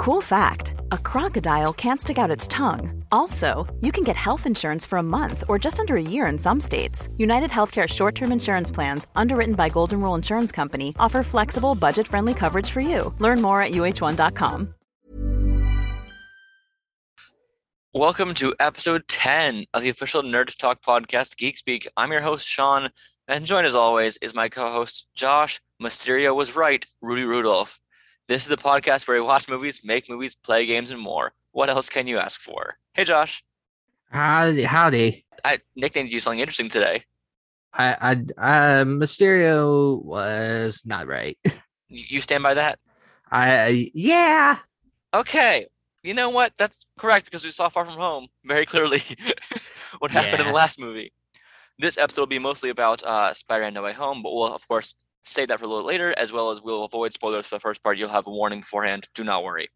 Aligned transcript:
Cool 0.00 0.22
fact 0.22 0.76
a 0.92 0.96
crocodile 0.96 1.74
can't 1.74 2.00
stick 2.00 2.16
out 2.16 2.30
its 2.30 2.48
tongue. 2.48 3.04
Also, 3.12 3.66
you 3.82 3.92
can 3.92 4.02
get 4.02 4.16
health 4.16 4.46
insurance 4.46 4.86
for 4.86 4.96
a 4.96 5.02
month 5.02 5.44
or 5.46 5.58
just 5.58 5.78
under 5.78 5.94
a 5.94 6.02
year 6.02 6.24
in 6.24 6.38
some 6.38 6.58
states. 6.58 7.10
United 7.18 7.50
Healthcare 7.50 7.86
short 7.86 8.14
term 8.14 8.32
insurance 8.32 8.72
plans, 8.72 9.06
underwritten 9.14 9.54
by 9.56 9.68
Golden 9.68 10.00
Rule 10.00 10.14
Insurance 10.14 10.52
Company, 10.52 10.94
offer 10.98 11.22
flexible, 11.22 11.74
budget 11.74 12.08
friendly 12.08 12.32
coverage 12.32 12.70
for 12.70 12.80
you. 12.80 13.14
Learn 13.18 13.42
more 13.42 13.60
at 13.60 13.72
uh1.com. 13.72 14.74
Welcome 17.92 18.32
to 18.36 18.54
episode 18.58 19.06
10 19.06 19.66
of 19.74 19.82
the 19.82 19.90
official 19.90 20.22
Nerd 20.22 20.56
Talk 20.56 20.80
podcast, 20.80 21.36
Geek 21.36 21.58
Speak. 21.58 21.86
I'm 21.98 22.10
your 22.10 22.22
host, 22.22 22.48
Sean, 22.48 22.88
and 23.28 23.44
joined 23.44 23.66
as 23.66 23.74
always 23.74 24.16
is 24.22 24.32
my 24.34 24.48
co 24.48 24.72
host, 24.72 25.08
Josh. 25.14 25.60
Mysterio 25.82 26.34
was 26.34 26.56
right, 26.56 26.86
Rudy 27.02 27.24
Rudolph. 27.24 27.78
This 28.30 28.42
is 28.42 28.48
the 28.48 28.56
podcast 28.56 29.08
where 29.08 29.16
we 29.16 29.26
watch 29.26 29.48
movies, 29.48 29.80
make 29.82 30.08
movies, 30.08 30.36
play 30.36 30.64
games, 30.64 30.92
and 30.92 31.00
more. 31.00 31.32
What 31.50 31.68
else 31.68 31.88
can 31.88 32.06
you 32.06 32.18
ask 32.18 32.40
for? 32.40 32.78
Hey, 32.94 33.02
Josh. 33.02 33.42
Howdy. 34.12 34.62
howdy. 34.62 35.26
I 35.44 35.58
nicknamed 35.74 36.12
you 36.12 36.20
something 36.20 36.38
interesting 36.38 36.68
today. 36.68 37.02
I, 37.74 38.22
I, 38.38 38.80
uh, 38.80 38.84
Mysterio 38.84 40.00
was 40.04 40.82
not 40.84 41.08
right. 41.08 41.36
You 41.88 42.20
stand 42.20 42.44
by 42.44 42.54
that? 42.54 42.78
I, 43.32 43.90
yeah. 43.94 44.58
Okay. 45.12 45.66
You 46.04 46.14
know 46.14 46.30
what? 46.30 46.52
That's 46.56 46.86
correct 46.96 47.24
because 47.24 47.44
we 47.44 47.50
saw 47.50 47.68
Far 47.68 47.84
From 47.84 47.98
Home 47.98 48.28
very 48.44 48.64
clearly 48.64 49.02
what 49.98 50.12
happened 50.12 50.42
in 50.42 50.46
the 50.46 50.52
last 50.52 50.78
movie. 50.78 51.12
This 51.80 51.98
episode 51.98 52.20
will 52.20 52.26
be 52.28 52.38
mostly 52.38 52.70
about 52.70 53.02
uh, 53.02 53.34
Spider-Man 53.34 53.74
No 53.74 53.82
Way 53.82 53.92
Home, 53.94 54.22
but 54.22 54.32
we'll 54.32 54.54
of 54.54 54.68
course 54.68 54.94
save 55.24 55.48
that 55.48 55.58
for 55.58 55.66
a 55.66 55.68
little 55.68 55.84
later, 55.86 56.14
as 56.16 56.32
well 56.32 56.50
as 56.50 56.60
we'll 56.62 56.84
avoid 56.84 57.12
spoilers 57.12 57.46
for 57.46 57.56
the 57.56 57.60
first 57.60 57.82
part. 57.82 57.98
You'll 57.98 58.08
have 58.08 58.26
a 58.26 58.30
warning 58.30 58.60
beforehand. 58.60 59.08
Do 59.14 59.24
not 59.24 59.44
worry. 59.44 59.68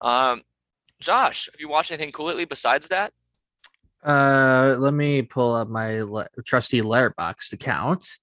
Um, 0.00 0.42
Josh, 1.00 1.48
have 1.52 1.60
you 1.60 1.68
watched 1.68 1.90
anything 1.90 2.12
cool 2.12 2.26
lately 2.26 2.44
besides 2.44 2.88
that? 2.88 3.12
Uh, 4.04 4.76
let 4.78 4.94
me 4.94 5.22
pull 5.22 5.54
up 5.54 5.68
my 5.68 6.02
le- 6.02 6.28
trusty 6.46 6.80
Letterboxd 6.80 7.52
account. 7.52 8.18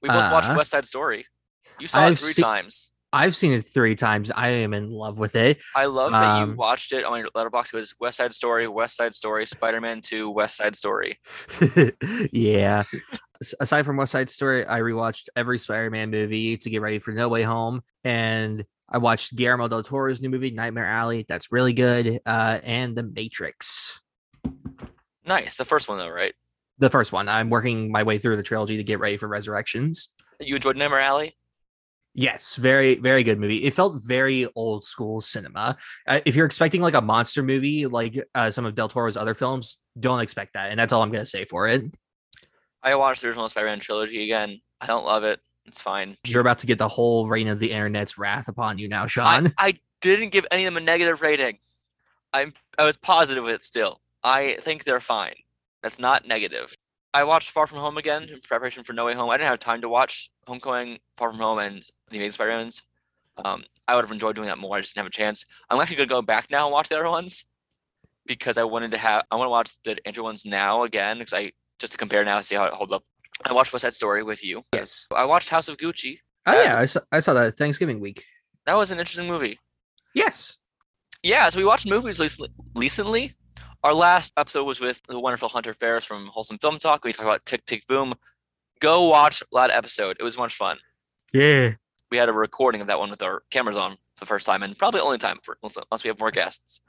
We 0.00 0.08
both 0.08 0.32
watched 0.32 0.48
Uh, 0.48 0.54
West 0.56 0.70
Side 0.70 0.86
Story. 0.86 1.26
You 1.78 1.86
saw 1.86 1.98
I've 2.00 2.12
it 2.14 2.18
three 2.18 2.32
seen- 2.32 2.44
times. 2.44 2.90
I've 3.10 3.34
seen 3.34 3.52
it 3.52 3.62
three 3.62 3.94
times. 3.94 4.30
I 4.30 4.48
am 4.48 4.74
in 4.74 4.90
love 4.90 5.18
with 5.18 5.34
it. 5.34 5.58
I 5.74 5.86
love 5.86 6.12
that 6.12 6.38
you 6.38 6.42
um, 6.44 6.56
watched 6.56 6.92
it 6.92 7.04
on 7.04 7.18
your 7.20 7.28
Letterboxd. 7.30 7.72
It 7.72 7.76
was 7.78 7.94
West 7.98 8.18
Side 8.18 8.34
Story, 8.34 8.68
West 8.68 8.96
Side 8.96 9.14
Story, 9.14 9.46
Spider-Man 9.46 10.02
2, 10.02 10.28
West 10.28 10.56
Side 10.58 10.76
Story. 10.76 11.18
yeah. 12.32 12.82
Aside 13.60 13.84
from 13.84 13.96
West 13.96 14.12
Side 14.12 14.30
Story, 14.30 14.66
I 14.66 14.80
rewatched 14.80 15.28
every 15.36 15.58
Spider-Man 15.58 16.10
movie 16.10 16.56
to 16.56 16.70
get 16.70 16.80
ready 16.80 16.98
for 16.98 17.12
No 17.12 17.28
Way 17.28 17.42
Home, 17.44 17.82
and 18.02 18.64
I 18.88 18.98
watched 18.98 19.36
Guillermo 19.36 19.68
del 19.68 19.82
Toro's 19.82 20.20
new 20.20 20.28
movie 20.28 20.50
Nightmare 20.50 20.86
Alley. 20.86 21.24
That's 21.28 21.52
really 21.52 21.72
good. 21.72 22.20
Uh, 22.26 22.58
and 22.64 22.96
The 22.96 23.02
Matrix, 23.04 24.00
Nice. 25.24 25.56
The 25.56 25.64
first 25.64 25.88
one 25.88 25.98
though, 25.98 26.08
right? 26.08 26.34
the 26.78 26.88
first 26.90 27.12
one. 27.12 27.28
I'm 27.28 27.50
working 27.50 27.90
my 27.90 28.04
way 28.04 28.18
through 28.18 28.36
the 28.36 28.42
trilogy 28.42 28.76
to 28.76 28.84
get 28.84 29.00
ready 29.00 29.16
for 29.16 29.26
Resurrections. 29.26 30.12
You 30.40 30.54
enjoyed 30.54 30.76
Nightmare 30.76 31.00
Alley? 31.00 31.36
Yes, 32.14 32.56
very 32.56 32.94
very 32.96 33.22
good 33.24 33.38
movie. 33.38 33.64
It 33.64 33.74
felt 33.74 34.02
very 34.02 34.48
old 34.56 34.84
school 34.84 35.20
cinema. 35.20 35.76
Uh, 36.06 36.20
if 36.24 36.34
you're 36.34 36.46
expecting 36.46 36.80
like 36.80 36.94
a 36.94 37.00
monster 37.00 37.42
movie 37.42 37.86
like 37.86 38.18
uh, 38.34 38.50
some 38.50 38.64
of 38.64 38.74
Del 38.74 38.88
Toro's 38.88 39.16
other 39.16 39.34
films, 39.34 39.78
don't 39.98 40.20
expect 40.20 40.54
that. 40.54 40.70
And 40.70 40.78
that's 40.80 40.92
all 40.92 41.02
I'm 41.02 41.12
gonna 41.12 41.24
say 41.24 41.44
for 41.44 41.68
it. 41.68 41.84
I 42.82 42.94
watched 42.94 43.22
the 43.22 43.28
original 43.28 43.48
Spider-Man 43.48 43.80
trilogy 43.80 44.24
again. 44.24 44.60
I 44.80 44.86
don't 44.86 45.04
love 45.04 45.24
it. 45.24 45.40
It's 45.66 45.80
fine. 45.80 46.16
You're 46.24 46.40
about 46.40 46.58
to 46.60 46.66
get 46.66 46.78
the 46.78 46.88
whole 46.88 47.28
reign 47.28 47.48
of 47.48 47.58
the 47.58 47.72
internet's 47.72 48.16
wrath 48.16 48.48
upon 48.48 48.78
you 48.78 48.88
now, 48.88 49.04
I, 49.04 49.06
Sean. 49.06 49.52
I 49.58 49.78
didn't 50.00 50.30
give 50.30 50.46
any 50.50 50.64
of 50.64 50.72
them 50.72 50.82
a 50.82 50.86
negative 50.86 51.20
rating. 51.20 51.58
I'm 52.32 52.52
I 52.78 52.84
was 52.84 52.96
positive 52.96 53.44
with 53.44 53.54
it 53.54 53.64
still. 53.64 54.00
I 54.22 54.58
think 54.60 54.84
they're 54.84 55.00
fine. 55.00 55.34
That's 55.82 55.98
not 55.98 56.26
negative. 56.26 56.76
I 57.14 57.24
watched 57.24 57.50
Far 57.50 57.66
From 57.66 57.78
Home 57.78 57.96
again 57.96 58.24
in 58.24 58.40
preparation 58.40 58.84
for 58.84 58.92
No 58.92 59.06
Way 59.06 59.14
Home. 59.14 59.30
I 59.30 59.36
didn't 59.36 59.48
have 59.48 59.58
time 59.58 59.80
to 59.80 59.88
watch 59.88 60.30
Homecoming, 60.46 60.98
Far 61.16 61.30
From 61.30 61.40
Home, 61.40 61.58
and 61.58 61.84
The 62.10 62.16
Amazing 62.16 62.32
Spider-Mans. 62.32 62.82
Um, 63.44 63.64
I 63.86 63.94
would 63.94 64.04
have 64.04 64.12
enjoyed 64.12 64.36
doing 64.36 64.48
that 64.48 64.58
more. 64.58 64.76
I 64.76 64.80
just 64.80 64.94
didn't 64.94 65.04
have 65.04 65.12
a 65.12 65.16
chance. 65.16 65.46
I'm 65.70 65.80
actually 65.80 65.96
gonna 65.96 66.08
go 66.08 66.22
back 66.22 66.50
now 66.50 66.66
and 66.66 66.72
watch 66.72 66.88
the 66.88 66.96
other 66.96 67.08
ones 67.08 67.46
because 68.26 68.58
I 68.58 68.64
wanted 68.64 68.90
to 68.92 68.98
have. 68.98 69.24
I 69.30 69.36
want 69.36 69.46
to 69.46 69.50
watch 69.50 69.82
the 69.84 69.96
Andrew 70.06 70.24
ones 70.24 70.44
now 70.44 70.82
again 70.82 71.18
because 71.18 71.32
I 71.32 71.52
just 71.78 71.92
to 71.92 71.98
compare 71.98 72.24
now, 72.24 72.40
see 72.40 72.54
how 72.54 72.64
it 72.64 72.72
holds 72.72 72.92
up. 72.92 73.04
I 73.44 73.52
watched 73.52 73.72
West 73.72 73.82
Side 73.82 73.94
Story 73.94 74.22
with 74.22 74.44
you. 74.44 74.62
yes. 74.74 75.06
I 75.14 75.24
watched 75.24 75.48
House 75.48 75.68
of 75.68 75.76
Gucci. 75.76 76.18
Oh 76.46 76.62
yeah, 76.62 76.78
I 76.78 76.86
saw, 76.86 77.00
I 77.12 77.20
saw 77.20 77.34
that 77.34 77.56
Thanksgiving 77.56 78.00
week. 78.00 78.24
That 78.66 78.74
was 78.74 78.90
an 78.90 78.98
interesting 78.98 79.26
movie. 79.28 79.58
Yes. 80.14 80.56
Yeah, 81.22 81.48
so 81.48 81.58
we 81.58 81.64
watched 81.64 81.88
movies 81.88 82.18
recently. 82.18 82.50
recently. 82.74 83.34
Our 83.84 83.94
last 83.94 84.32
episode 84.36 84.64
was 84.64 84.80
with 84.80 85.00
the 85.08 85.20
wonderful 85.20 85.48
Hunter 85.48 85.72
Ferris 85.74 86.04
from 86.04 86.26
Wholesome 86.28 86.58
Film 86.58 86.78
Talk. 86.78 87.04
We 87.04 87.12
talked 87.12 87.26
about 87.26 87.44
Tick 87.44 87.64
Tick 87.66 87.86
Boom. 87.86 88.14
Go 88.80 89.08
watch 89.08 89.42
that 89.52 89.70
episode. 89.70 90.16
It 90.18 90.22
was 90.24 90.36
much 90.38 90.54
fun. 90.54 90.78
Yeah. 91.32 91.74
We 92.10 92.16
had 92.16 92.28
a 92.28 92.32
recording 92.32 92.80
of 92.80 92.86
that 92.86 92.98
one 92.98 93.10
with 93.10 93.22
our 93.22 93.42
cameras 93.50 93.76
on 93.76 93.92
for 94.16 94.20
the 94.20 94.26
first 94.26 94.46
time 94.46 94.62
and 94.62 94.76
probably 94.76 95.00
only 95.00 95.18
time 95.18 95.38
for 95.42 95.58
unless 95.62 96.02
we 96.02 96.08
have 96.08 96.18
more 96.18 96.30
guests. 96.30 96.80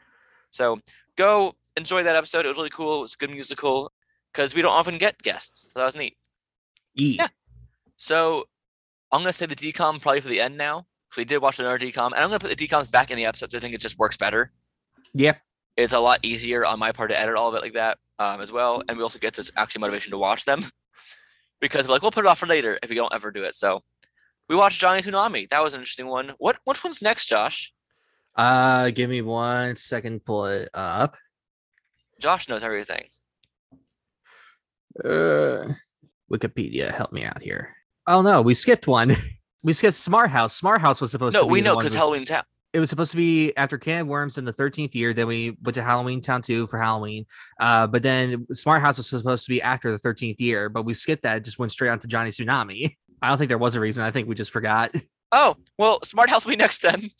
So 0.49 0.79
go 1.15 1.53
enjoy 1.75 2.03
that 2.03 2.15
episode. 2.15 2.45
It 2.45 2.47
was 2.49 2.57
really 2.57 2.69
cool. 2.69 2.99
It 2.99 3.01
was 3.01 3.13
a 3.13 3.17
good 3.17 3.29
musical 3.31 3.91
because 4.31 4.53
we 4.53 4.61
don't 4.61 4.71
often 4.71 4.97
get 4.97 5.17
guests. 5.19 5.71
So 5.71 5.79
that 5.79 5.85
was 5.85 5.95
neat. 5.95 6.17
Yeah. 6.95 7.29
So 7.95 8.45
I'm 9.11 9.21
gonna 9.21 9.33
say 9.33 9.45
the 9.45 9.55
DCOM 9.55 10.01
probably 10.01 10.21
for 10.21 10.27
the 10.27 10.41
end 10.41 10.57
now. 10.57 10.85
So 11.11 11.21
we 11.21 11.25
did 11.25 11.39
watch 11.39 11.59
another 11.59 11.79
DCOM, 11.79 12.07
and 12.07 12.15
I'm 12.15 12.29
gonna 12.29 12.39
put 12.39 12.55
the 12.55 12.67
DCOMs 12.67 12.91
back 12.91 13.11
in 13.11 13.17
the 13.17 13.25
episodes. 13.25 13.55
I 13.55 13.59
think 13.59 13.73
it 13.73 13.81
just 13.81 13.97
works 13.97 14.17
better. 14.17 14.51
Yeah. 15.13 15.35
It's 15.75 15.93
a 15.93 15.99
lot 15.99 16.19
easier 16.23 16.65
on 16.65 16.77
my 16.79 16.91
part 16.91 17.09
to 17.09 17.19
edit 17.19 17.35
all 17.35 17.49
of 17.49 17.55
it 17.55 17.61
like 17.61 17.73
that 17.73 17.97
um, 18.19 18.41
as 18.41 18.51
well, 18.51 18.83
and 18.87 18.97
we 18.97 19.03
also 19.03 19.19
get 19.19 19.33
this 19.33 19.51
actually 19.55 19.81
motivation 19.81 20.11
to 20.11 20.17
watch 20.17 20.45
them 20.45 20.63
because 21.61 21.87
we're 21.87 21.93
like 21.93 22.01
we'll 22.01 22.11
put 22.11 22.25
it 22.25 22.27
off 22.27 22.39
for 22.39 22.47
later 22.47 22.77
if 22.83 22.89
we 22.89 22.95
don't 22.95 23.13
ever 23.13 23.31
do 23.31 23.43
it. 23.43 23.55
So 23.55 23.81
we 24.47 24.55
watched 24.55 24.79
Johnny 24.79 25.01
Tsunami. 25.01 25.49
That 25.49 25.63
was 25.63 25.73
an 25.73 25.79
interesting 25.79 26.07
one. 26.07 26.33
What 26.37 26.57
which 26.65 26.83
one's 26.83 27.01
next, 27.01 27.27
Josh? 27.27 27.71
Uh, 28.35 28.89
give 28.91 29.09
me 29.09 29.21
one 29.21 29.75
second. 29.75 30.23
Pull 30.25 30.45
it 30.45 30.69
up. 30.73 31.17
Josh 32.19 32.49
knows 32.49 32.63
everything. 32.63 33.05
Uh, 35.03 35.73
Wikipedia, 36.31 36.91
help 36.93 37.11
me 37.11 37.23
out 37.23 37.41
here. 37.41 37.75
Oh 38.07 38.21
no, 38.21 38.41
we 38.41 38.53
skipped 38.53 38.87
one. 38.87 39.15
we 39.63 39.73
skipped 39.73 39.95
Smart 39.95 40.29
House. 40.29 40.55
Smart 40.55 40.81
House 40.81 41.01
was 41.01 41.11
supposed 41.11 41.33
No, 41.33 41.41
to 41.41 41.47
be 41.47 41.51
we 41.53 41.61
know 41.61 41.75
because 41.77 41.93
we- 41.93 41.99
Halloweentown. 41.99 42.43
it 42.73 42.79
was 42.79 42.89
supposed 42.89 43.11
to 43.11 43.17
be 43.17 43.55
after 43.57 43.77
Can 43.77 44.07
Worms 44.07 44.37
in 44.37 44.45
the 44.45 44.53
13th 44.53 44.93
year. 44.95 45.13
Then 45.13 45.27
we 45.27 45.57
went 45.63 45.75
to 45.75 45.81
Halloweentown 45.81 46.43
2 46.43 46.67
for 46.67 46.79
Halloween. 46.79 47.25
Uh, 47.59 47.87
but 47.87 48.03
then 48.03 48.45
Smart 48.53 48.81
House 48.81 48.97
was 48.97 49.07
supposed 49.09 49.45
to 49.45 49.49
be 49.49 49.61
after 49.61 49.91
the 49.91 49.97
13th 49.97 50.39
year, 50.39 50.69
but 50.69 50.83
we 50.83 50.93
skipped 50.93 51.23
that, 51.23 51.43
just 51.43 51.59
went 51.59 51.71
straight 51.71 51.89
on 51.89 51.99
to 51.99 52.07
Johnny 52.07 52.29
Tsunami. 52.29 52.95
I 53.21 53.27
don't 53.29 53.37
think 53.37 53.49
there 53.49 53.57
was 53.57 53.75
a 53.75 53.79
reason. 53.79 54.03
I 54.03 54.11
think 54.11 54.27
we 54.27 54.35
just 54.35 54.51
forgot. 54.51 54.93
Oh 55.31 55.55
well, 55.77 55.99
Smart 56.03 56.27
House 56.31 56.43
will 56.43 56.53
be 56.53 56.55
next 56.55 56.81
then. 56.81 57.11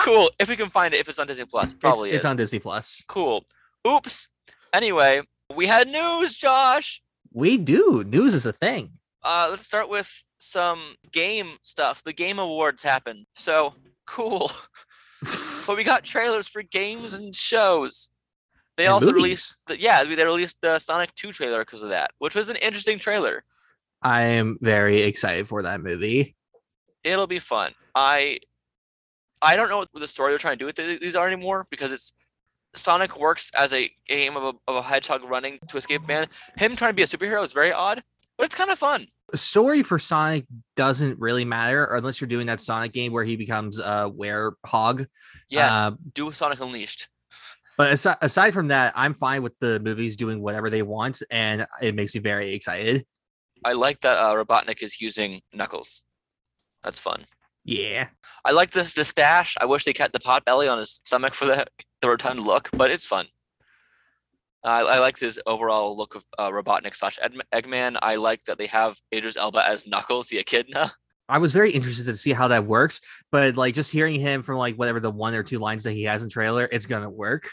cool. 0.00 0.30
If 0.40 0.48
we 0.48 0.56
can 0.56 0.68
find 0.68 0.92
it, 0.92 0.98
if 0.98 1.08
it's 1.08 1.20
on 1.20 1.28
Disney 1.28 1.44
Plus, 1.44 1.72
probably 1.74 2.10
it's, 2.10 2.16
it's 2.16 2.24
on 2.24 2.36
Disney 2.36 2.58
Plus. 2.58 3.04
Cool. 3.06 3.44
Oops. 3.86 4.26
Anyway, 4.72 5.22
we 5.54 5.66
had 5.66 5.88
news, 5.88 6.36
Josh. 6.36 7.02
We 7.32 7.56
do. 7.56 8.04
News 8.04 8.34
is 8.34 8.46
a 8.46 8.52
thing. 8.52 8.92
Uh, 9.22 9.46
let's 9.50 9.66
start 9.66 9.88
with 9.88 10.24
some 10.38 10.96
game 11.12 11.56
stuff. 11.62 12.02
The 12.02 12.12
Game 12.12 12.38
Awards 12.38 12.82
happened. 12.82 13.26
So 13.36 13.74
cool. 14.06 14.50
but 15.66 15.76
we 15.76 15.84
got 15.84 16.04
trailers 16.04 16.46
for 16.46 16.62
games 16.62 17.12
and 17.14 17.34
shows. 17.34 18.08
They 18.76 18.84
And 18.84 18.92
also 18.92 19.06
movies. 19.06 19.22
released, 19.22 19.56
the, 19.66 19.80
yeah, 19.80 20.04
they 20.04 20.24
released 20.24 20.58
the 20.60 20.78
Sonic 20.78 21.14
2 21.14 21.32
trailer 21.32 21.60
because 21.60 21.82
of 21.82 21.88
that, 21.88 22.10
which 22.18 22.34
was 22.34 22.48
an 22.48 22.56
interesting 22.56 22.98
trailer. 22.98 23.44
I 24.02 24.22
am 24.22 24.58
very 24.60 25.02
excited 25.02 25.48
for 25.48 25.62
that 25.62 25.80
movie. 25.80 26.36
It'll 27.02 27.26
be 27.26 27.38
fun. 27.38 27.72
I, 27.94 28.38
I 29.40 29.56
don't 29.56 29.70
know 29.70 29.78
what 29.78 29.88
the 29.94 30.06
story 30.06 30.32
they're 30.32 30.38
trying 30.38 30.58
to 30.58 30.62
do 30.62 30.66
with 30.66 31.00
these 31.00 31.16
are 31.16 31.26
anymore 31.26 31.66
because 31.70 31.90
it's 31.90 32.12
Sonic 32.76 33.18
works 33.18 33.50
as 33.54 33.72
a 33.72 33.90
game 34.08 34.36
of 34.36 34.42
a, 34.44 34.52
of 34.70 34.76
a 34.76 34.82
hedgehog 34.82 35.28
running 35.28 35.58
to 35.68 35.76
escape 35.76 36.06
man. 36.06 36.26
Him 36.56 36.76
trying 36.76 36.90
to 36.90 36.94
be 36.94 37.02
a 37.02 37.06
superhero 37.06 37.42
is 37.42 37.52
very 37.52 37.72
odd, 37.72 38.02
but 38.36 38.44
it's 38.44 38.54
kind 38.54 38.70
of 38.70 38.78
fun. 38.78 39.06
Story 39.34 39.82
for 39.82 39.98
Sonic 39.98 40.44
doesn't 40.76 41.18
really 41.18 41.44
matter 41.44 41.84
unless 41.96 42.20
you're 42.20 42.28
doing 42.28 42.46
that 42.46 42.60
Sonic 42.60 42.92
game 42.92 43.12
where 43.12 43.24
he 43.24 43.36
becomes 43.36 43.80
a 43.80 44.10
werehog. 44.14 45.06
Yes, 45.48 45.70
Uh, 45.72 45.90
do 46.14 46.30
Sonic 46.30 46.60
Unleashed. 46.60 47.08
but 47.76 47.92
aside, 47.92 48.18
aside 48.22 48.52
from 48.54 48.68
that, 48.68 48.92
I'm 48.94 49.14
fine 49.14 49.42
with 49.42 49.58
the 49.58 49.80
movies 49.80 50.16
doing 50.16 50.40
whatever 50.40 50.70
they 50.70 50.82
want, 50.82 51.22
and 51.30 51.66
it 51.82 51.94
makes 51.94 52.14
me 52.14 52.20
very 52.20 52.54
excited. 52.54 53.04
I 53.64 53.72
like 53.72 54.00
that 54.00 54.16
uh, 54.16 54.34
Robotnik 54.34 54.80
is 54.82 55.00
using 55.00 55.40
Knuckles. 55.52 56.02
That's 56.84 57.00
fun. 57.00 57.24
Yeah. 57.66 58.08
I 58.44 58.52
like 58.52 58.70
this 58.70 58.94
the 58.94 59.04
stash. 59.04 59.56
I 59.60 59.64
wish 59.66 59.84
they 59.84 59.92
kept 59.92 60.12
the 60.12 60.20
pot 60.20 60.44
belly 60.44 60.68
on 60.68 60.78
his 60.78 61.00
stomach 61.04 61.34
for 61.34 61.44
the 61.46 61.66
the 62.00 62.08
rotund 62.08 62.42
look, 62.42 62.70
but 62.72 62.90
it's 62.90 63.06
fun. 63.06 63.26
I, 64.64 64.80
I 64.82 64.98
like 64.98 65.18
this 65.18 65.38
overall 65.46 65.96
look 65.96 66.14
of 66.16 66.24
uh, 66.38 66.50
Robotnik 66.50 66.94
slash 66.96 67.18
Eggman. 67.52 67.96
I 68.02 68.16
like 68.16 68.42
that 68.44 68.58
they 68.58 68.66
have 68.66 68.98
Idris 69.14 69.36
Elba 69.36 69.64
as 69.68 69.86
Knuckles, 69.86 70.26
the 70.28 70.38
Echidna. 70.38 70.92
I 71.28 71.38
was 71.38 71.52
very 71.52 71.70
interested 71.70 72.06
to 72.06 72.14
see 72.14 72.32
how 72.32 72.48
that 72.48 72.66
works, 72.66 73.00
but 73.30 73.56
like 73.56 73.74
just 73.74 73.92
hearing 73.92 74.18
him 74.20 74.42
from 74.42 74.58
like 74.58 74.76
whatever 74.76 75.00
the 75.00 75.10
one 75.10 75.34
or 75.34 75.42
two 75.42 75.58
lines 75.58 75.84
that 75.84 75.92
he 75.92 76.04
has 76.04 76.22
in 76.22 76.28
trailer, 76.28 76.68
it's 76.70 76.86
gonna 76.86 77.10
work. 77.10 77.48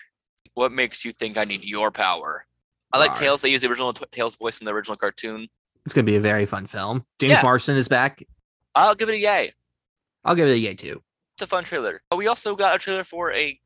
What 0.54 0.71
makes 0.71 1.04
you 1.06 1.12
think 1.12 1.38
I 1.38 1.45
need 1.45 1.63
your 1.63 1.92
power? 1.92 2.45
I 2.92 3.00
like 3.00 3.12
Rawr. 3.12 3.19
Tails. 3.19 3.42
They 3.42 3.50
use 3.50 3.62
the 3.63 3.69
original 3.69 3.94
t- 3.94 4.06
Tails 4.12 4.36
voice 4.36 4.57
from 4.57 4.65
the 4.65 4.74
original 4.74 4.95
cartoon. 4.98 5.48
It's 5.86 5.94
gonna 5.95 6.06
be 6.06 6.15
a 6.15 6.21
very 6.21 6.45
fun 6.45 6.68
film. 6.68 7.06
James 7.19 7.33
Yeah. 7.33 7.42
Marsden 7.42 7.75
is 7.77 7.88
back. 7.88 8.24
I'll 8.75 8.94
give 8.95 9.10
it 9.10 9.13
a 9.13 9.18
yay. 9.19 9.54
I'll 10.25 10.36
give 10.36 10.48
it 10.48 10.54
a 10.54 10.58
yay 10.58 10.74
too. 10.74 11.02
It's 11.36 11.42
a 11.42 11.48
fun 11.48 11.64
trailer. 11.64 12.02
Oh, 12.12 12.18
we 12.18 12.28
also 12.28 12.56
got 12.56 12.75
a 12.75 12.80
trailer 12.80 13.04
for 13.04 13.34
a 13.34 13.60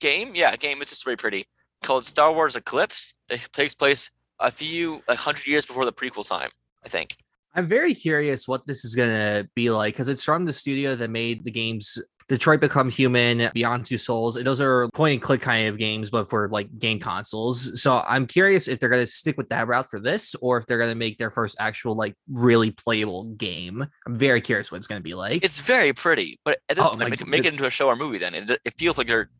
game. 0.00 0.34
Yeah, 0.34 0.52
a 0.52 0.56
game. 0.56 0.80
It's 0.80 0.90
just 0.90 1.04
very 1.04 1.16
pretty. 1.16 1.46
Called 1.82 2.04
Star 2.04 2.32
Wars 2.32 2.56
Eclipse. 2.56 3.14
It 3.28 3.48
takes 3.52 3.74
place 3.74 4.10
a 4.40 4.50
few, 4.50 5.02
a 5.08 5.14
hundred 5.14 5.46
years 5.46 5.66
before 5.66 5.84
the 5.84 5.92
prequel 5.92 6.26
time, 6.26 6.50
I 6.84 6.88
think. 6.88 7.16
I'm 7.54 7.66
very 7.66 7.94
curious 7.94 8.46
what 8.46 8.66
this 8.66 8.84
is 8.84 8.94
gonna 8.94 9.48
be 9.54 9.70
like 9.70 9.94
because 9.94 10.08
it's 10.08 10.24
from 10.24 10.44
the 10.44 10.52
studio 10.52 10.94
that 10.94 11.08
made 11.08 11.44
the 11.44 11.50
games 11.50 11.98
Detroit 12.28 12.60
Become 12.60 12.90
Human, 12.90 13.50
Beyond 13.54 13.84
Two 13.86 13.98
Souls. 13.98 14.34
Those 14.34 14.60
are 14.60 14.88
point 14.94 15.12
and 15.14 15.22
click 15.22 15.40
kind 15.40 15.68
of 15.68 15.78
games, 15.78 16.10
but 16.10 16.28
for 16.28 16.48
like 16.48 16.76
game 16.78 16.98
consoles. 16.98 17.80
So 17.80 18.02
I'm 18.06 18.26
curious 18.26 18.66
if 18.66 18.80
they're 18.80 18.88
gonna 18.88 19.06
stick 19.06 19.36
with 19.36 19.48
that 19.50 19.68
route 19.68 19.88
for 19.88 20.00
this, 20.00 20.34
or 20.40 20.58
if 20.58 20.66
they're 20.66 20.78
gonna 20.78 20.94
make 20.96 21.18
their 21.18 21.30
first 21.30 21.56
actual 21.60 21.94
like 21.94 22.14
really 22.30 22.72
playable 22.72 23.24
game. 23.34 23.86
I'm 24.06 24.16
very 24.16 24.40
curious 24.40 24.72
what 24.72 24.78
it's 24.78 24.86
gonna 24.88 25.00
be 25.02 25.14
like. 25.14 25.44
It's 25.44 25.60
very 25.60 25.92
pretty, 25.92 26.40
but 26.44 26.58
at 26.68 26.76
this 26.76 26.84
Oh 26.84 26.90
point, 26.90 27.10
make, 27.10 27.20
it- 27.20 27.28
make 27.28 27.44
it 27.44 27.52
into 27.52 27.66
a 27.66 27.70
show 27.70 27.86
or 27.88 27.96
movie. 27.96 28.18
Then 28.18 28.34
it, 28.34 28.50
it 28.64 28.74
feels 28.76 28.98
like 28.98 29.06
they're. 29.06 29.30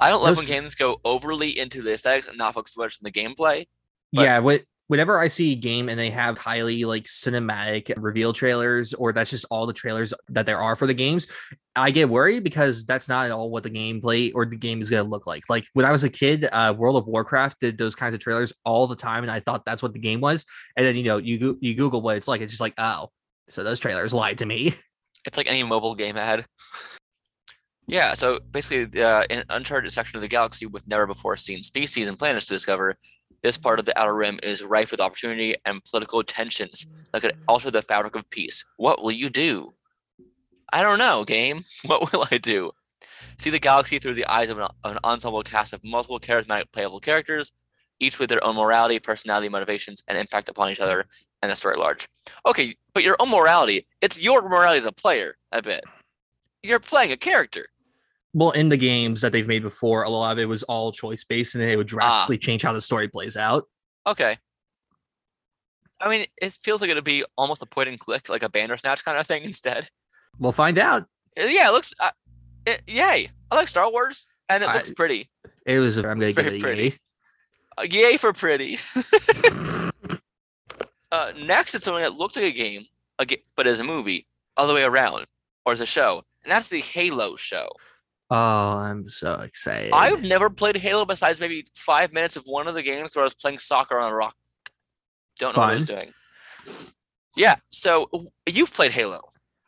I 0.00 0.10
don't 0.10 0.22
love 0.22 0.36
when 0.36 0.46
games 0.46 0.74
go 0.74 1.00
overly 1.04 1.58
into 1.58 1.82
the 1.82 1.94
aesthetics 1.94 2.28
and 2.28 2.36
not 2.38 2.54
focus 2.54 2.74
so 2.74 2.82
much 2.82 2.98
on 3.02 3.04
the 3.04 3.10
gameplay. 3.10 3.66
but- 4.12 4.22
yeah, 4.22 4.38
what 4.38 4.62
whenever 4.88 5.18
I 5.18 5.28
see 5.28 5.52
a 5.52 5.56
game 5.56 5.88
and 5.88 5.98
they 5.98 6.10
have 6.10 6.36
highly 6.36 6.84
like 6.84 7.04
cinematic 7.04 7.92
reveal 7.96 8.32
trailers, 8.32 8.92
or 8.94 9.12
that's 9.12 9.30
just 9.30 9.46
all 9.50 9.66
the 9.66 9.72
trailers 9.72 10.12
that 10.28 10.46
there 10.46 10.60
are 10.60 10.74
for 10.74 10.86
the 10.86 10.94
games, 10.94 11.28
I 11.76 11.90
get 11.90 12.08
worried 12.08 12.42
because 12.42 12.84
that's 12.84 13.08
not 13.08 13.26
at 13.26 13.30
all 13.30 13.50
what 13.50 13.62
the 13.62 13.70
gameplay 13.70 14.32
or 14.34 14.44
the 14.44 14.56
game 14.56 14.80
is 14.80 14.90
gonna 14.90 15.08
look 15.08 15.26
like. 15.26 15.44
Like 15.48 15.64
when 15.74 15.86
I 15.86 15.92
was 15.92 16.04
a 16.04 16.08
kid, 16.08 16.48
uh, 16.50 16.74
World 16.76 16.96
of 16.96 17.06
Warcraft 17.06 17.60
did 17.60 17.78
those 17.78 17.94
kinds 17.94 18.14
of 18.14 18.20
trailers 18.20 18.52
all 18.64 18.86
the 18.86 18.96
time, 18.96 19.22
and 19.22 19.30
I 19.30 19.40
thought 19.40 19.64
that's 19.64 19.82
what 19.82 19.92
the 19.92 20.00
game 20.00 20.20
was. 20.20 20.44
And 20.76 20.84
then 20.84 20.96
you 20.96 21.04
know 21.04 21.18
you 21.18 21.58
you 21.60 21.74
Google 21.74 22.00
what 22.00 22.16
it's 22.16 22.28
like, 22.28 22.40
it's 22.40 22.52
just 22.52 22.60
like 22.60 22.74
oh, 22.78 23.10
so 23.48 23.62
those 23.62 23.80
trailers 23.80 24.12
lied 24.12 24.38
to 24.38 24.46
me. 24.46 24.74
It's 25.26 25.36
like 25.36 25.48
any 25.48 25.62
mobile 25.62 25.94
game 25.94 26.16
ad. 26.16 26.46
Yeah, 27.88 28.14
so 28.14 28.38
basically, 28.50 29.02
uh, 29.02 29.24
an 29.28 29.44
uncharted 29.50 29.92
section 29.92 30.16
of 30.16 30.22
the 30.22 30.28
galaxy 30.28 30.64
with 30.64 30.86
never 30.86 31.06
before 31.06 31.36
seen 31.36 31.62
species 31.62 32.06
and 32.08 32.18
planets 32.18 32.46
to 32.46 32.54
discover. 32.54 32.96
This 33.42 33.56
part 33.56 33.78
of 33.78 33.84
the 33.84 33.98
Outer 33.98 34.14
Rim 34.14 34.40
is 34.42 34.62
rife 34.62 34.90
with 34.90 35.00
opportunity 35.00 35.54
and 35.64 35.84
political 35.84 36.22
tensions 36.22 36.86
that 37.12 37.22
could 37.22 37.36
alter 37.46 37.70
the 37.70 37.82
fabric 37.82 38.16
of 38.16 38.28
peace. 38.30 38.64
What 38.76 39.02
will 39.02 39.12
you 39.12 39.30
do? 39.30 39.74
I 40.72 40.82
don't 40.82 40.98
know, 40.98 41.24
game. 41.24 41.62
What 41.86 42.12
will 42.12 42.26
I 42.30 42.38
do? 42.38 42.72
See 43.38 43.50
the 43.50 43.60
galaxy 43.60 43.98
through 43.98 44.14
the 44.14 44.26
eyes 44.26 44.50
of 44.50 44.58
an, 44.58 44.68
an 44.84 44.98
ensemble 45.04 45.42
cast 45.42 45.72
of 45.72 45.84
multiple 45.84 46.18
charismatic 46.18 46.72
playable 46.72 47.00
characters, 47.00 47.52
each 48.00 48.18
with 48.18 48.28
their 48.28 48.44
own 48.44 48.56
morality, 48.56 48.98
personality, 48.98 49.48
motivations, 49.48 50.02
and 50.08 50.18
impact 50.18 50.48
upon 50.48 50.70
each 50.70 50.80
other 50.80 51.06
and 51.42 51.50
the 51.50 51.56
story 51.56 51.74
at 51.74 51.78
large. 51.78 52.08
Okay, 52.46 52.76
but 52.94 53.04
your 53.04 53.16
own 53.20 53.30
morality, 53.30 53.86
it's 54.02 54.20
your 54.20 54.42
morality 54.42 54.78
as 54.78 54.86
a 54.86 54.92
player, 54.92 55.36
I 55.52 55.60
bet. 55.60 55.84
You're 56.62 56.80
playing 56.80 57.12
a 57.12 57.16
character. 57.16 57.68
Well, 58.38 58.52
in 58.52 58.68
the 58.68 58.76
games 58.76 59.20
that 59.22 59.32
they've 59.32 59.48
made 59.48 59.62
before, 59.64 60.04
a 60.04 60.08
lot 60.08 60.30
of 60.30 60.38
it 60.38 60.44
was 60.48 60.62
all 60.62 60.92
choice 60.92 61.24
based, 61.24 61.56
and 61.56 61.64
it 61.64 61.76
would 61.76 61.88
drastically 61.88 62.38
change 62.38 62.62
how 62.62 62.72
the 62.72 62.80
story 62.80 63.08
plays 63.08 63.36
out. 63.36 63.64
Okay. 64.06 64.38
I 66.00 66.08
mean, 66.08 66.24
it 66.40 66.52
feels 66.52 66.80
like 66.80 66.88
it'd 66.88 67.02
be 67.02 67.24
almost 67.36 67.62
a 67.62 67.66
point 67.66 67.88
and 67.88 67.98
click, 67.98 68.28
like 68.28 68.44
a 68.44 68.48
Bandersnatch 68.48 69.04
kind 69.04 69.18
of 69.18 69.26
thing 69.26 69.42
instead. 69.50 69.88
We'll 70.38 70.52
find 70.52 70.78
out. 70.78 71.02
Uh, 71.36 71.46
Yeah, 71.46 71.66
it 71.68 71.72
looks. 71.72 71.92
Uh, 71.98 72.10
it, 72.64 72.82
yay! 72.86 73.28
I 73.50 73.56
like 73.56 73.66
Star 73.66 73.90
Wars, 73.90 74.28
and 74.48 74.62
it 74.62 74.68
I- 74.68 74.74
looks 74.74 74.92
pretty. 74.92 75.28
It 75.66 75.80
was. 75.80 75.96
I'm 75.98 76.04
gonna 76.20 76.32
give 76.32 76.44
Very 76.44 76.58
it 76.58 76.62
pretty. 76.62 76.82
yay. 76.84 76.98
Uh, 77.76 77.82
yay 77.90 78.16
for 78.18 78.32
pretty. 78.32 78.78
uh, 81.10 81.32
next, 81.44 81.74
it's 81.74 81.84
something 81.84 82.02
that 82.02 82.14
looks 82.14 82.36
like 82.36 82.44
a 82.44 82.52
game, 82.52 82.84
a 83.18 83.26
but 83.56 83.66
as 83.66 83.80
a 83.80 83.84
movie, 83.84 84.26
all 84.56 84.68
the 84.68 84.74
way 84.74 84.84
around, 84.84 85.26
or 85.66 85.72
as 85.72 85.80
a 85.80 85.86
show, 85.86 86.22
and 86.44 86.52
that's 86.52 86.68
the 86.68 86.80
Halo 86.80 87.34
show. 87.36 87.68
Oh, 88.30 88.76
I'm 88.76 89.08
so 89.08 89.40
excited. 89.40 89.92
I've 89.92 90.22
never 90.22 90.50
played 90.50 90.76
Halo 90.76 91.04
besides 91.04 91.40
maybe 91.40 91.66
five 91.74 92.12
minutes 92.12 92.36
of 92.36 92.44
one 92.44 92.68
of 92.68 92.74
the 92.74 92.82
games 92.82 93.16
where 93.16 93.22
I 93.22 93.26
was 93.26 93.34
playing 93.34 93.58
soccer 93.58 93.98
on 93.98 94.12
a 94.12 94.14
rock. 94.14 94.34
Don't 95.38 95.56
know 95.56 95.62
what 95.62 95.70
I 95.70 95.74
was 95.74 95.86
doing. 95.86 96.12
Yeah, 97.36 97.56
so 97.70 98.10
you've 98.46 98.72
played 98.72 98.90
Halo. 98.92 99.20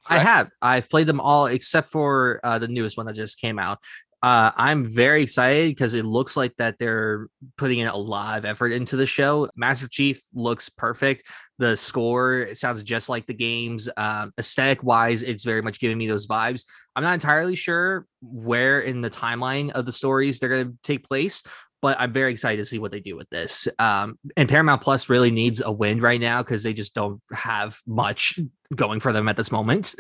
I 0.09 0.19
have. 0.19 0.51
I've 0.61 0.91
played 0.91 1.07
them 1.07 1.21
all 1.21 1.47
except 1.47 1.91
for 1.91 2.41
uh, 2.43 2.59
the 2.59 2.69
newest 2.69 2.97
one 2.97 3.07
that 3.07 3.15
just 3.15 3.39
came 3.41 3.59
out. 3.59 3.79
Uh, 4.23 4.51
I'm 4.57 4.85
very 4.85 5.23
excited 5.23 5.71
because 5.71 5.95
it 5.95 6.05
looks 6.05 6.37
like 6.37 6.55
that 6.59 6.79
they're 6.79 7.29
putting 7.57 7.79
in 7.79 7.89
a 7.89 7.97
lot 7.97 8.37
of 8.37 8.45
effort 8.45 8.73
into 8.73 8.97
the 8.97 9.07
show. 9.07 9.49
Master 9.57 9.89
Chief 9.89 10.21
looks 10.35 10.69
perfect. 10.69 11.25
The 11.61 11.77
score 11.77 12.41
it 12.41 12.57
sounds 12.57 12.83
just 12.83 13.11
like 13.11 13.27
the 13.27 13.35
games. 13.35 13.89
Um, 13.99 14.33
aesthetic 14.39 14.83
wise, 14.83 15.23
it's 15.23 15.45
very 15.45 15.61
much 15.61 15.79
giving 15.79 15.99
me 15.99 16.07
those 16.07 16.27
vibes. 16.27 16.65
I'm 16.97 17.03
not 17.03 17.13
entirely 17.13 17.55
sure 17.55 18.07
where 18.23 18.81
in 18.81 19.03
the 19.03 19.11
timeline 19.11 19.71
of 19.71 19.85
the 19.85 19.93
stories 19.93 20.41
they're 20.41 20.49
going 20.49 20.69
to 20.69 20.79
take 20.83 21.07
place, 21.07 21.43
but 21.83 22.01
I'm 22.01 22.15
very 22.15 22.33
excited 22.33 22.57
to 22.57 22.65
see 22.65 22.79
what 22.79 22.93
they 22.93 23.01
do 23.01 23.15
with 23.15 23.29
this. 23.29 23.69
Um, 23.79 24.19
and 24.39 24.49
Paramount 24.49 24.81
Plus 24.81 25.11
really 25.11 25.31
needs 25.31 25.61
a 25.61 25.71
win 25.71 26.01
right 26.01 26.21
now 26.21 26.43
because 26.43 26.63
they 26.63 26.73
just 26.73 26.95
don't 26.95 27.21
have 27.31 27.79
much 27.87 28.39
going 28.75 28.99
for 28.99 29.13
them 29.13 29.29
at 29.29 29.37
this 29.37 29.53
moment. 29.53 29.95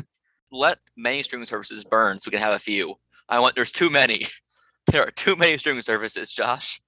Let 0.50 0.78
many 0.96 1.22
streaming 1.22 1.46
services 1.46 1.84
burn 1.84 2.18
so 2.18 2.28
we 2.28 2.32
can 2.32 2.40
have 2.40 2.54
a 2.54 2.58
few. 2.58 2.94
I 3.28 3.38
want. 3.38 3.54
There's 3.54 3.72
too 3.72 3.90
many. 3.90 4.26
There 4.90 5.06
are 5.06 5.10
too 5.12 5.36
many 5.36 5.56
streaming 5.58 5.82
services, 5.82 6.32
Josh. 6.32 6.80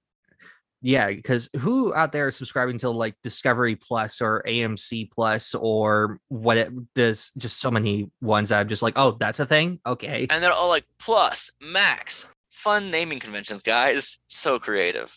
Yeah, 0.82 1.10
because 1.10 1.48
who 1.58 1.94
out 1.94 2.10
there 2.10 2.26
is 2.28 2.36
subscribing 2.36 2.78
to 2.78 2.90
like 2.90 3.14
Discovery 3.22 3.76
Plus 3.76 4.20
or 4.20 4.42
AMC 4.46 5.10
Plus 5.12 5.54
or 5.54 6.18
what 6.28 6.56
it 6.56 6.72
does 6.94 7.30
just 7.38 7.60
so 7.60 7.70
many 7.70 8.10
ones 8.20 8.48
that 8.48 8.60
I'm 8.60 8.68
just 8.68 8.82
like, 8.82 8.94
oh, 8.96 9.16
that's 9.18 9.38
a 9.38 9.46
thing. 9.46 9.80
Okay. 9.86 10.26
And 10.28 10.42
they're 10.42 10.52
all 10.52 10.68
like 10.68 10.84
plus, 10.98 11.52
max, 11.60 12.26
fun 12.50 12.90
naming 12.90 13.20
conventions, 13.20 13.62
guys. 13.62 14.18
So 14.26 14.58
creative. 14.58 15.16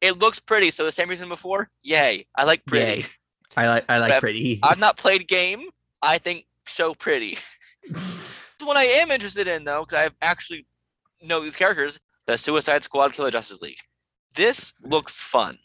It 0.00 0.18
looks 0.18 0.40
pretty. 0.40 0.70
So 0.70 0.84
the 0.84 0.92
same 0.92 1.10
reason 1.10 1.28
before. 1.28 1.68
Yay! 1.82 2.26
I 2.36 2.44
like 2.44 2.64
pretty. 2.64 3.00
Yay. 3.02 3.06
I 3.56 3.68
like 3.68 3.84
I 3.88 3.98
like 3.98 4.12
But 4.12 4.20
pretty. 4.20 4.60
I've 4.62 4.78
not 4.78 4.96
played 4.96 5.28
game. 5.28 5.68
I 6.00 6.18
think 6.18 6.46
show 6.66 6.94
pretty. 6.94 7.38
What 8.64 8.76
I 8.76 8.86
am 8.86 9.12
interested 9.12 9.46
in 9.46 9.62
though, 9.62 9.84
because 9.84 10.06
I've 10.06 10.16
actually 10.20 10.66
know 11.22 11.40
these 11.40 11.54
characters, 11.54 12.00
the 12.26 12.36
Suicide 12.36 12.82
Squad 12.82 13.12
Killer 13.12 13.30
Justice 13.30 13.62
League. 13.62 13.78
This 14.38 14.72
looks 14.82 15.20
fun. 15.20 15.58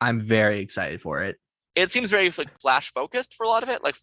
I'm 0.00 0.18
very 0.20 0.60
excited 0.60 1.00
for 1.02 1.22
it. 1.22 1.36
It 1.74 1.90
seems 1.90 2.10
very 2.10 2.30
like 2.36 2.58
flash 2.58 2.90
focused 2.90 3.34
for 3.34 3.44
a 3.44 3.48
lot 3.48 3.62
of 3.62 3.68
it, 3.68 3.84
like 3.84 3.96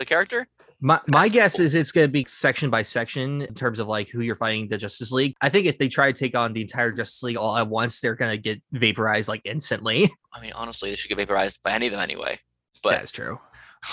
the 0.00 0.04
character. 0.04 0.48
My 0.80 1.00
my 1.06 1.22
That's 1.28 1.32
guess 1.32 1.56
cool. 1.58 1.66
is 1.66 1.74
it's 1.76 1.92
gonna 1.92 2.08
be 2.08 2.24
section 2.28 2.70
by 2.70 2.82
section 2.82 3.42
in 3.42 3.54
terms 3.54 3.78
of 3.78 3.86
like 3.86 4.08
who 4.08 4.20
you're 4.20 4.34
fighting 4.34 4.66
the 4.68 4.78
Justice 4.78 5.12
League. 5.12 5.34
I 5.40 5.48
think 5.48 5.66
if 5.66 5.78
they 5.78 5.88
try 5.88 6.10
to 6.10 6.18
take 6.18 6.34
on 6.36 6.52
the 6.52 6.60
entire 6.60 6.90
Justice 6.90 7.22
League 7.22 7.36
all 7.36 7.56
at 7.56 7.68
once, 7.68 8.00
they're 8.00 8.16
gonna 8.16 8.36
get 8.36 8.60
vaporized 8.72 9.28
like 9.28 9.42
instantly. 9.44 10.10
I 10.32 10.40
mean, 10.40 10.52
honestly, 10.56 10.90
they 10.90 10.96
should 10.96 11.08
get 11.08 11.18
vaporized 11.18 11.62
by 11.62 11.70
any 11.72 11.86
of 11.86 11.92
them 11.92 12.00
anyway. 12.00 12.40
But 12.82 12.90
That's 12.98 13.12
true. 13.12 13.38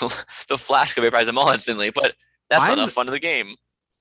the 0.48 0.58
Flash 0.58 0.94
could 0.94 1.02
vaporize 1.04 1.26
them 1.26 1.38
all 1.38 1.50
instantly. 1.50 1.90
But 1.90 2.14
that's 2.50 2.64
not 2.66 2.78
I'm- 2.78 2.86
the 2.88 2.92
fun 2.92 3.06
of 3.06 3.12
the 3.12 3.20
game. 3.20 3.54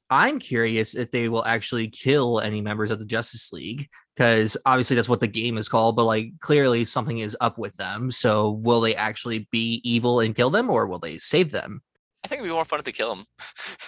I'm 0.08 0.38
curious 0.38 0.94
if 0.94 1.10
they 1.10 1.30
will 1.30 1.44
actually 1.46 1.88
kill 1.88 2.40
any 2.40 2.62
members 2.62 2.92
of 2.92 3.00
the 3.00 3.06
Justice 3.06 3.52
League 3.52 3.90
because 4.16 4.56
obviously 4.66 4.96
that's 4.96 5.10
what 5.10 5.20
the 5.20 5.28
game 5.28 5.58
is 5.58 5.68
called, 5.68 5.96
but 5.96 6.06
like 6.06 6.28
clearly 6.40 6.86
something 6.86 7.20
is 7.20 7.36
up 7.42 7.58
with 7.58 7.76
them. 7.76 8.12
So 8.12 8.52
will 8.52 8.82
they 8.82 8.96
actually 8.96 9.48
be 9.52 9.82
evil 9.84 10.20
and 10.20 10.36
kill 10.36 10.50
them 10.50 10.70
or 10.70 10.88
will 10.88 11.00
they 11.00 11.18
save 11.18 11.52
them? 11.52 11.82
I 12.24 12.28
think 12.28 12.40
it'd 12.40 12.50
be 12.50 12.54
more 12.54 12.66
fun 12.66 12.80
if 12.80 12.86
they 12.86 12.92
kill 12.92 13.16
them. 13.16 13.26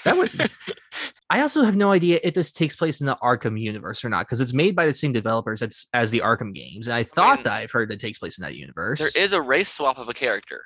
That 0.03 0.17
would- 0.17 0.51
I 1.29 1.41
also 1.41 1.63
have 1.63 1.75
no 1.75 1.91
idea 1.91 2.19
if 2.24 2.34
this 2.34 2.51
takes 2.51 2.75
place 2.75 3.01
in 3.01 3.07
the 3.07 3.17
Arkham 3.17 3.60
universe 3.60 4.05
or 4.05 4.10
not 4.10 4.25
because 4.27 4.39
it's 4.39 4.53
made 4.53 4.75
by 4.75 4.86
the 4.86 4.93
same 4.93 5.12
developers 5.12 5.62
as, 5.62 5.88
as 5.93 6.12
the 6.12 6.19
Arkham 6.19 6.53
games. 6.53 6.88
And 6.88 6.96
I 6.96 7.03
thought 7.03 7.39
mean, 7.39 7.43
that 7.46 7.53
I've 7.53 7.72
heard 7.72 7.89
that 7.89 8.00
takes 8.00 8.19
place 8.19 8.38
in 8.38 8.43
that 8.43 8.55
universe. 8.55 9.00
there 9.00 9.10
is 9.24 9.34
a 9.34 9.41
race 9.41 9.72
swap 9.74 9.98
of 9.98 10.07
a 10.07 10.13
character. 10.13 10.63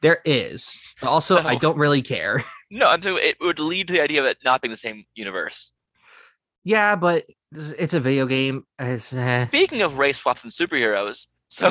There 0.00 0.20
is. 0.24 0.78
But 1.00 1.08
also, 1.08 1.38
I 1.38 1.56
don't 1.56 1.76
really 1.78 2.02
care. 2.02 2.42
No, 2.70 2.88
I'm 2.88 3.00
it 3.04 3.36
would 3.40 3.60
lead 3.60 3.86
to 3.86 3.92
the 3.92 4.00
idea 4.02 4.18
of 4.18 4.26
it 4.26 4.38
not 4.44 4.60
being 4.60 4.70
the 4.70 4.76
same 4.76 5.04
universe. 5.14 5.72
Yeah, 6.64 6.96
but 6.96 7.24
it's 7.54 7.94
a 7.94 8.00
video 8.00 8.26
game. 8.26 8.64
Eh. 8.78 8.98
Speaking 8.98 9.82
of 9.82 9.98
race 9.98 10.18
swaps 10.18 10.42
and 10.44 10.52
superheroes, 10.52 11.26
so 11.48 11.70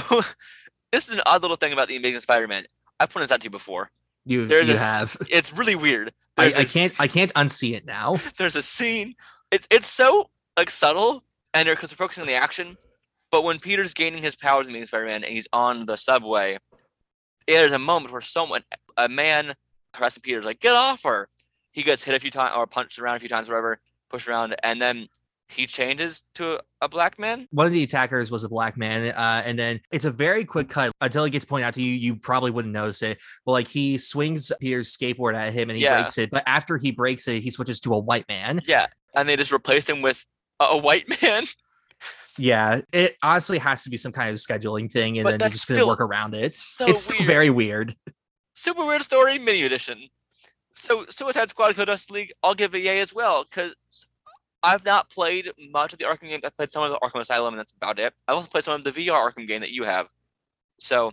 this 0.91 1.07
is 1.07 1.13
an 1.15 1.21
odd 1.25 1.41
little 1.41 1.57
thing 1.57 1.73
about 1.73 1.87
the 1.87 1.95
Amazing 1.95 2.21
Spider-Man. 2.21 2.65
I 2.99 3.05
pointed 3.05 3.27
this 3.29 3.33
out 3.33 3.41
to 3.41 3.45
you 3.45 3.49
before. 3.51 3.89
You, 4.25 4.45
There's 4.47 4.69
you 4.69 4.75
a 4.75 4.77
have. 4.77 5.17
It's 5.29 5.51
really 5.57 5.75
weird. 5.75 6.13
I, 6.37 6.43
There's 6.45 6.55
I 6.55 6.59
a 6.59 6.63
s- 6.63 6.73
can't. 6.73 6.93
I 6.99 7.07
can't 7.07 7.33
unsee 7.33 7.75
it 7.75 7.85
now. 7.85 8.15
there's 8.37 8.55
a 8.55 8.61
scene. 8.63 9.15
It's 9.51 9.67
it's 9.69 9.87
so 9.87 10.29
like 10.57 10.69
subtle, 10.69 11.23
and 11.53 11.67
because 11.67 11.91
we're 11.91 11.97
focusing 11.97 12.21
on 12.21 12.27
the 12.27 12.33
action. 12.35 12.77
But 13.31 13.43
when 13.43 13.59
Peter's 13.59 13.93
gaining 13.93 14.21
his 14.21 14.35
powers 14.35 14.67
in 14.67 14.73
being 14.73 14.85
Spider-Man, 14.85 15.23
and 15.23 15.33
he's 15.33 15.47
on 15.51 15.85
the 15.87 15.97
subway, 15.97 16.59
there's 17.47 17.71
a 17.71 17.79
moment 17.79 18.11
where 18.11 18.21
someone, 18.21 18.63
a 18.95 19.09
man, 19.09 19.55
harassing 19.93 20.21
Peter's 20.21 20.45
like, 20.45 20.59
"Get 20.59 20.73
off 20.73 21.03
her!" 21.03 21.27
He 21.71 21.81
gets 21.83 22.03
hit 22.03 22.15
a 22.15 22.19
few 22.19 22.31
times 22.31 22.53
or 22.55 22.67
punched 22.67 22.99
around 22.99 23.15
a 23.15 23.19
few 23.19 23.29
times, 23.29 23.49
whatever, 23.49 23.79
pushed 24.09 24.27
around, 24.27 24.55
and 24.63 24.79
then 24.79 25.07
he 25.53 25.65
changes 25.67 26.23
to 26.35 26.59
a, 26.81 26.89
black 26.89 27.17
man. 27.17 27.47
One 27.51 27.65
of 27.65 27.71
the 27.73 27.83
attackers 27.83 28.29
was 28.29 28.43
a 28.43 28.49
black 28.49 28.77
man, 28.77 29.13
uh, 29.15 29.41
and 29.45 29.57
then 29.57 29.79
it's 29.91 30.05
a 30.05 30.11
very 30.11 30.43
quick 30.45 30.69
cut 30.69 30.91
until 31.01 31.23
it 31.23 31.29
gets 31.29 31.45
pointed 31.45 31.65
out 31.65 31.73
to 31.75 31.81
you. 31.81 31.91
You 31.93 32.15
probably 32.17 32.51
wouldn't 32.51 32.73
notice 32.73 33.01
it. 33.01 33.19
But 33.45 33.53
like 33.53 33.67
he 33.67 33.97
swings 33.97 34.51
Peter's 34.59 34.95
skateboard 34.95 35.35
at 35.35 35.53
him 35.53 35.69
and 35.69 35.77
he 35.77 35.83
Yeah. 35.83 36.01
breaks 36.01 36.17
it. 36.17 36.29
But 36.31 36.43
after 36.45 36.77
he 36.77 36.91
breaks 36.91 37.27
it, 37.27 37.41
he 37.41 37.49
switches 37.51 37.79
to 37.81 37.93
a 37.93 37.99
white 37.99 38.27
man. 38.27 38.61
Yeah, 38.67 38.87
and 39.15 39.27
they 39.29 39.35
just 39.35 39.51
replaced 39.51 39.89
him 39.89 40.01
with 40.01 40.25
a, 40.59 40.65
a 40.65 40.77
white 40.77 41.07
man. 41.21 41.45
Yeah, 42.37 42.81
it 42.91 43.15
honestly 43.21 43.59
has 43.59 43.83
to 43.83 43.89
be 43.89 43.97
some 43.97 44.11
kind 44.11 44.29
of 44.31 44.37
scheduling 44.37 44.91
thing, 44.91 45.17
and 45.17 45.23
But 45.23 45.31
then 45.31 45.39
they're 45.39 45.49
just 45.49 45.67
gonna 45.67 45.85
work 45.85 46.01
around 46.01 46.33
it. 46.33 46.53
so 46.53 46.87
it's 46.87 47.03
still 47.03 47.17
weird. 47.17 47.27
very 47.27 47.49
weird. 47.49 47.95
Super 48.55 48.83
weird 48.85 49.03
story, 49.03 49.37
mini 49.37 49.63
edition. 49.63 50.09
So 50.75 51.05
Suicide 51.09 51.49
Squad 51.51 51.75
Kill 51.75 51.85
Justice 51.85 52.09
League, 52.09 52.33
I'll 52.41 52.55
give 52.55 52.73
it 52.73 52.79
a 52.79 52.81
yay 52.81 52.99
as 52.99 53.13
well 53.13 53.43
because 53.43 53.73
I've 54.63 54.85
not 54.85 55.09
played 55.09 55.51
much 55.71 55.93
of 55.93 55.99
the 55.99 56.05
Arkham 56.05 56.29
games. 56.29 56.43
I've 56.45 56.55
played 56.55 56.71
some 56.71 56.83
of 56.83 56.89
the 56.89 56.97
Arkham 56.99 57.19
Asylum, 57.19 57.53
and 57.53 57.59
that's 57.59 57.73
about 57.73 57.99
it. 57.99 58.13
I've 58.27 58.35
also 58.35 58.47
played 58.47 58.63
some 58.63 58.75
of 58.75 58.83
the 58.83 58.91
VR 58.91 59.31
Arkham 59.31 59.47
game 59.47 59.61
that 59.61 59.71
you 59.71 59.83
have. 59.83 60.07
So 60.79 61.11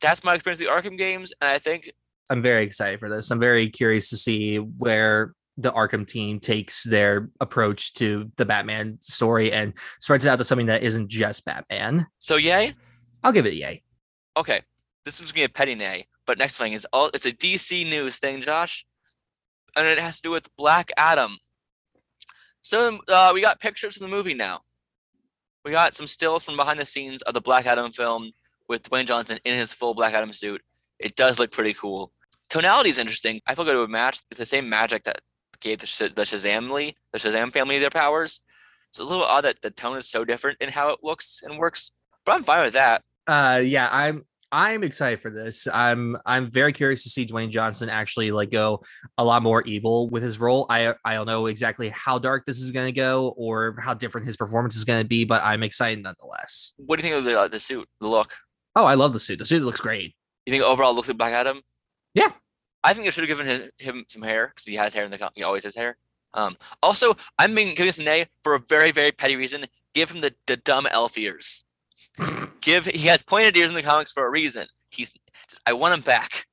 that's 0.00 0.22
my 0.22 0.34
experience 0.34 0.60
with 0.60 0.68
the 0.68 0.74
Arkham 0.74 0.96
games, 0.96 1.32
and 1.40 1.50
I 1.50 1.58
think 1.58 1.90
I'm 2.30 2.42
very 2.42 2.64
excited 2.64 3.00
for 3.00 3.08
this. 3.10 3.30
I'm 3.30 3.40
very 3.40 3.68
curious 3.68 4.08
to 4.10 4.16
see 4.16 4.56
where 4.56 5.34
the 5.56 5.72
Arkham 5.72 6.06
team 6.06 6.40
takes 6.40 6.84
their 6.84 7.30
approach 7.40 7.94
to 7.94 8.30
the 8.36 8.44
Batman 8.44 8.98
story 9.00 9.52
and 9.52 9.72
spreads 10.00 10.24
it 10.24 10.28
out 10.28 10.38
to 10.38 10.44
something 10.44 10.66
that 10.66 10.82
isn't 10.82 11.08
just 11.08 11.44
Batman. 11.44 12.06
so. 12.18 12.36
Yay. 12.36 12.74
I'll 13.22 13.32
give 13.32 13.46
it 13.46 13.54
a 13.54 13.56
yay. 13.56 13.82
Okay, 14.36 14.60
this 15.04 15.20
is 15.20 15.32
gonna 15.32 15.40
be 15.40 15.44
a 15.44 15.48
petty 15.48 15.74
nay, 15.74 16.06
but 16.26 16.38
next 16.38 16.58
thing 16.58 16.72
is 16.72 16.86
all. 16.92 17.10
It's 17.14 17.26
a 17.26 17.32
DC 17.32 17.88
news 17.88 18.18
thing, 18.18 18.42
Josh, 18.42 18.84
and 19.76 19.86
it 19.86 19.98
has 19.98 20.16
to 20.16 20.22
do 20.22 20.30
with 20.30 20.54
Black 20.56 20.90
Adam. 20.96 21.38
So 22.64 22.98
uh, 23.08 23.30
we 23.34 23.42
got 23.42 23.60
pictures 23.60 23.98
from 23.98 24.08
the 24.08 24.16
movie 24.16 24.32
now. 24.32 24.62
We 25.66 25.70
got 25.70 25.92
some 25.92 26.06
stills 26.06 26.44
from 26.44 26.56
behind 26.56 26.80
the 26.80 26.86
scenes 26.86 27.20
of 27.22 27.34
the 27.34 27.40
Black 27.42 27.66
Adam 27.66 27.92
film 27.92 28.32
with 28.68 28.82
Dwayne 28.84 29.06
Johnson 29.06 29.38
in 29.44 29.58
his 29.58 29.74
full 29.74 29.92
Black 29.92 30.14
Adam 30.14 30.32
suit. 30.32 30.62
It 30.98 31.14
does 31.14 31.38
look 31.38 31.52
pretty 31.52 31.74
cool. 31.74 32.10
Tonality 32.48 32.88
is 32.88 32.98
interesting. 32.98 33.40
I 33.46 33.54
feel 33.54 33.66
good 33.66 33.76
it 33.76 33.78
would 33.78 33.90
match. 33.90 34.22
It's 34.30 34.40
the 34.40 34.46
same 34.46 34.68
magic 34.68 35.04
that 35.04 35.20
gave 35.60 35.80
the, 35.80 35.86
Sh- 35.86 36.14
the 36.14 36.22
Shazamly, 36.22 36.94
the 37.12 37.18
Shazam 37.18 37.52
family 37.52 37.78
their 37.78 37.90
powers. 37.90 38.40
It's 38.88 38.98
a 38.98 39.04
little 39.04 39.24
odd 39.24 39.44
that 39.44 39.60
the 39.60 39.70
tone 39.70 39.98
is 39.98 40.08
so 40.08 40.24
different 40.24 40.58
in 40.62 40.70
how 40.70 40.88
it 40.88 41.00
looks 41.02 41.40
and 41.42 41.58
works, 41.58 41.92
but 42.24 42.34
I'm 42.34 42.44
fine 42.44 42.64
with 42.64 42.74
that. 42.74 43.02
Uh 43.26 43.60
yeah, 43.62 43.88
I'm 43.92 44.24
I'm 44.54 44.84
excited 44.84 45.18
for 45.18 45.32
this. 45.32 45.66
I'm 45.66 46.16
I'm 46.24 46.48
very 46.48 46.72
curious 46.72 47.02
to 47.02 47.10
see 47.10 47.26
Dwayne 47.26 47.50
Johnson 47.50 47.88
actually 47.88 48.30
like 48.30 48.52
go 48.52 48.84
a 49.18 49.24
lot 49.24 49.42
more 49.42 49.62
evil 49.62 50.08
with 50.08 50.22
his 50.22 50.38
role. 50.38 50.66
I 50.70 50.94
I 51.04 51.14
don't 51.14 51.26
know 51.26 51.46
exactly 51.46 51.88
how 51.88 52.20
dark 52.20 52.46
this 52.46 52.60
is 52.60 52.70
going 52.70 52.86
to 52.86 52.92
go 52.92 53.34
or 53.36 53.74
how 53.80 53.94
different 53.94 54.28
his 54.28 54.36
performance 54.36 54.76
is 54.76 54.84
going 54.84 55.02
to 55.02 55.08
be, 55.08 55.24
but 55.24 55.42
I'm 55.42 55.64
excited 55.64 56.00
nonetheless. 56.04 56.74
What 56.76 57.00
do 57.00 57.02
you 57.02 57.10
think 57.12 57.18
of 57.18 57.24
the 57.24 57.40
uh, 57.40 57.48
the 57.48 57.58
suit, 57.58 57.88
the 58.00 58.06
look? 58.06 58.32
Oh, 58.76 58.84
I 58.84 58.94
love 58.94 59.12
the 59.12 59.18
suit. 59.18 59.40
The 59.40 59.44
suit 59.44 59.60
looks 59.64 59.80
great. 59.80 60.14
You 60.46 60.52
think 60.52 60.62
overall 60.62 60.92
it 60.92 60.94
looks 60.94 61.08
like 61.08 61.18
Black 61.18 61.32
Adam? 61.32 61.60
Yeah. 62.14 62.30
I 62.84 62.94
think 62.94 63.06
they 63.06 63.10
should 63.10 63.28
have 63.28 63.36
given 63.36 63.46
him, 63.46 63.70
him 63.78 64.04
some 64.08 64.22
hair 64.22 64.52
because 64.54 64.66
he 64.66 64.76
has 64.76 64.94
hair 64.94 65.04
in 65.04 65.10
the 65.10 65.18
com- 65.18 65.32
he 65.34 65.42
always 65.42 65.64
has 65.64 65.74
hair. 65.74 65.96
Um, 66.32 66.56
also, 66.80 67.16
I'm 67.40 67.56
being 67.56 67.70
giving 67.70 67.86
this 67.86 67.98
an 67.98 68.06
A 68.06 68.26
for 68.44 68.54
a 68.54 68.60
very 68.60 68.92
very 68.92 69.10
petty 69.10 69.34
reason. 69.34 69.64
Give 69.94 70.12
him 70.12 70.20
the, 70.20 70.32
the 70.46 70.58
dumb 70.58 70.86
elf 70.88 71.18
ears. 71.18 71.64
Give 72.60 72.86
he 72.86 73.08
has 73.08 73.22
pointed 73.22 73.56
ears 73.56 73.70
in 73.70 73.74
the 73.74 73.82
comics 73.82 74.12
for 74.12 74.26
a 74.26 74.30
reason. 74.30 74.66
He's 74.90 75.12
just, 75.48 75.60
I 75.66 75.72
want 75.72 75.94
him 75.94 76.00
back. 76.00 76.46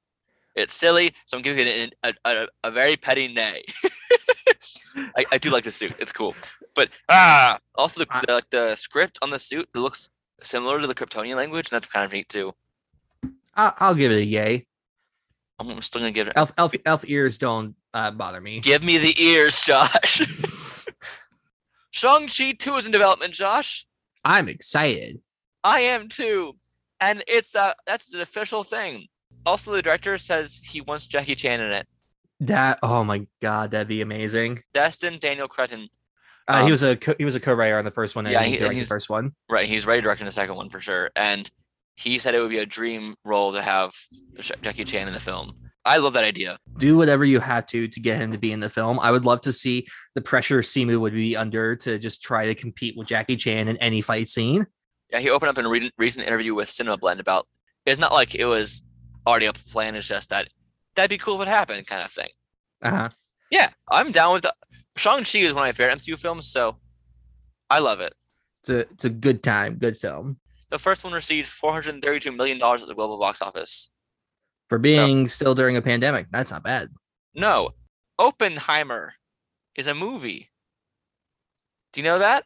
It's 0.55 0.73
silly, 0.73 1.13
so 1.25 1.37
I'm 1.37 1.43
giving 1.43 1.65
it 1.65 1.93
a, 2.03 2.13
a, 2.25 2.47
a, 2.65 2.71
very 2.71 2.97
petty 2.97 3.33
nay. 3.33 3.63
I, 5.15 5.25
I 5.31 5.37
do 5.37 5.49
like 5.49 5.63
the 5.63 5.71
suit; 5.71 5.93
it's 5.97 6.11
cool. 6.11 6.35
But 6.75 6.89
ah, 7.07 7.59
also 7.75 8.01
the, 8.01 8.23
the 8.27 8.33
like 8.33 8.49
the 8.49 8.75
script 8.75 9.17
on 9.21 9.29
the 9.29 9.39
suit 9.39 9.69
it 9.73 9.77
looks 9.77 10.09
similar 10.43 10.81
to 10.81 10.87
the 10.87 10.95
Kryptonian 10.95 11.37
language, 11.37 11.71
and 11.71 11.77
that's 11.81 11.91
kind 11.91 12.05
of 12.05 12.11
neat 12.11 12.27
too. 12.27 12.53
I'll, 13.55 13.73
I'll 13.79 13.95
give 13.95 14.11
it 14.11 14.17
a 14.17 14.25
yay. 14.25 14.65
I'm 15.59 15.81
still 15.81 16.01
gonna 16.01 16.11
give 16.11 16.27
it. 16.27 16.33
Elf 16.35 16.51
elf 16.57 16.73
elf 16.85 17.03
ears 17.07 17.37
don't 17.37 17.75
uh, 17.93 18.11
bother 18.11 18.41
me. 18.41 18.59
Give 18.59 18.83
me 18.83 18.97
the 18.97 19.13
ears, 19.21 19.61
Josh. 19.61 20.87
Shang-Chi 21.91 22.53
2 22.53 22.75
is 22.77 22.85
in 22.85 22.91
development, 22.91 23.33
Josh. 23.33 23.85
I'm 24.23 24.47
excited. 24.47 25.19
I 25.63 25.81
am 25.81 26.07
too. 26.07 26.53
And 26.99 27.23
it's 27.27 27.55
uh 27.55 27.73
that's 27.87 28.13
an 28.13 28.21
official 28.21 28.63
thing. 28.63 29.07
Also, 29.45 29.71
the 29.71 29.81
director 29.81 30.17
says 30.17 30.61
he 30.63 30.81
wants 30.81 31.07
Jackie 31.07 31.35
Chan 31.35 31.59
in 31.59 31.71
it. 31.71 31.87
That 32.41 32.79
oh 32.83 33.03
my 33.03 33.25
god, 33.41 33.71
that'd 33.71 33.87
be 33.87 34.01
amazing. 34.01 34.63
Destin 34.73 35.17
Daniel 35.19 35.47
Cretton. 35.47 35.87
Uh, 36.47 36.53
Um, 36.53 36.65
he 36.65 36.71
was 36.71 36.83
a 36.83 36.95
co- 36.95 37.15
he 37.17 37.25
was 37.25 37.35
a 37.35 37.39
co-writer 37.39 37.77
on 37.77 37.85
the 37.85 37.91
first 37.91 38.15
one 38.15 38.25
and 38.25 38.33
yeah, 38.33 38.43
he 38.43 38.51
he- 38.51 38.57
directed 38.57 38.81
the 38.83 38.87
first 38.87 39.09
one. 39.09 39.31
Right, 39.49 39.67
he's 39.67 39.85
ready 39.85 40.01
directing 40.01 40.25
the 40.25 40.31
second 40.31 40.55
one 40.55 40.69
for 40.69 40.79
sure. 40.79 41.09
And 41.15 41.49
he 41.97 42.17
said 42.19 42.33
it 42.35 42.39
would 42.39 42.49
be 42.49 42.59
a 42.59 42.65
dream 42.65 43.15
role 43.25 43.51
to 43.53 43.61
have 43.61 43.91
Jackie 44.61 44.85
Chan 44.85 45.07
in 45.07 45.13
the 45.13 45.19
film. 45.19 45.53
I 45.85 45.97
love 45.97 46.13
that 46.13 46.23
idea. 46.23 46.57
Do 46.77 46.95
whatever 46.95 47.25
you 47.25 47.39
had 47.39 47.67
to 47.69 47.87
to 47.87 47.99
get 47.99 48.17
him 48.17 48.31
to 48.31 48.37
be 48.37 48.51
in 48.51 48.59
the 48.59 48.69
film. 48.69 48.99
I 48.99 49.09
would 49.11 49.25
love 49.25 49.41
to 49.41 49.53
see 49.53 49.87
the 50.13 50.21
pressure 50.21 50.61
Simu 50.61 50.99
would 50.99 51.13
be 51.13 51.35
under 51.35 51.75
to 51.77 51.97
just 51.97 52.21
try 52.21 52.45
to 52.45 52.53
compete 52.55 52.95
with 52.97 53.07
Jackie 53.07 53.35
Chan 53.35 53.67
in 53.67 53.77
any 53.77 54.01
fight 54.01 54.29
scene. 54.29 54.67
Yeah, 55.11 55.19
he 55.19 55.29
opened 55.29 55.49
up 55.49 55.57
in 55.57 55.65
a 55.65 55.69
re- 55.69 55.91
recent 55.97 56.25
interview 56.25 56.53
with 56.53 56.69
Cinema 56.69 56.97
Blend 56.97 57.19
about 57.19 57.47
it's 57.85 57.99
not 57.99 58.13
like 58.13 58.35
it 58.35 58.45
was 58.45 58.83
already 59.27 59.45
a 59.45 59.53
plan. 59.53 59.95
It's 59.95 60.07
just 60.07 60.29
that 60.29 60.47
that'd 60.95 61.09
be 61.09 61.17
cool 61.17 61.41
if 61.41 61.47
it 61.47 61.51
happened, 61.51 61.87
kind 61.87 62.03
of 62.03 62.11
thing. 62.11 62.29
Uh-huh. 62.81 63.09
Yeah, 63.49 63.69
I'm 63.89 64.11
down 64.11 64.33
with 64.33 64.43
the 64.43 64.53
Shang-Chi 64.95 65.39
is 65.39 65.53
one 65.53 65.63
of 65.63 65.67
my 65.67 65.71
favorite 65.71 65.97
MCU 65.97 66.17
films, 66.17 66.47
so 66.47 66.77
I 67.69 67.79
love 67.79 67.99
it. 67.99 68.13
It's 68.61 68.69
a 68.69 68.79
it's 68.79 69.05
a 69.05 69.09
good 69.09 69.43
time, 69.43 69.75
good 69.75 69.97
film. 69.97 70.37
The 70.69 70.79
first 70.79 71.03
one 71.03 71.11
received 71.11 71.49
$432 71.49 72.33
million 72.35 72.61
at 72.61 72.87
the 72.87 72.95
global 72.95 73.19
box 73.19 73.41
office. 73.41 73.89
For 74.69 74.77
being 74.77 75.27
still 75.27 75.53
during 75.53 75.75
a 75.75 75.81
pandemic, 75.81 76.27
that's 76.31 76.49
not 76.49 76.63
bad. 76.63 76.89
No, 77.35 77.71
Oppenheimer 78.17 79.15
is 79.75 79.87
a 79.87 79.93
movie. 79.93 80.49
Do 81.91 81.99
you 81.99 82.05
know 82.05 82.19
that? 82.19 82.45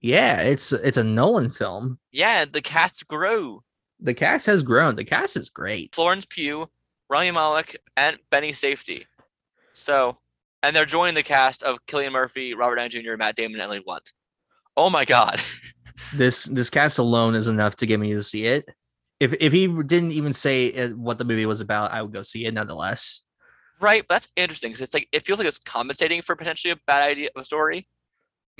Yeah, 0.00 0.40
it's 0.40 0.72
it's 0.72 0.96
a 0.96 1.04
Nolan 1.04 1.50
film. 1.50 1.98
Yeah, 2.10 2.44
the 2.44 2.62
cast 2.62 3.06
grew. 3.06 3.62
The 4.00 4.14
cast 4.14 4.46
has 4.46 4.62
grown. 4.62 4.96
The 4.96 5.04
cast 5.04 5.36
is 5.36 5.50
great. 5.50 5.94
Florence 5.94 6.26
Pugh, 6.26 6.70
Rami 7.10 7.30
Malek, 7.32 7.76
and 7.96 8.18
Benny 8.30 8.52
Safdie. 8.52 9.04
So, 9.72 10.16
and 10.62 10.74
they're 10.74 10.86
joining 10.86 11.14
the 11.14 11.22
cast 11.22 11.62
of 11.62 11.84
Cillian 11.86 12.12
Murphy, 12.12 12.54
Robert 12.54 12.76
Downey 12.76 12.88
Jr., 12.88 13.16
Matt 13.16 13.36
Damon, 13.36 13.54
and 13.54 13.62
Emily 13.62 13.80
Blunt. 13.80 14.12
Oh 14.76 14.90
my 14.90 15.04
God. 15.04 15.40
This 16.14 16.44
this 16.44 16.70
cast 16.70 16.98
alone 16.98 17.34
is 17.34 17.46
enough 17.46 17.76
to 17.76 17.86
get 17.86 18.00
me 18.00 18.14
to 18.14 18.22
see 18.22 18.46
it. 18.46 18.66
If 19.20 19.34
if 19.34 19.52
he 19.52 19.66
didn't 19.66 20.12
even 20.12 20.32
say 20.32 20.72
uh, 20.72 20.88
what 20.90 21.18
the 21.18 21.24
movie 21.24 21.44
was 21.44 21.60
about, 21.60 21.92
I 21.92 22.00
would 22.00 22.12
go 22.12 22.22
see 22.22 22.46
it 22.46 22.54
nonetheless. 22.54 23.22
right, 23.80 24.02
but 24.08 24.14
that's 24.14 24.28
interesting 24.34 24.70
because 24.70 24.80
it's 24.80 24.94
like 24.94 25.08
it 25.12 25.26
feels 25.26 25.38
like 25.38 25.46
it's 25.46 25.58
compensating 25.58 26.22
for 26.22 26.36
potentially 26.36 26.72
a 26.72 26.78
bad 26.86 27.06
idea 27.06 27.28
of 27.36 27.42
a 27.42 27.44
story. 27.44 27.86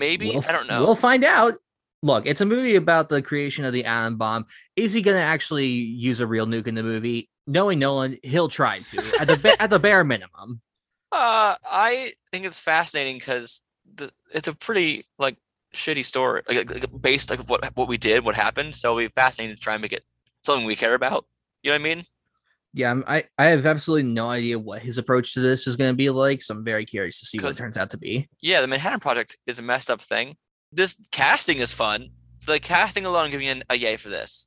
Maybe 0.01 0.31
We'll 0.31 0.45
I 0.49 0.53
don't 0.53 0.67
know. 0.67 0.81
We'll 0.81 0.95
find 0.95 1.25
out. 1.25 1.59
Look, 2.03 2.25
it's 2.25 2.41
a 2.41 2.47
movie 2.47 2.77
about 2.77 3.11
the 3.11 3.21
creation 3.21 3.67
of 3.67 3.75
the 3.75 3.85
atom 3.85 4.17
bomb. 4.17 4.47
Is 4.75 4.95
he 4.95 5.03
going 5.03 5.19
to 5.19 5.23
actually 5.23 5.67
use 5.67 6.21
a 6.21 6.27
real 6.27 6.47
nuke 6.47 6.67
in 6.67 6.75
the 6.75 6.83
movie? 6.83 7.29
Knowing 7.47 7.79
Nolan, 7.79 8.17
he'll 8.23 8.49
try 8.49 8.79
to 8.79 9.17
at 9.21 9.27
the 9.27 9.37
ba- 9.37 9.61
at 9.61 9.69
the 9.69 9.79
bare 9.79 10.03
minimum. 10.03 10.63
Uh, 11.13 11.57
I 11.69 12.13
think 12.31 12.47
it's 12.47 12.61
fascinating 12.61 13.19
because 13.19 13.63
it's 14.33 14.47
a 14.47 14.55
pretty 14.55 15.07
like 15.19 15.37
shitty 15.75 16.05
story, 16.05 16.43
like, 16.49 16.71
like 16.71 17.03
based 17.03 17.31
like 17.31 17.41
what 17.49 17.65
what 17.77 17.89
we 17.89 17.99
did, 17.99 18.25
what 18.25 18.37
happened. 18.37 18.77
So 18.77 18.91
it'll 18.91 19.09
be 19.09 19.13
fascinating 19.13 19.57
to 19.57 19.61
try 19.61 19.75
and 19.75 19.83
make 19.83 19.93
it 19.93 20.05
something 20.45 20.65
we 20.65 20.77
care 20.77 20.95
about. 20.95 21.27
You 21.65 21.71
know 21.71 21.75
what 21.75 21.81
I 21.81 21.95
mean? 21.95 22.05
Yeah, 22.73 22.89
I'm- 22.89 23.05
I 23.07 23.25
I 23.37 23.47
have 23.47 23.67
absolutely 23.67 24.09
no 24.11 24.29
idea 24.29 24.59
what 24.59 24.81
his 24.83 24.97
approach 24.99 25.35
to 25.35 25.41
this 25.41 25.67
is 25.67 25.77
going 25.77 25.91
to 25.91 25.97
be 25.97 26.11
like. 26.11 26.41
So 26.43 26.55
I'm 26.55 26.65
very 26.65 26.85
curious 26.87 27.19
to 27.21 27.27
see 27.27 27.39
what 27.39 27.51
it 27.53 27.57
turns 27.57 27.77
out 27.77 27.91
to 27.91 27.99
be. 27.99 28.29
Yeah, 28.41 28.61
the 28.61 28.69
Manhattan 28.69 29.01
Project 29.01 29.37
is 29.47 29.59
a 29.59 29.63
messed 29.63 29.91
up 29.91 30.01
thing. 30.01 30.37
This 30.73 30.97
casting 31.11 31.59
is 31.59 31.73
fun. 31.73 32.11
So 32.39 32.53
the 32.53 32.61
casting 32.61 33.05
alone, 33.07 33.31
giving 33.31 33.49
an, 33.49 33.65
a 33.69 33.77
yay 33.77 33.97
for 33.97 34.09
this. 34.09 34.47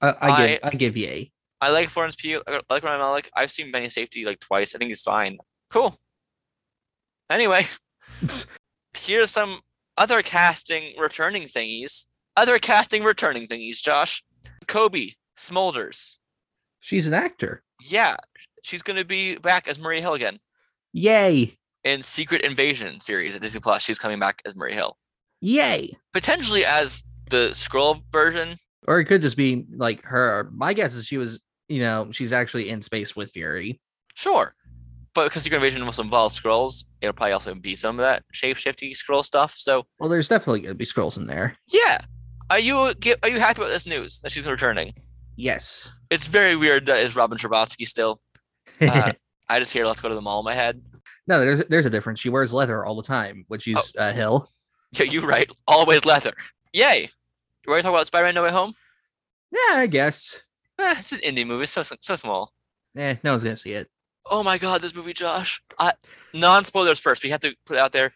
I, 0.00 0.14
I 0.20 0.46
give 0.46 0.58
I- 0.62 0.68
I 0.68 0.70
give 0.70 0.96
yay. 0.96 1.30
I 1.60 1.70
like 1.70 1.88
Florence 1.88 2.14
Pugh. 2.16 2.40
I 2.46 2.60
like 2.70 2.82
Ryan 2.82 3.00
Malek. 3.00 3.30
I've 3.36 3.50
seen 3.50 3.70
Benny 3.72 3.88
Safdie 3.88 4.24
like 4.24 4.38
twice. 4.40 4.74
I 4.74 4.78
think 4.78 4.88
he's 4.90 5.02
fine. 5.02 5.38
Cool. 5.70 5.96
Anyway, 7.28 7.66
here's 8.96 9.30
some 9.30 9.60
other 9.96 10.22
casting 10.22 10.94
returning 10.98 11.42
thingies. 11.44 12.04
Other 12.36 12.58
casting 12.58 13.02
returning 13.02 13.48
thingies, 13.48 13.82
Josh. 13.82 14.22
Cobie 14.66 15.16
Smulders. 15.36 16.14
She's 16.80 17.06
an 17.06 17.14
actor. 17.14 17.62
Yeah, 17.82 18.16
she's 18.62 18.82
gonna 18.82 19.04
be 19.04 19.36
back 19.36 19.68
as 19.68 19.78
Maria 19.78 20.00
Hill 20.00 20.14
again 20.14 20.38
Yay. 20.92 21.56
in 21.84 22.02
Secret 22.02 22.42
Invasion 22.42 23.00
series 23.00 23.36
at 23.36 23.42
Disney 23.42 23.60
Plus. 23.60 23.82
She's 23.82 23.98
coming 23.98 24.18
back 24.18 24.42
as 24.44 24.56
Maria 24.56 24.74
Hill, 24.74 24.96
Yay. 25.40 25.96
potentially 26.12 26.64
as 26.64 27.04
the 27.30 27.50
Skrull 27.52 28.02
version. 28.10 28.56
Or 28.86 29.00
it 29.00 29.04
could 29.04 29.22
just 29.22 29.36
be 29.36 29.66
like 29.76 30.02
her. 30.04 30.48
My 30.52 30.72
guess 30.72 30.94
is 30.94 31.06
she 31.06 31.18
was, 31.18 31.40
you 31.68 31.80
know, 31.80 32.08
she's 32.10 32.32
actually 32.32 32.70
in 32.70 32.80
space 32.82 33.14
with 33.14 33.30
Fury. 33.32 33.80
Sure. 34.14 34.54
But 35.14 35.24
because 35.24 35.42
Secret 35.42 35.58
Invasion 35.58 35.82
also 35.82 36.02
involves 36.02 36.38
Skrulls, 36.40 36.84
it'll 37.00 37.12
probably 37.12 37.32
also 37.32 37.54
be 37.54 37.76
some 37.76 37.98
of 37.98 38.02
that 38.04 38.22
shape 38.32 38.56
shifty 38.56 38.94
Skrull 38.94 39.24
stuff. 39.24 39.54
So 39.56 39.84
Well, 39.98 40.08
there's 40.08 40.28
definitely 40.28 40.60
gonna 40.62 40.74
be 40.74 40.84
Skrulls 40.84 41.16
in 41.18 41.26
there. 41.26 41.56
yeah. 41.72 41.98
Are 42.50 42.58
you 42.58 42.78
are 42.78 43.28
you 43.28 43.38
happy 43.40 43.60
about 43.60 43.68
this 43.68 43.86
news 43.86 44.20
that 44.20 44.32
she's 44.32 44.46
returning? 44.46 44.94
Yes. 45.38 45.92
It's 46.10 46.26
very 46.26 46.56
weird 46.56 46.86
that 46.86 46.98
is 46.98 47.14
Robin 47.14 47.38
Scherbatsky 47.38 47.86
still. 47.86 48.20
Uh, 48.80 49.12
I 49.48 49.60
just 49.60 49.72
hear 49.72 49.86
let's 49.86 50.00
go 50.00 50.08
to 50.08 50.14
the 50.16 50.20
mall 50.20 50.40
in 50.40 50.44
my 50.44 50.54
head. 50.54 50.82
no, 51.28 51.38
there's 51.38 51.64
there's 51.66 51.86
a 51.86 51.90
difference. 51.90 52.18
She 52.18 52.28
wears 52.28 52.52
leather 52.52 52.84
all 52.84 52.96
the 52.96 53.04
time, 53.04 53.44
which 53.46 53.62
she's 53.62 53.92
uh, 53.96 54.12
Hill. 54.12 54.50
Yeah, 54.92 55.04
you're 55.04 55.26
right. 55.26 55.48
Always 55.68 56.04
leather. 56.04 56.32
Yay. 56.72 57.10
You 57.64 57.72
ready 57.72 57.82
to 57.82 57.86
talk 57.86 57.94
about 57.94 58.06
Spider-Man 58.08 58.34
No 58.34 58.42
Way 58.42 58.50
Home? 58.50 58.74
Yeah, 59.52 59.76
I 59.76 59.86
guess. 59.86 60.42
Eh, 60.78 60.94
it's 60.98 61.12
an 61.12 61.18
indie 61.18 61.46
movie, 61.46 61.66
so 61.66 61.82
so 61.82 62.16
small. 62.16 62.52
Eh, 62.96 63.16
no 63.22 63.32
one's 63.32 63.44
gonna 63.44 63.56
see 63.56 63.72
it. 63.72 63.88
Oh 64.26 64.42
my 64.42 64.58
god, 64.58 64.82
this 64.82 64.94
movie, 64.94 65.12
Josh. 65.12 65.62
I, 65.78 65.92
non-spoilers 66.34 66.98
first. 66.98 67.22
We 67.22 67.30
have 67.30 67.40
to 67.40 67.54
put 67.64 67.76
it 67.76 67.80
out 67.80 67.92
there. 67.92 68.12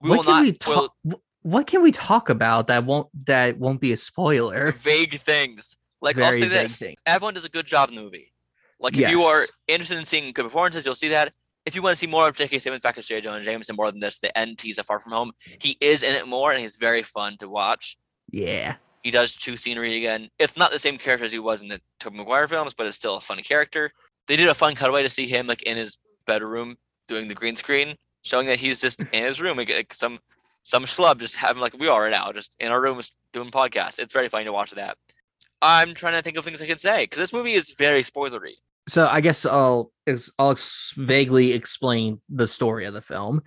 We 0.00 0.10
what 0.10 0.18
will 0.18 0.24
can 0.24 0.32
not 0.32 0.42
we 0.42 0.54
spoil 0.54 0.88
talk? 1.08 1.20
What 1.42 1.66
can 1.68 1.82
we 1.82 1.92
talk 1.92 2.30
about 2.30 2.66
that 2.66 2.84
won't 2.84 3.08
that 3.26 3.58
won't 3.58 3.80
be 3.80 3.92
a 3.92 3.96
spoiler? 3.96 4.72
vague 4.72 5.14
things. 5.20 5.76
Like 6.04 6.18
I'll 6.18 6.32
say 6.32 6.46
this: 6.46 6.78
thing. 6.78 6.96
everyone 7.06 7.32
does 7.32 7.46
a 7.46 7.48
good 7.48 7.66
job 7.66 7.88
in 7.88 7.94
the 7.94 8.02
movie. 8.02 8.30
Like 8.78 8.96
if 8.96 9.10
you 9.10 9.22
are 9.22 9.46
interested 9.66 9.98
in 9.98 10.04
seeing 10.04 10.32
good 10.32 10.44
performances, 10.44 10.84
you'll 10.84 10.94
see 10.94 11.08
that. 11.08 11.34
If 11.64 11.74
you 11.74 11.80
want 11.80 11.96
to 11.96 11.98
see 11.98 12.06
more 12.06 12.28
of 12.28 12.36
J.K. 12.36 12.58
Simmons 12.58 12.82
back 12.82 12.98
as 12.98 13.06
J. 13.06 13.22
Jonah 13.22 13.42
Jameson 13.42 13.74
more 13.74 13.90
than 13.90 13.98
this, 13.98 14.18
the 14.18 14.36
end 14.36 14.58
tease 14.58 14.78
of 14.78 14.84
Far 14.84 15.00
From 15.00 15.12
Home, 15.12 15.32
he 15.62 15.78
is 15.80 16.02
in 16.02 16.14
it 16.14 16.28
more, 16.28 16.52
and 16.52 16.60
he's 16.60 16.76
very 16.76 17.02
fun 17.02 17.38
to 17.38 17.48
watch. 17.48 17.96
Yeah. 18.30 18.74
He 19.02 19.10
does 19.10 19.32
chew 19.32 19.56
scenery 19.56 19.96
again. 19.96 20.28
It's 20.38 20.58
not 20.58 20.72
the 20.72 20.78
same 20.78 20.98
character 20.98 21.24
as 21.24 21.32
he 21.32 21.38
was 21.38 21.62
in 21.62 21.68
the 21.68 21.80
Tobey 22.00 22.18
Maguire 22.18 22.46
films, 22.48 22.74
but 22.74 22.86
it's 22.86 22.98
still 22.98 23.16
a 23.16 23.20
funny 23.20 23.42
character. 23.42 23.90
They 24.26 24.36
did 24.36 24.48
a 24.48 24.54
fun 24.54 24.74
cutaway 24.74 25.02
to 25.04 25.08
see 25.08 25.26
him 25.26 25.46
like 25.46 25.62
in 25.62 25.78
his 25.78 25.96
bedroom 26.26 26.76
doing 27.08 27.28
the 27.28 27.34
green 27.34 27.56
screen, 27.56 27.96
showing 28.20 28.46
that 28.48 28.58
he's 28.58 28.82
just 28.82 29.02
in 29.12 29.24
his 29.24 29.40
room, 29.40 29.56
like, 29.56 29.94
some 29.94 30.18
some 30.64 30.84
schlub 30.84 31.18
just 31.18 31.36
having 31.36 31.62
like 31.62 31.78
we 31.78 31.88
are 31.88 32.02
right 32.02 32.12
now, 32.12 32.30
just 32.32 32.56
in 32.60 32.72
our 32.72 32.82
room 32.82 33.00
doing 33.32 33.50
podcasts. 33.50 33.98
It's 33.98 34.12
very 34.12 34.28
funny 34.28 34.44
to 34.44 34.52
watch 34.52 34.72
that. 34.72 34.98
I'm 35.64 35.94
trying 35.94 36.12
to 36.12 36.22
think 36.22 36.36
of 36.36 36.44
things 36.44 36.60
I 36.60 36.66
can 36.66 36.78
say 36.78 37.04
because 37.04 37.18
this 37.18 37.32
movie 37.32 37.54
is 37.54 37.72
very 37.78 38.02
spoilery. 38.02 38.52
So 38.86 39.08
I 39.10 39.20
guess 39.22 39.46
I'll 39.46 39.90
I'll 40.38 40.56
vaguely 40.96 41.52
explain 41.54 42.20
the 42.28 42.46
story 42.46 42.84
of 42.84 42.92
the 42.92 43.00
film. 43.00 43.40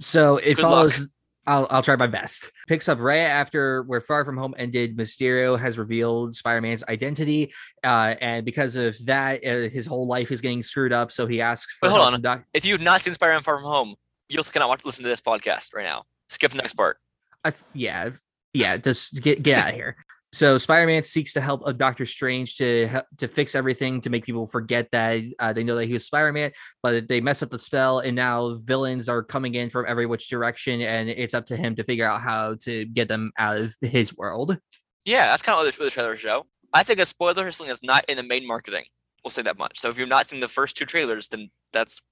So 0.00 0.36
it 0.36 0.56
Good 0.56 0.62
luck. 0.62 0.70
follows. 0.70 1.08
I'll 1.48 1.66
I'll 1.70 1.82
try 1.82 1.94
my 1.96 2.08
best. 2.08 2.50
Picks 2.68 2.88
up 2.88 2.98
right 2.98 3.18
after 3.20 3.84
where 3.84 4.00
Far 4.00 4.24
From 4.24 4.36
Home 4.36 4.54
ended. 4.58 4.96
Mysterio 4.98 5.58
has 5.58 5.78
revealed 5.78 6.34
Spider-Man's 6.34 6.82
identity, 6.88 7.52
uh, 7.84 8.16
and 8.20 8.44
because 8.44 8.74
of 8.76 8.96
that, 9.06 9.46
uh, 9.46 9.70
his 9.70 9.86
whole 9.86 10.06
life 10.08 10.30
is 10.32 10.40
getting 10.40 10.62
screwed 10.62 10.92
up. 10.92 11.10
So 11.12 11.26
he 11.26 11.40
asks 11.40 11.72
for 11.78 11.88
Wait, 11.88 11.96
hold 11.98 12.14
on. 12.14 12.20
Doc- 12.20 12.44
If 12.52 12.64
you've 12.64 12.80
not 12.82 13.00
seen 13.00 13.14
Spider-Man 13.14 13.42
Far 13.42 13.58
From 13.58 13.64
Home, 13.64 13.94
you 14.28 14.38
also 14.38 14.50
cannot 14.52 14.68
watch 14.68 14.84
listen 14.84 15.04
to 15.04 15.08
this 15.08 15.20
podcast 15.20 15.72
right 15.72 15.84
now. 15.84 16.02
Skip 16.30 16.50
the 16.50 16.58
next 16.58 16.74
part. 16.74 16.98
I 17.44 17.48
f- 17.48 17.64
yeah, 17.72 18.10
yeah, 18.52 18.76
just 18.76 19.22
get 19.22 19.40
get 19.42 19.56
out 19.62 19.68
of 19.70 19.74
here. 19.76 19.96
So 20.36 20.58
Spider-Man 20.58 21.02
seeks 21.02 21.32
the 21.32 21.40
help 21.40 21.62
of 21.66 21.78
Doctor 21.78 22.04
Strange 22.04 22.56
to 22.56 23.02
to 23.16 23.26
fix 23.26 23.54
everything 23.54 24.02
to 24.02 24.10
make 24.10 24.26
people 24.26 24.46
forget 24.46 24.86
that 24.92 25.22
uh, 25.38 25.54
they 25.54 25.64
know 25.64 25.76
that 25.76 25.86
he 25.86 25.94
was 25.94 26.04
Spider-Man, 26.04 26.52
but 26.82 27.08
they 27.08 27.22
mess 27.22 27.42
up 27.42 27.48
the 27.48 27.58
spell, 27.58 28.00
and 28.00 28.14
now 28.14 28.52
villains 28.56 29.08
are 29.08 29.22
coming 29.22 29.54
in 29.54 29.70
from 29.70 29.86
every 29.88 30.04
which 30.04 30.28
direction, 30.28 30.82
and 30.82 31.08
it's 31.08 31.32
up 31.32 31.46
to 31.46 31.56
him 31.56 31.74
to 31.76 31.84
figure 31.84 32.06
out 32.06 32.20
how 32.20 32.54
to 32.60 32.84
get 32.84 33.08
them 33.08 33.32
out 33.38 33.56
of 33.56 33.74
his 33.80 34.14
world. 34.14 34.58
Yeah, 35.06 35.28
that's 35.28 35.42
kind 35.42 35.58
of 35.58 35.64
what 35.64 35.74
the, 35.74 35.80
what 35.80 35.86
the 35.86 35.90
trailers 35.90 36.20
show. 36.20 36.44
I 36.70 36.82
think 36.82 37.00
a 37.00 37.06
spoiler 37.06 37.48
is 37.48 37.56
something 37.56 37.70
that's 37.70 37.82
not 37.82 38.04
in 38.06 38.18
the 38.18 38.22
main 38.22 38.46
marketing. 38.46 38.84
We'll 39.24 39.30
say 39.30 39.40
that 39.40 39.56
much. 39.56 39.78
So 39.80 39.88
if 39.88 39.96
you've 39.96 40.10
not 40.10 40.26
seen 40.26 40.40
the 40.40 40.48
first 40.48 40.76
two 40.76 40.84
trailers, 40.84 41.28
then 41.28 41.48
that's 41.72 42.02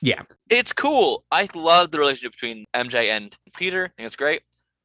Yeah. 0.00 0.22
it's 0.48 0.72
cool. 0.72 1.22
I 1.30 1.46
love 1.54 1.90
the 1.90 1.98
relationship 1.98 2.32
between 2.32 2.64
MJ 2.74 3.10
and 3.10 3.36
Peter. 3.54 3.84
I 3.84 3.88
think 3.94 4.06
it's 4.06 4.16
great. 4.16 4.40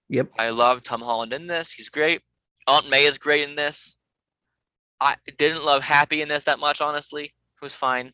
Yep. 0.10 0.32
I 0.38 0.50
love 0.50 0.84
Tom 0.84 1.00
Holland 1.02 1.32
in 1.32 1.48
this. 1.48 1.72
He's 1.72 1.88
great. 1.88 2.22
Aunt 2.68 2.90
May 2.90 3.06
is 3.06 3.18
great 3.18 3.48
in 3.48 3.56
this. 3.56 3.98
I 5.00 5.16
didn't 5.38 5.66
love 5.66 5.84
Happy 5.84 6.22
in 6.22 6.30
this 6.30 6.44
that 6.44 6.60
much, 6.60 6.82
honestly. 6.82 7.26
It 7.26 7.62
was 7.62 7.76
fine. 7.76 8.14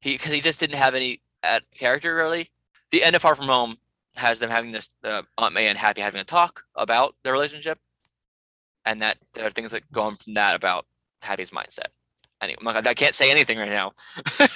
He 0.00 0.12
because 0.14 0.32
he 0.32 0.40
just 0.40 0.60
didn't 0.60 0.76
have 0.76 0.94
any 0.94 1.20
uh, 1.42 1.60
character 1.76 2.14
really. 2.14 2.50
The 2.90 3.04
end 3.04 3.14
of 3.14 3.22
Far 3.22 3.34
From 3.34 3.46
Home 3.46 3.76
has 4.16 4.38
them 4.38 4.50
having 4.50 4.72
this 4.72 4.90
uh, 5.04 5.22
Aunt 5.38 5.54
May 5.54 5.68
and 5.68 5.78
Happy 5.78 6.00
having 6.00 6.20
a 6.20 6.24
talk 6.24 6.64
about 6.74 7.14
their 7.22 7.32
relationship, 7.32 7.78
and 8.84 9.00
that 9.02 9.18
there 9.34 9.46
are 9.46 9.50
things 9.50 9.70
that 9.70 9.90
go 9.92 10.02
on 10.02 10.16
from 10.16 10.34
that 10.34 10.56
about 10.56 10.86
Happy's 11.22 11.50
mindset. 11.50 11.88
Anyway, 12.42 12.58
I'm 12.64 12.86
I 12.86 12.94
can't 12.94 13.14
say 13.14 13.30
anything 13.30 13.58
right 13.58 13.70
now. 13.70 13.92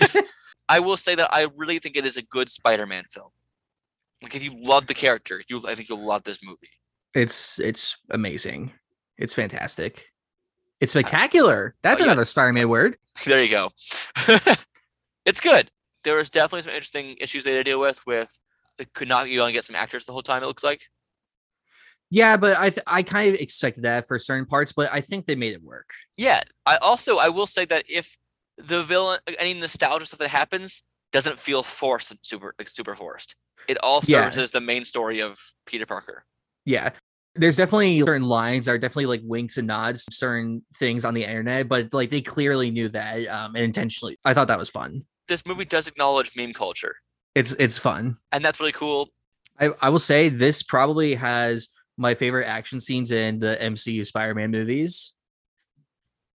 I 0.68 0.80
will 0.80 0.96
say 0.96 1.14
that 1.14 1.28
I 1.32 1.46
really 1.56 1.78
think 1.78 1.96
it 1.96 2.06
is 2.06 2.16
a 2.16 2.22
good 2.22 2.50
Spider-Man 2.50 3.04
film. 3.10 3.28
Like 4.22 4.34
if 4.34 4.42
you 4.42 4.52
love 4.56 4.86
the 4.86 4.94
character, 4.94 5.42
you 5.48 5.60
I 5.68 5.74
think 5.74 5.88
you'll 5.88 6.04
love 6.04 6.24
this 6.24 6.42
movie. 6.42 6.70
It's 7.14 7.58
it's 7.58 7.98
amazing. 8.10 8.72
It's 9.18 9.34
fantastic. 9.34 10.06
It's 10.80 10.92
spectacular. 10.92 11.74
That's 11.82 12.00
oh, 12.00 12.04
yeah. 12.04 12.10
another 12.12 12.24
Spider-Man 12.24 12.68
word. 12.68 12.96
There 13.24 13.40
you 13.40 13.48
go. 13.48 13.70
it's 15.24 15.40
good. 15.40 15.70
There 16.02 16.16
was 16.16 16.30
definitely 16.30 16.62
some 16.62 16.72
interesting 16.74 17.16
issues 17.20 17.44
they 17.44 17.52
had 17.52 17.58
to 17.58 17.64
deal 17.64 17.78
with. 17.78 18.04
With 18.06 18.36
it 18.76 18.92
could 18.92 19.06
not 19.06 19.28
you 19.28 19.40
only 19.40 19.52
get 19.52 19.64
some 19.64 19.76
actors 19.76 20.04
the 20.04 20.12
whole 20.12 20.20
time. 20.20 20.42
It 20.42 20.46
looks 20.46 20.64
like. 20.64 20.82
Yeah, 22.10 22.36
but 22.36 22.56
I 22.58 22.70
th- 22.70 22.84
I 22.88 23.04
kind 23.04 23.32
of 23.32 23.40
expected 23.40 23.84
that 23.84 24.08
for 24.08 24.18
certain 24.18 24.46
parts, 24.46 24.72
but 24.72 24.88
I 24.92 25.00
think 25.00 25.26
they 25.26 25.36
made 25.36 25.52
it 25.52 25.62
work. 25.62 25.90
Yeah. 26.16 26.42
I 26.66 26.76
also 26.78 27.18
I 27.18 27.28
will 27.28 27.46
say 27.46 27.64
that 27.66 27.84
if 27.88 28.16
the 28.58 28.82
villain 28.82 29.20
any 29.38 29.54
nostalgia 29.54 30.06
stuff 30.06 30.18
that 30.18 30.28
happens 30.28 30.82
doesn't 31.12 31.38
feel 31.38 31.62
forced 31.62 32.12
super 32.22 32.54
like 32.58 32.68
super 32.68 32.96
forced. 32.96 33.36
It 33.68 33.78
all 33.82 34.00
Yeah. 34.04 34.24
serves 34.24 34.38
as 34.38 34.50
the 34.50 34.60
main 34.60 34.84
story 34.84 35.20
of 35.20 35.38
Peter 35.66 35.86
Parker. 35.86 36.24
Yeah. 36.64 36.90
There's 37.36 37.56
definitely 37.56 38.00
certain 38.00 38.26
lines 38.28 38.68
are 38.68 38.78
definitely 38.78 39.06
like 39.06 39.22
winks 39.24 39.56
and 39.56 39.66
nods, 39.66 40.04
to 40.04 40.14
certain 40.14 40.62
things 40.76 41.04
on 41.04 41.14
the 41.14 41.24
internet, 41.24 41.68
but 41.68 41.92
like 41.92 42.10
they 42.10 42.20
clearly 42.20 42.70
knew 42.70 42.88
that 42.90 43.26
um 43.26 43.56
and 43.56 43.64
intentionally. 43.64 44.18
I 44.24 44.34
thought 44.34 44.48
that 44.48 44.58
was 44.58 44.70
fun. 44.70 45.02
This 45.26 45.44
movie 45.46 45.64
does 45.64 45.86
acknowledge 45.86 46.36
meme 46.36 46.52
culture, 46.52 46.94
It's 47.34 47.52
it's 47.54 47.78
fun. 47.78 48.16
and 48.32 48.44
that's 48.44 48.60
really 48.60 48.72
cool. 48.72 49.08
I, 49.58 49.70
I 49.80 49.88
will 49.88 49.98
say 50.00 50.28
this 50.28 50.62
probably 50.62 51.14
has 51.14 51.68
my 51.96 52.14
favorite 52.14 52.46
action 52.46 52.80
scenes 52.80 53.10
in 53.12 53.38
the 53.38 53.56
MCU 53.60 54.04
Spider-Man 54.04 54.50
movies. 54.50 55.12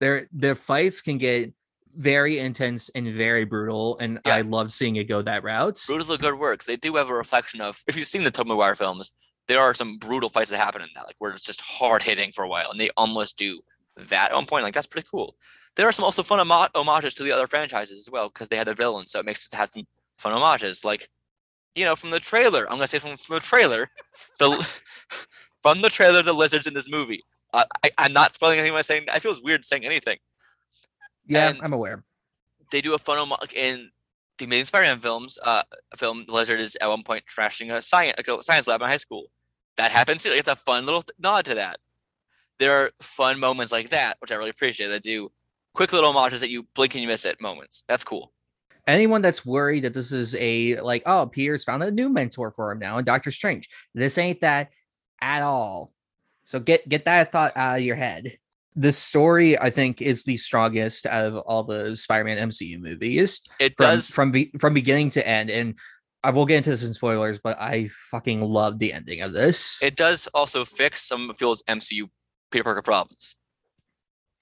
Their 0.02 0.28
their 0.32 0.56
fights 0.56 1.02
can 1.02 1.18
get 1.18 1.54
very 1.96 2.40
intense 2.40 2.90
and 2.94 3.14
very 3.16 3.46
brutal, 3.46 3.98
and 4.00 4.20
Yeah. 4.26 4.36
I 4.36 4.42
love 4.42 4.72
seeing 4.74 4.98
it 4.98 5.06
go 5.06 5.22
that 5.22 5.44
route. 5.44 5.82
Brutal's 5.88 6.10
a 6.10 6.18
good 6.18 6.36
work. 6.38 6.60
'cause 6.60 6.68
They 6.68 6.76
do 6.76 6.96
have 6.96 7.10
a 7.10 7.14
reflection 7.14 7.62
of 7.62 7.82
if 7.88 7.96
you've 7.96 8.08
seen 8.08 8.24
the 8.24 8.32
Tobey 8.32 8.50
Maguire 8.50 8.76
films, 8.76 9.12
there 9.48 9.60
are 9.60 9.74
some 9.74 9.98
brutal 9.98 10.30
fights 10.30 10.50
that 10.52 10.58
happen 10.58 10.82
in 10.82 10.90
that, 10.96 11.06
like 11.06 11.16
where 11.20 11.32
it's 11.32 11.44
just 11.44 11.62
hard 11.62 12.02
hitting 12.04 12.32
for 12.32 12.44
a 12.44 12.48
while, 12.48 12.72
and 12.72 12.80
they 12.80 12.90
almost 12.98 13.38
do 13.38 13.60
that 13.98 14.32
at 14.32 14.36
one 14.36 14.46
point. 14.46 14.64
Like 14.64 14.74
that's 14.74 14.88
pretty 14.88 15.08
cool. 15.10 15.36
There 15.76 15.88
are 15.88 15.92
some 15.92 16.06
also 16.06 16.24
fun 16.24 16.40
homo- 16.40 16.70
homages 16.74 17.14
to 17.16 17.24
the 17.24 17.32
other 17.32 17.48
franchises 17.48 18.00
as 18.00 18.10
well 18.10 18.30
because 18.30 18.48
they 18.50 18.56
had 18.56 18.68
the 18.68 18.74
villains, 18.74 19.12
so 19.12 19.20
it 19.20 19.26
makes 19.26 19.46
it 19.46 19.54
have 19.56 19.70
some 19.70 19.84
fun 20.18 20.32
homages. 20.34 20.84
Like, 20.86 21.10
you 21.76 21.84
know, 21.86 21.96
from 21.96 22.12
the 22.12 22.20
trailer, 22.20 22.64
I'm 22.70 22.78
gonna 22.78 22.88
say 22.88 23.00
from, 23.00 23.18
from 23.18 23.36
the 23.36 23.40
trailer, 23.42 23.90
the 24.40 24.68
from 25.62 25.82
the 25.82 25.90
trailer, 25.90 26.22
the 26.24 26.34
lizards 26.34 26.68
in 26.68 26.74
this 26.74 26.90
movie. 26.90 27.24
Uh, 27.54 27.66
I, 27.84 27.92
I'm 27.98 28.14
not 28.14 28.34
spoiling 28.34 28.60
anything 28.60 28.76
by 28.76 28.82
saying. 28.82 29.06
It 29.08 29.22
feels 29.22 29.42
weird 29.42 29.64
saying 29.66 29.86
anything. 29.86 30.18
Yeah, 31.28 31.50
and- 31.50 31.60
I'm 31.62 31.74
aware. 31.74 32.04
they 32.72 32.82
do 32.82 32.94
a 32.94 32.98
fun 32.98 33.18
homage 33.18 33.54
in 33.54 33.92
the 34.38 34.46
Amazing 34.46 34.66
Spider-Man 34.66 35.00
films. 35.00 35.38
Uh, 35.42 35.64
a 35.94 35.98
film 35.98 36.26
the 36.28 36.34
Lizard 36.34 36.60
is 36.60 36.76
at 36.82 36.88
one 36.88 37.04
point 37.04 37.24
trashing 37.26 37.74
a 37.74 37.82
science 37.82 38.16
like 38.18 38.28
a 38.28 38.44
science 38.44 38.68
lab 38.68 38.82
in 38.82 38.88
high 38.90 38.98
school. 38.98 39.28
That 39.78 39.92
happens 39.92 40.24
too. 40.24 40.30
It's 40.30 40.48
a 40.48 40.56
fun 40.56 40.86
little 40.86 41.04
nod 41.20 41.46
to 41.46 41.56
that. 41.56 41.80
There 42.60 42.84
are 42.84 42.92
fun 43.02 43.40
moments 43.40 43.72
like 43.72 43.90
that, 43.90 44.18
which 44.20 44.32
I 44.32 44.36
really 44.36 44.50
appreciate. 44.50 44.88
That 44.88 45.04
do 45.04 45.32
quick 45.74 45.92
little 45.92 46.14
homages 46.14 46.40
that 46.40 46.50
you 46.50 46.64
blink 46.74 46.96
and 46.96 47.02
you 47.02 47.08
miss 47.08 47.26
it 47.26 47.42
moments. 47.42 47.84
That's 47.88 48.04
cool. 48.04 48.32
Anyone 48.88 49.22
that's 49.22 49.46
worried 49.46 49.84
that 49.84 49.94
this 49.94 50.12
is 50.12 50.36
a 50.40 50.80
like, 50.80 51.04
oh, 51.06 51.26
Peter's 51.26 51.64
found 51.64 51.84
a 51.84 51.92
new 51.92 52.08
mentor 52.08 52.52
for 52.52 52.72
him 52.72 52.80
now, 52.80 52.98
and 52.98 53.06
Doctor 53.06 53.32
Strange. 53.32 53.68
This 53.94 54.18
ain't 54.18 54.42
that 54.42 54.70
at 55.20 55.42
all. 55.42 55.92
So 56.46 56.60
get 56.60 56.88
get 56.88 57.06
that 57.06 57.32
thought 57.32 57.58
out 57.58 57.78
of 57.78 57.84
your 57.84 57.96
head. 57.96 58.38
The 58.78 58.92
story, 58.92 59.58
I 59.58 59.70
think, 59.70 60.02
is 60.02 60.26
the 60.26 60.36
strongest 60.38 61.06
out 61.06 61.26
of 61.26 61.38
all 61.38 61.64
the 61.64 61.96
Spider-Man 61.96 62.50
MCU 62.50 62.78
movies. 62.80 63.42
It 63.58 63.74
From 63.78 63.86
does. 63.86 64.10
from 64.10 64.32
be, 64.32 64.52
from 64.60 64.74
beginning 64.74 65.12
to 65.12 65.26
end, 65.26 65.50
and 65.50 65.76
I 66.26 66.32
will 66.32 66.48
get 66.48 66.58
into 66.58 66.72
this 66.72 66.82
in 66.82 66.92
spoilers, 66.94 67.38
but 67.38 67.56
I 67.62 67.90
fucking 68.10 68.42
love 68.42 68.80
the 68.80 68.92
ending 68.94 69.22
of 69.22 69.32
this. 69.32 69.78
It 69.84 69.96
does 69.96 70.26
also 70.34 70.66
fix 70.66 71.04
some 71.08 71.30
of 71.30 71.38
people's 71.38 71.62
MCU 71.70 72.10
Peter 72.52 72.64
Parker 72.64 72.82
problems. 72.82 73.36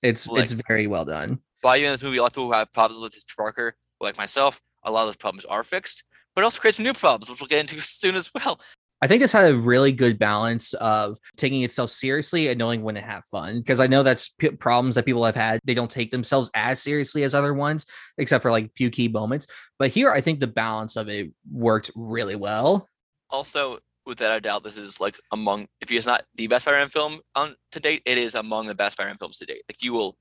it's 0.02 0.26
like- 0.28 0.44
it's 0.46 0.54
very 0.68 0.88
well 0.88 1.04
done. 1.06 1.40
By 1.62 1.78
the 1.78 1.86
end 1.86 1.94
of 1.94 2.00
this 2.00 2.04
movie, 2.06 2.18
a 2.18 2.22
lot 2.22 2.28
of 2.28 2.34
people 2.34 2.46
who 2.48 2.54
have 2.54 2.72
problems 2.72 3.02
with 3.02 3.14
Peter 3.14 3.26
Parker, 3.38 3.76
like 4.00 4.18
myself, 4.18 4.62
a 4.84 4.92
lot 4.92 5.02
of 5.02 5.08
those 5.08 5.16
problems 5.18 5.44
are 5.46 5.64
fixed. 5.64 6.04
But 6.36 6.42
it 6.42 6.46
also 6.46 6.60
creates 6.62 6.78
some 6.78 6.84
new 6.86 6.94
problems, 6.94 7.30
which 7.30 7.40
we'll 7.42 7.48
get 7.50 7.60
into 7.60 7.80
soon 7.82 8.16
as 8.16 8.32
well. 8.34 8.60
I 9.04 9.08
think 9.08 9.20
this 9.20 9.34
had 9.34 9.52
a 9.52 9.58
really 9.58 9.92
good 9.92 10.18
balance 10.18 10.74
of 10.76 11.18
taking 11.36 11.64
itself 11.64 11.90
seriously 11.90 12.48
and 12.48 12.58
knowing 12.58 12.84
when 12.84 12.96
to 12.96 13.02
have 13.02 13.26
fun. 13.26 13.58
Because 13.60 13.82
I 13.82 13.88
know 13.88 14.02
that's 14.02 14.30
p- 14.30 14.52
problems 14.52 14.96
that 14.96 15.04
people 15.04 15.26
have 15.26 15.36
had. 15.36 15.60
They 15.66 15.74
don't 15.74 15.92
take 15.92 16.10
themselves 16.10 16.50
as 16.56 16.82
seriously 16.82 17.24
as 17.26 17.36
other 17.36 17.54
ones, 17.54 17.86
except 18.18 18.42
for 18.42 18.50
like 18.50 18.68
a 18.68 18.72
few 18.78 18.90
key 18.90 19.10
moments. 19.10 19.48
But 19.78 19.92
here, 19.92 20.10
I 20.10 20.22
think 20.22 20.40
the 20.40 20.48
balance 20.48 20.96
of 20.96 21.10
it 21.10 21.34
worked 21.52 21.92
really 21.96 22.38
well. 22.38 22.88
Also, 23.30 23.80
without 24.06 24.38
a 24.38 24.40
doubt, 24.40 24.64
this 24.64 24.78
is 24.78 25.02
like 25.02 25.18
among, 25.34 25.68
if 25.82 25.92
it's 25.92 26.06
not 26.06 26.24
the 26.36 26.48
best 26.48 26.64
Spider-Man 26.64 26.88
film 26.88 27.20
on 27.36 27.58
to 27.74 27.82
date, 27.82 28.04
it 28.06 28.18
is 28.18 28.36
among 28.36 28.68
the 28.68 28.76
best 28.76 28.94
Spider-Man 28.94 29.18
films 29.18 29.38
to 29.40 29.46
date. 29.46 29.64
Like 29.68 29.84
you 29.84 29.92
will, 29.92 30.16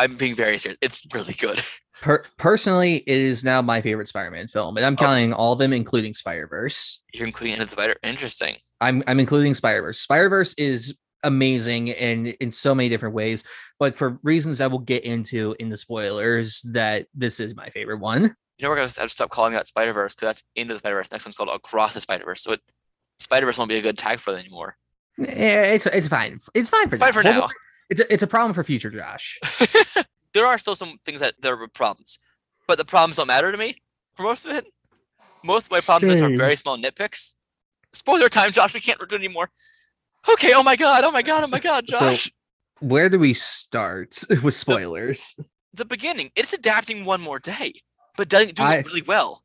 I'm 0.00 0.16
being 0.16 0.34
very 0.34 0.58
serious. 0.58 0.78
It's 0.80 1.02
really 1.12 1.34
good. 1.34 1.60
Per- 2.02 2.24
personally, 2.38 2.96
it 3.06 3.18
is 3.18 3.44
now 3.44 3.60
my 3.60 3.82
favorite 3.82 4.08
Spider-Man 4.08 4.48
film, 4.48 4.76
and 4.78 4.86
I'm 4.86 4.94
Oh. 4.94 4.96
counting 4.96 5.32
all 5.34 5.52
of 5.52 5.58
them, 5.58 5.72
including 5.74 6.14
Spider-Verse. 6.14 7.02
You're 7.12 7.26
including 7.26 7.52
Into 7.54 7.66
the 7.66 7.72
Spider. 7.72 7.96
Interesting. 8.02 8.56
I'm 8.80 9.02
I'm 9.06 9.20
including 9.20 9.52
Spider-Verse. 9.54 9.98
Spider-Verse 10.00 10.54
is 10.54 10.96
amazing 11.22 11.88
in 11.88 12.28
in 12.40 12.50
so 12.50 12.74
many 12.74 12.88
different 12.88 13.14
ways, 13.14 13.44
but 13.78 13.94
for 13.94 14.18
reasons 14.22 14.56
that 14.58 14.70
we'll 14.70 14.80
get 14.80 15.04
into 15.04 15.54
in 15.58 15.68
the 15.68 15.76
spoilers, 15.76 16.62
that 16.72 17.06
this 17.14 17.38
is 17.40 17.54
my 17.54 17.68
favorite 17.68 17.98
one. 18.00 18.22
You 18.56 18.64
know, 18.64 18.70
we're 18.70 18.76
gonna 18.76 18.88
have 18.88 18.94
to 18.96 19.08
stop 19.10 19.28
calling 19.30 19.52
that 19.52 19.68
Spider 19.68 19.92
Verse 19.92 20.14
because 20.14 20.28
that's 20.28 20.42
Into 20.56 20.72
the 20.74 20.78
Spider 20.78 20.96
Verse. 20.96 21.10
Next 21.12 21.26
one's 21.26 21.34
called 21.36 21.50
Across 21.50 21.92
the 21.94 22.00
Spider 22.00 22.24
Verse. 22.24 22.42
So 22.42 22.52
it, 22.52 22.60
Spider 23.18 23.44
Verse 23.44 23.58
won't 23.58 23.68
be 23.68 23.76
a 23.76 23.82
good 23.82 23.98
tag 23.98 24.20
for 24.20 24.34
it 24.34 24.38
anymore. 24.38 24.76
Yeah, 25.18 25.64
it's 25.64 25.84
it's 25.84 26.08
fine. 26.08 26.38
It's 26.54 26.70
fine 26.70 26.88
for 26.88 26.94
It's 26.94 27.04
fine 27.04 27.12
for 27.12 27.22
We'll- 27.22 27.32
now. 27.40 27.48
It's 27.90 28.00
a, 28.00 28.12
it's 28.12 28.22
a 28.22 28.26
problem 28.26 28.54
for 28.54 28.62
future 28.62 28.90
Josh. 28.90 29.38
there 30.32 30.46
are 30.46 30.58
still 30.58 30.74
some 30.76 30.98
things 31.04 31.20
that 31.20 31.34
there 31.40 31.60
are 31.60 31.68
problems, 31.68 32.18
but 32.66 32.78
the 32.78 32.84
problems 32.84 33.16
don't 33.16 33.26
matter 33.26 33.50
to 33.50 33.58
me 33.58 33.76
for 34.14 34.22
most 34.22 34.46
of 34.46 34.52
it. 34.52 34.66
Most 35.42 35.66
of 35.66 35.70
my 35.72 35.80
problems 35.80 36.20
are 36.20 36.34
very 36.36 36.56
small 36.56 36.78
nitpicks. 36.78 37.34
Spoiler 37.92 38.28
time, 38.28 38.52
Josh. 38.52 38.72
We 38.74 38.80
can't 38.80 38.98
do 38.98 39.04
it 39.04 39.18
anymore. 39.18 39.50
Okay. 40.30 40.52
Oh 40.54 40.62
my 40.62 40.76
god. 40.76 41.02
Oh 41.04 41.10
my 41.10 41.22
god. 41.22 41.42
Oh 41.42 41.48
my 41.48 41.60
god, 41.60 41.84
So- 41.88 41.98
Josh. 41.98 42.30
Where 42.78 43.10
do 43.10 43.18
we 43.18 43.34
start 43.34 44.16
with 44.42 44.54
spoilers? 44.54 45.38
the 45.74 45.84
beginning. 45.84 46.30
It's 46.34 46.52
adapting 46.52 47.04
one 47.04 47.20
more 47.20 47.38
day, 47.38 47.74
but 48.16 48.28
doing, 48.28 48.48
doing 48.50 48.68
I- 48.68 48.76
it 48.76 48.86
really 48.86 49.02
well. 49.02 49.44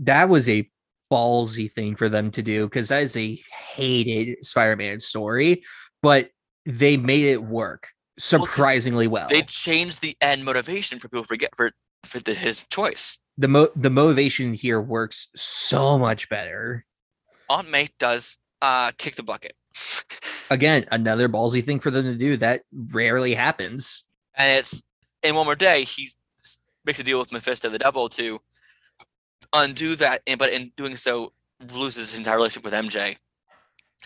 That 0.00 0.28
was 0.28 0.48
a 0.48 0.68
ballsy 1.12 1.70
thing 1.70 1.94
for 1.96 2.08
them 2.08 2.30
to 2.32 2.42
do 2.42 2.66
because 2.66 2.88
that 2.88 3.02
is 3.04 3.16
a 3.16 3.40
hated 3.74 4.44
Spider-Man 4.44 5.00
story, 5.00 5.62
but 6.02 6.30
they 6.66 6.96
made 6.96 7.24
it 7.26 7.42
work 7.42 7.90
surprisingly 8.18 9.06
well. 9.06 9.28
They 9.28 9.42
changed 9.42 10.00
the 10.00 10.16
end 10.20 10.44
motivation 10.44 10.98
for 10.98 11.08
people 11.08 11.24
forget 11.24 11.50
for 11.56 11.72
for 12.04 12.20
the, 12.20 12.34
his 12.34 12.64
choice. 12.70 13.18
the 13.38 13.48
mo- 13.48 13.70
the 13.74 13.90
motivation 13.90 14.52
here 14.52 14.80
works 14.80 15.28
so 15.34 15.98
much 15.98 16.28
better. 16.28 16.84
Aunt 17.48 17.70
May 17.70 17.88
does 17.98 18.38
uh 18.62 18.92
kick 18.98 19.16
the 19.16 19.22
bucket. 19.22 19.54
Again, 20.50 20.86
another 20.92 21.28
ballsy 21.28 21.64
thing 21.64 21.80
for 21.80 21.90
them 21.90 22.04
to 22.04 22.14
do 22.14 22.36
that 22.36 22.62
rarely 22.72 23.34
happens. 23.34 24.04
and 24.36 24.58
it's 24.58 24.82
in 25.22 25.34
one 25.34 25.46
more 25.46 25.56
day 25.56 25.84
he 25.84 26.10
makes 26.84 26.98
a 26.98 27.02
deal 27.02 27.18
with 27.18 27.32
Mephisto 27.32 27.70
the 27.70 27.78
Devil 27.78 28.08
to 28.10 28.40
undo 29.54 29.96
that, 29.96 30.20
and 30.26 30.38
but 30.38 30.50
in 30.52 30.70
doing 30.76 30.96
so 30.96 31.32
loses 31.72 32.10
his 32.10 32.18
entire 32.18 32.36
relationship 32.36 32.64
with 32.64 32.74
MJ, 32.74 33.16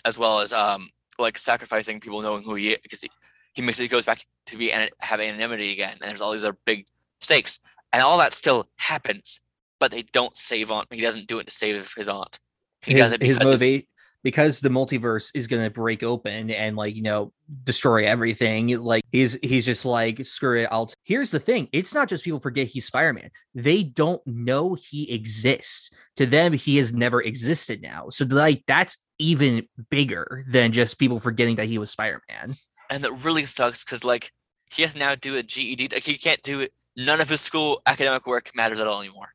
as 0.05 0.17
well 0.17 0.41
as 0.41 0.53
um 0.53 0.89
like 1.19 1.39
sacrificing 1.39 2.01
people 2.01 2.21
knowing 2.21 2.43
who 2.43 2.55
he 2.55 2.71
is 2.71 2.79
because 2.83 3.01
he, 3.01 3.11
he 3.55 3.63
makes 3.63 3.79
it 3.81 3.89
goes 3.89 4.05
back 4.05 4.25
to 4.47 4.57
be 4.57 4.73
and 4.73 4.91
have 5.01 5.21
anonymity 5.21 5.73
again, 5.73 5.97
and 6.01 6.11
there's 6.11 6.21
all 6.21 6.33
these 6.33 6.45
other 6.45 6.57
big 6.65 6.87
stakes, 7.21 7.61
and 7.93 8.03
all 8.03 8.19
that 8.19 8.33
still 8.33 8.69
happens, 8.77 9.41
but 9.81 9.91
they 9.91 10.03
don't 10.03 10.37
save 10.37 10.71
Aunt. 10.71 10.87
He 10.91 11.01
doesn't 11.01 11.27
do 11.27 11.39
it 11.39 11.47
to 11.47 11.53
save 11.53 11.93
his 11.97 12.09
aunt. 12.09 12.39
He 12.83 12.93
his, 12.93 13.01
does 13.01 13.13
it 13.13 13.23
his 13.23 13.39
because 13.39 13.51
his- 13.51 13.61
motivate 13.61 13.89
because 14.23 14.61
the 14.61 14.69
multiverse 14.69 15.31
is 15.35 15.47
going 15.47 15.63
to 15.63 15.71
break 15.71 16.03
open 16.03 16.51
and 16.51 16.77
like 16.77 16.95
you 16.95 17.03
know 17.03 17.33
destroy 17.65 18.05
everything 18.05 18.69
like 18.79 19.05
he's 19.13 19.39
he's 19.43 19.65
just 19.65 19.85
like 19.85 20.25
screw 20.25 20.63
it 20.63 20.69
i'll 20.71 20.87
t-" 20.87 20.95
here's 21.05 21.31
the 21.31 21.39
thing 21.39 21.69
it's 21.73 21.95
not 21.95 22.09
just 22.09 22.25
people 22.25 22.41
forget 22.41 22.67
he's 22.67 22.87
spider-man 22.87 23.31
they 23.55 23.83
don't 23.83 24.21
know 24.27 24.75
he 24.75 25.11
exists 25.13 25.91
to 26.17 26.27
them 26.27 26.53
he 26.53 26.77
has 26.77 26.93
never 26.93 27.23
existed 27.23 27.81
now 27.81 28.09
so 28.09 28.25
like 28.25 28.63
that's 28.67 29.05
even 29.19 29.67
bigger 29.91 30.45
than 30.49 30.73
just 30.73 30.99
people 30.99 31.21
forgetting 31.21 31.57
that 31.57 31.67
he 31.67 31.79
was 31.79 31.91
spider-man 31.91 32.55
and 32.91 33.05
that 33.05 33.13
really 33.25 33.45
sucks 33.45 33.85
because 33.85 34.05
like 34.05 34.33
he 34.71 34.83
has 34.83 34.95
to 34.95 34.99
now 34.99 35.15
do 35.15 35.37
a 35.37 35.43
GED. 35.43 35.89
Like 35.93 36.05
he 36.05 36.17
can't 36.17 36.43
do 36.43 36.61
it. 36.61 36.73
None 36.97 37.21
of 37.21 37.29
his 37.29 37.41
school 37.41 37.81
academic 37.87 38.27
work 38.27 38.51
matters 38.55 38.81
at 38.81 38.87
all 38.87 39.01
anymore. 39.01 39.29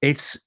it's 0.00 0.38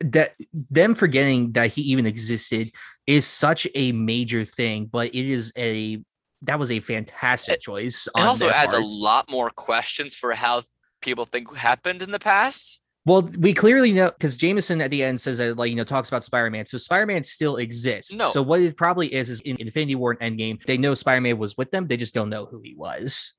that 0.00 0.34
them 0.52 0.94
forgetting 0.94 1.52
that 1.52 1.72
he 1.72 1.80
even 1.80 2.04
existed 2.04 2.70
is 3.06 3.26
such 3.26 3.66
a 3.74 3.92
major 3.92 4.44
thing 4.44 4.86
but 4.86 5.08
it 5.08 5.26
is 5.26 5.52
a 5.56 6.02
that 6.42 6.58
was 6.58 6.70
a 6.70 6.80
fantastic 6.80 7.60
choice 7.60 8.08
and 8.14 8.22
on 8.22 8.28
also 8.28 8.48
adds 8.50 8.72
a 8.72 8.80
lot 8.80 9.30
more 9.30 9.50
questions 9.50 10.14
for 10.14 10.32
how 10.32 10.62
people 11.06 11.24
think 11.24 11.54
happened 11.54 12.02
in 12.02 12.10
the 12.10 12.18
past. 12.18 12.80
Well, 13.04 13.22
we 13.22 13.54
clearly 13.54 13.92
know 13.92 14.10
because 14.10 14.36
Jameson 14.36 14.80
at 14.80 14.90
the 14.90 15.04
end 15.04 15.20
says 15.20 15.38
that, 15.38 15.56
like, 15.56 15.70
you 15.70 15.76
know, 15.76 15.84
talks 15.84 16.08
about 16.08 16.24
Spider 16.24 16.50
Man. 16.50 16.66
So 16.66 16.76
Spider 16.76 17.06
Man 17.06 17.22
still 17.22 17.56
exists. 17.56 18.12
No. 18.12 18.30
So 18.30 18.42
what 18.42 18.60
it 18.60 18.76
probably 18.76 19.14
is 19.14 19.30
is 19.30 19.40
in 19.42 19.56
Infinity 19.60 19.94
War 19.94 20.16
and 20.20 20.38
Endgame, 20.38 20.60
they 20.64 20.76
know 20.76 20.94
Spider 20.94 21.20
Man 21.20 21.38
was 21.38 21.56
with 21.56 21.70
them. 21.70 21.86
They 21.86 21.96
just 21.96 22.14
don't 22.14 22.28
know 22.28 22.46
who 22.46 22.60
he 22.62 22.74
was. 22.74 23.34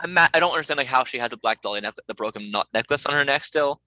I'm 0.00 0.14
not, 0.14 0.30
I 0.32 0.38
don't 0.38 0.52
understand 0.52 0.78
like 0.78 0.86
how 0.86 1.02
she 1.02 1.18
has 1.18 1.32
a 1.32 1.36
black 1.36 1.60
dolly 1.60 1.80
neck, 1.80 1.94
the 2.06 2.14
broken 2.14 2.52
necklace 2.72 3.04
on 3.06 3.14
her 3.14 3.24
neck 3.24 3.44
still. 3.44 3.80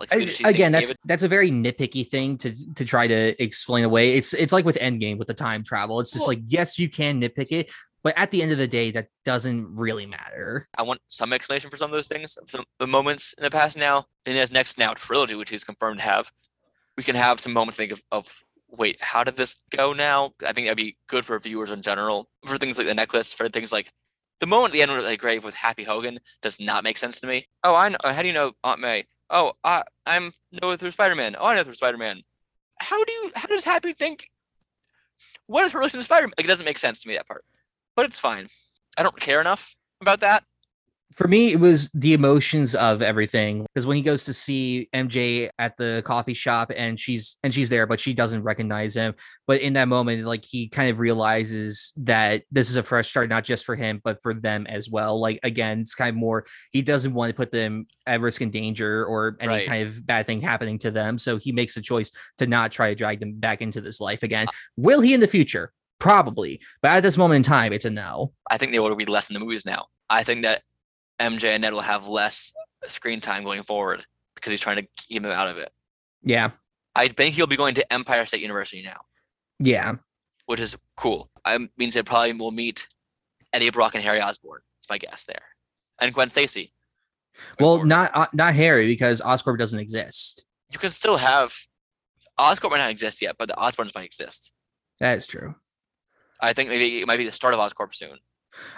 Like 0.00 0.12
who 0.12 0.20
I- 0.20 0.24
does 0.24 0.36
she 0.36 0.44
again, 0.44 0.72
that's 0.72 0.90
it? 0.92 0.98
that's 1.04 1.22
a 1.22 1.28
very 1.28 1.50
nitpicky 1.50 2.08
thing 2.08 2.38
to 2.38 2.54
to 2.74 2.84
try 2.84 3.06
to 3.06 3.42
explain 3.42 3.84
away. 3.84 4.14
It's 4.14 4.32
it's 4.32 4.52
like 4.52 4.64
with 4.64 4.76
Endgame 4.76 5.18
with 5.18 5.28
the 5.28 5.34
time 5.34 5.62
travel. 5.62 6.00
It's 6.00 6.12
just 6.12 6.26
like 6.26 6.40
yes, 6.46 6.78
you 6.78 6.88
can 6.88 7.20
nitpick 7.20 7.52
it, 7.52 7.70
but 8.02 8.16
at 8.16 8.30
the 8.30 8.42
end 8.42 8.52
of 8.52 8.58
the 8.58 8.66
day, 8.66 8.90
that 8.92 9.08
doesn't 9.24 9.76
really 9.76 10.06
matter. 10.06 10.66
I 10.76 10.82
want 10.82 11.00
some 11.08 11.32
explanation 11.32 11.70
for 11.70 11.76
some 11.76 11.90
of 11.90 11.92
those 11.92 12.08
things, 12.08 12.38
some 12.48 12.64
the 12.78 12.86
moments 12.86 13.34
in 13.34 13.44
the 13.44 13.50
past 13.50 13.76
now. 13.76 14.06
In 14.26 14.34
his 14.34 14.52
next 14.52 14.78
now 14.78 14.94
trilogy, 14.94 15.34
which 15.34 15.50
he's 15.50 15.64
confirmed 15.64 15.98
to 15.98 16.04
have, 16.04 16.30
we 16.96 17.02
can 17.02 17.16
have 17.16 17.40
some 17.40 17.52
moments 17.52 17.76
think 17.76 17.92
of, 17.92 18.02
of 18.10 18.26
wait, 18.68 19.00
how 19.00 19.24
did 19.24 19.36
this 19.36 19.62
go 19.70 19.92
now? 19.92 20.32
I 20.46 20.52
think 20.52 20.66
that'd 20.66 20.76
be 20.76 20.96
good 21.08 21.24
for 21.24 21.38
viewers 21.38 21.70
in 21.70 21.82
general. 21.82 22.28
For 22.46 22.58
things 22.58 22.78
like 22.78 22.86
the 22.86 22.94
necklace, 22.94 23.32
for 23.32 23.48
things 23.48 23.72
like 23.72 23.92
the 24.40 24.46
moment 24.46 24.70
at 24.70 24.72
the 24.72 24.82
end 24.82 24.90
of 24.90 25.04
the 25.04 25.16
grave 25.16 25.44
with 25.44 25.54
Happy 25.54 25.84
Hogan 25.84 26.20
does 26.40 26.58
not 26.60 26.84
make 26.84 26.96
sense 26.96 27.20
to 27.20 27.26
me. 27.26 27.46
Oh, 27.62 27.74
I 27.74 27.90
know. 27.90 27.98
How 28.02 28.22
do 28.22 28.28
you 28.28 28.34
know 28.34 28.52
Aunt 28.64 28.80
May? 28.80 29.04
Oh, 29.30 29.52
I 29.62 29.84
I'm 30.06 30.32
know 30.60 30.76
through 30.76 30.90
Spider 30.90 31.14
Man. 31.14 31.36
Oh, 31.38 31.46
I 31.46 31.54
know 31.54 31.62
through 31.62 31.74
Spider 31.74 31.98
Man. 31.98 32.22
How 32.80 33.02
do 33.04 33.12
you? 33.12 33.30
How 33.34 33.46
does 33.46 33.64
Happy 33.64 33.92
think? 33.92 34.28
What 35.46 35.64
is 35.64 35.72
her 35.72 35.78
relation 35.78 36.00
to 36.00 36.04
Spider 36.04 36.26
Man? 36.26 36.34
Like, 36.36 36.46
it 36.46 36.48
doesn't 36.48 36.64
make 36.64 36.78
sense 36.78 37.02
to 37.02 37.08
me 37.08 37.14
that 37.14 37.28
part, 37.28 37.44
but 37.94 38.06
it's 38.06 38.18
fine. 38.18 38.48
I 38.98 39.02
don't 39.02 39.18
care 39.20 39.40
enough 39.40 39.74
about 40.00 40.20
that. 40.20 40.44
For 41.14 41.26
me, 41.26 41.52
it 41.52 41.58
was 41.60 41.90
the 41.92 42.12
emotions 42.14 42.74
of 42.74 43.02
everything. 43.02 43.66
Because 43.74 43.86
when 43.86 43.96
he 43.96 44.02
goes 44.02 44.24
to 44.24 44.32
see 44.32 44.88
MJ 44.94 45.50
at 45.58 45.76
the 45.76 46.02
coffee 46.04 46.34
shop 46.34 46.70
and 46.76 46.98
she's 46.98 47.36
and 47.42 47.52
she's 47.52 47.68
there, 47.68 47.86
but 47.86 47.98
she 48.00 48.14
doesn't 48.14 48.42
recognize 48.42 48.94
him. 48.94 49.14
But 49.46 49.60
in 49.60 49.72
that 49.74 49.88
moment, 49.88 50.24
like 50.24 50.44
he 50.44 50.68
kind 50.68 50.90
of 50.90 50.98
realizes 51.00 51.92
that 51.98 52.42
this 52.50 52.70
is 52.70 52.76
a 52.76 52.82
fresh 52.82 53.08
start, 53.08 53.28
not 53.28 53.44
just 53.44 53.64
for 53.64 53.76
him, 53.76 54.00
but 54.04 54.22
for 54.22 54.34
them 54.34 54.66
as 54.66 54.88
well. 54.88 55.18
Like 55.20 55.40
again, 55.42 55.80
it's 55.80 55.94
kind 55.94 56.10
of 56.10 56.16
more 56.16 56.46
he 56.72 56.82
doesn't 56.82 57.12
want 57.12 57.30
to 57.30 57.34
put 57.34 57.50
them 57.52 57.86
at 58.06 58.20
risk 58.20 58.40
and 58.40 58.52
danger 58.52 59.04
or 59.04 59.36
any 59.40 59.50
Right. 59.50 59.66
kind 59.66 59.88
of 59.88 60.06
bad 60.06 60.26
thing 60.26 60.40
happening 60.40 60.78
to 60.78 60.90
them. 60.90 61.18
So 61.18 61.38
he 61.38 61.52
makes 61.52 61.76
a 61.76 61.80
choice 61.82 62.12
to 62.38 62.46
not 62.46 62.72
try 62.72 62.90
to 62.90 62.94
drag 62.94 63.20
them 63.20 63.32
back 63.34 63.62
into 63.62 63.80
this 63.80 64.00
life 64.00 64.22
again. 64.22 64.46
Uh, 64.48 64.52
will 64.76 65.00
he 65.00 65.12
in 65.14 65.20
the 65.20 65.26
future? 65.26 65.72
Probably. 65.98 66.60
But 66.82 66.92
at 66.92 67.02
this 67.02 67.18
moment 67.18 67.36
in 67.38 67.42
time, 67.42 67.72
it's 67.72 67.84
a 67.84 67.90
no. 67.90 68.32
I 68.50 68.58
think 68.58 68.72
they 68.72 68.78
will 68.78 68.94
be 68.94 69.04
less 69.04 69.28
in 69.28 69.34
the 69.34 69.40
movies 69.40 69.66
now. 69.66 69.86
I 70.08 70.22
think 70.24 70.42
that 70.42 70.62
MJ 71.20 71.50
and 71.50 71.62
Ned 71.62 71.72
will 71.72 71.80
have 71.80 72.08
less 72.08 72.52
screen 72.86 73.20
time 73.20 73.44
going 73.44 73.62
forward 73.62 74.04
because 74.34 74.50
he's 74.50 74.60
trying 74.60 74.76
to 74.76 74.86
keep 75.08 75.22
them 75.22 75.32
out 75.32 75.48
of 75.48 75.58
it. 75.58 75.70
Yeah. 76.22 76.50
I 76.94 77.08
think 77.08 77.34
he'll 77.34 77.46
be 77.46 77.56
going 77.56 77.74
to 77.76 77.92
Empire 77.92 78.24
State 78.26 78.40
University 78.42 78.82
now, 78.82 79.00
Yeah. 79.58 79.94
which 80.46 80.60
is 80.60 80.76
cool. 80.96 81.30
I 81.44 81.68
means 81.76 81.94
they 81.94 82.02
probably 82.02 82.32
will 82.32 82.50
meet 82.50 82.86
Eddie 83.52 83.70
Brock 83.70 83.94
and 83.94 84.02
Harry 84.04 84.20
Osborn. 84.20 84.60
That's 84.78 84.88
my 84.90 84.98
guess 84.98 85.24
there, 85.24 85.42
and 86.00 86.12
Gwen 86.12 86.30
Stacy. 86.30 86.72
Well, 87.58 87.76
forward. 87.76 87.88
not 87.88 88.10
uh, 88.14 88.26
not 88.32 88.54
Harry 88.54 88.86
because 88.86 89.20
Oscorp 89.20 89.58
doesn't 89.58 89.78
exist. 89.78 90.44
you 90.72 90.78
can 90.78 90.90
still 90.90 91.16
have 91.16 91.54
Oscorp 92.38 92.70
might 92.70 92.78
not 92.78 92.90
exist 92.90 93.22
yet, 93.22 93.36
but 93.38 93.48
the 93.48 93.54
Osborns 93.54 93.94
might 93.94 94.04
exist. 94.04 94.52
That 94.98 95.16
is 95.18 95.26
true. 95.26 95.54
I 96.40 96.52
think 96.52 96.68
maybe 96.70 97.00
it 97.00 97.06
might 97.06 97.18
be 97.18 97.24
the 97.24 97.32
start 97.32 97.54
of 97.54 97.60
Oscorp 97.60 97.94
soon. 97.94 98.18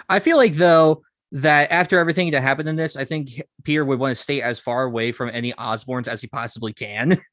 I 0.09 0.19
feel 0.19 0.37
like 0.37 0.53
though 0.53 1.01
that 1.33 1.71
after 1.71 1.97
everything 1.97 2.31
that 2.31 2.41
happened 2.41 2.69
in 2.69 2.75
this, 2.75 2.95
I 2.95 3.05
think 3.05 3.41
Peter 3.63 3.83
would 3.83 3.99
want 3.99 4.15
to 4.15 4.21
stay 4.21 4.41
as 4.41 4.59
far 4.59 4.83
away 4.83 5.11
from 5.11 5.29
any 5.29 5.51
Osborns 5.53 6.07
as 6.07 6.21
he 6.21 6.27
possibly 6.27 6.73
can. 6.73 7.17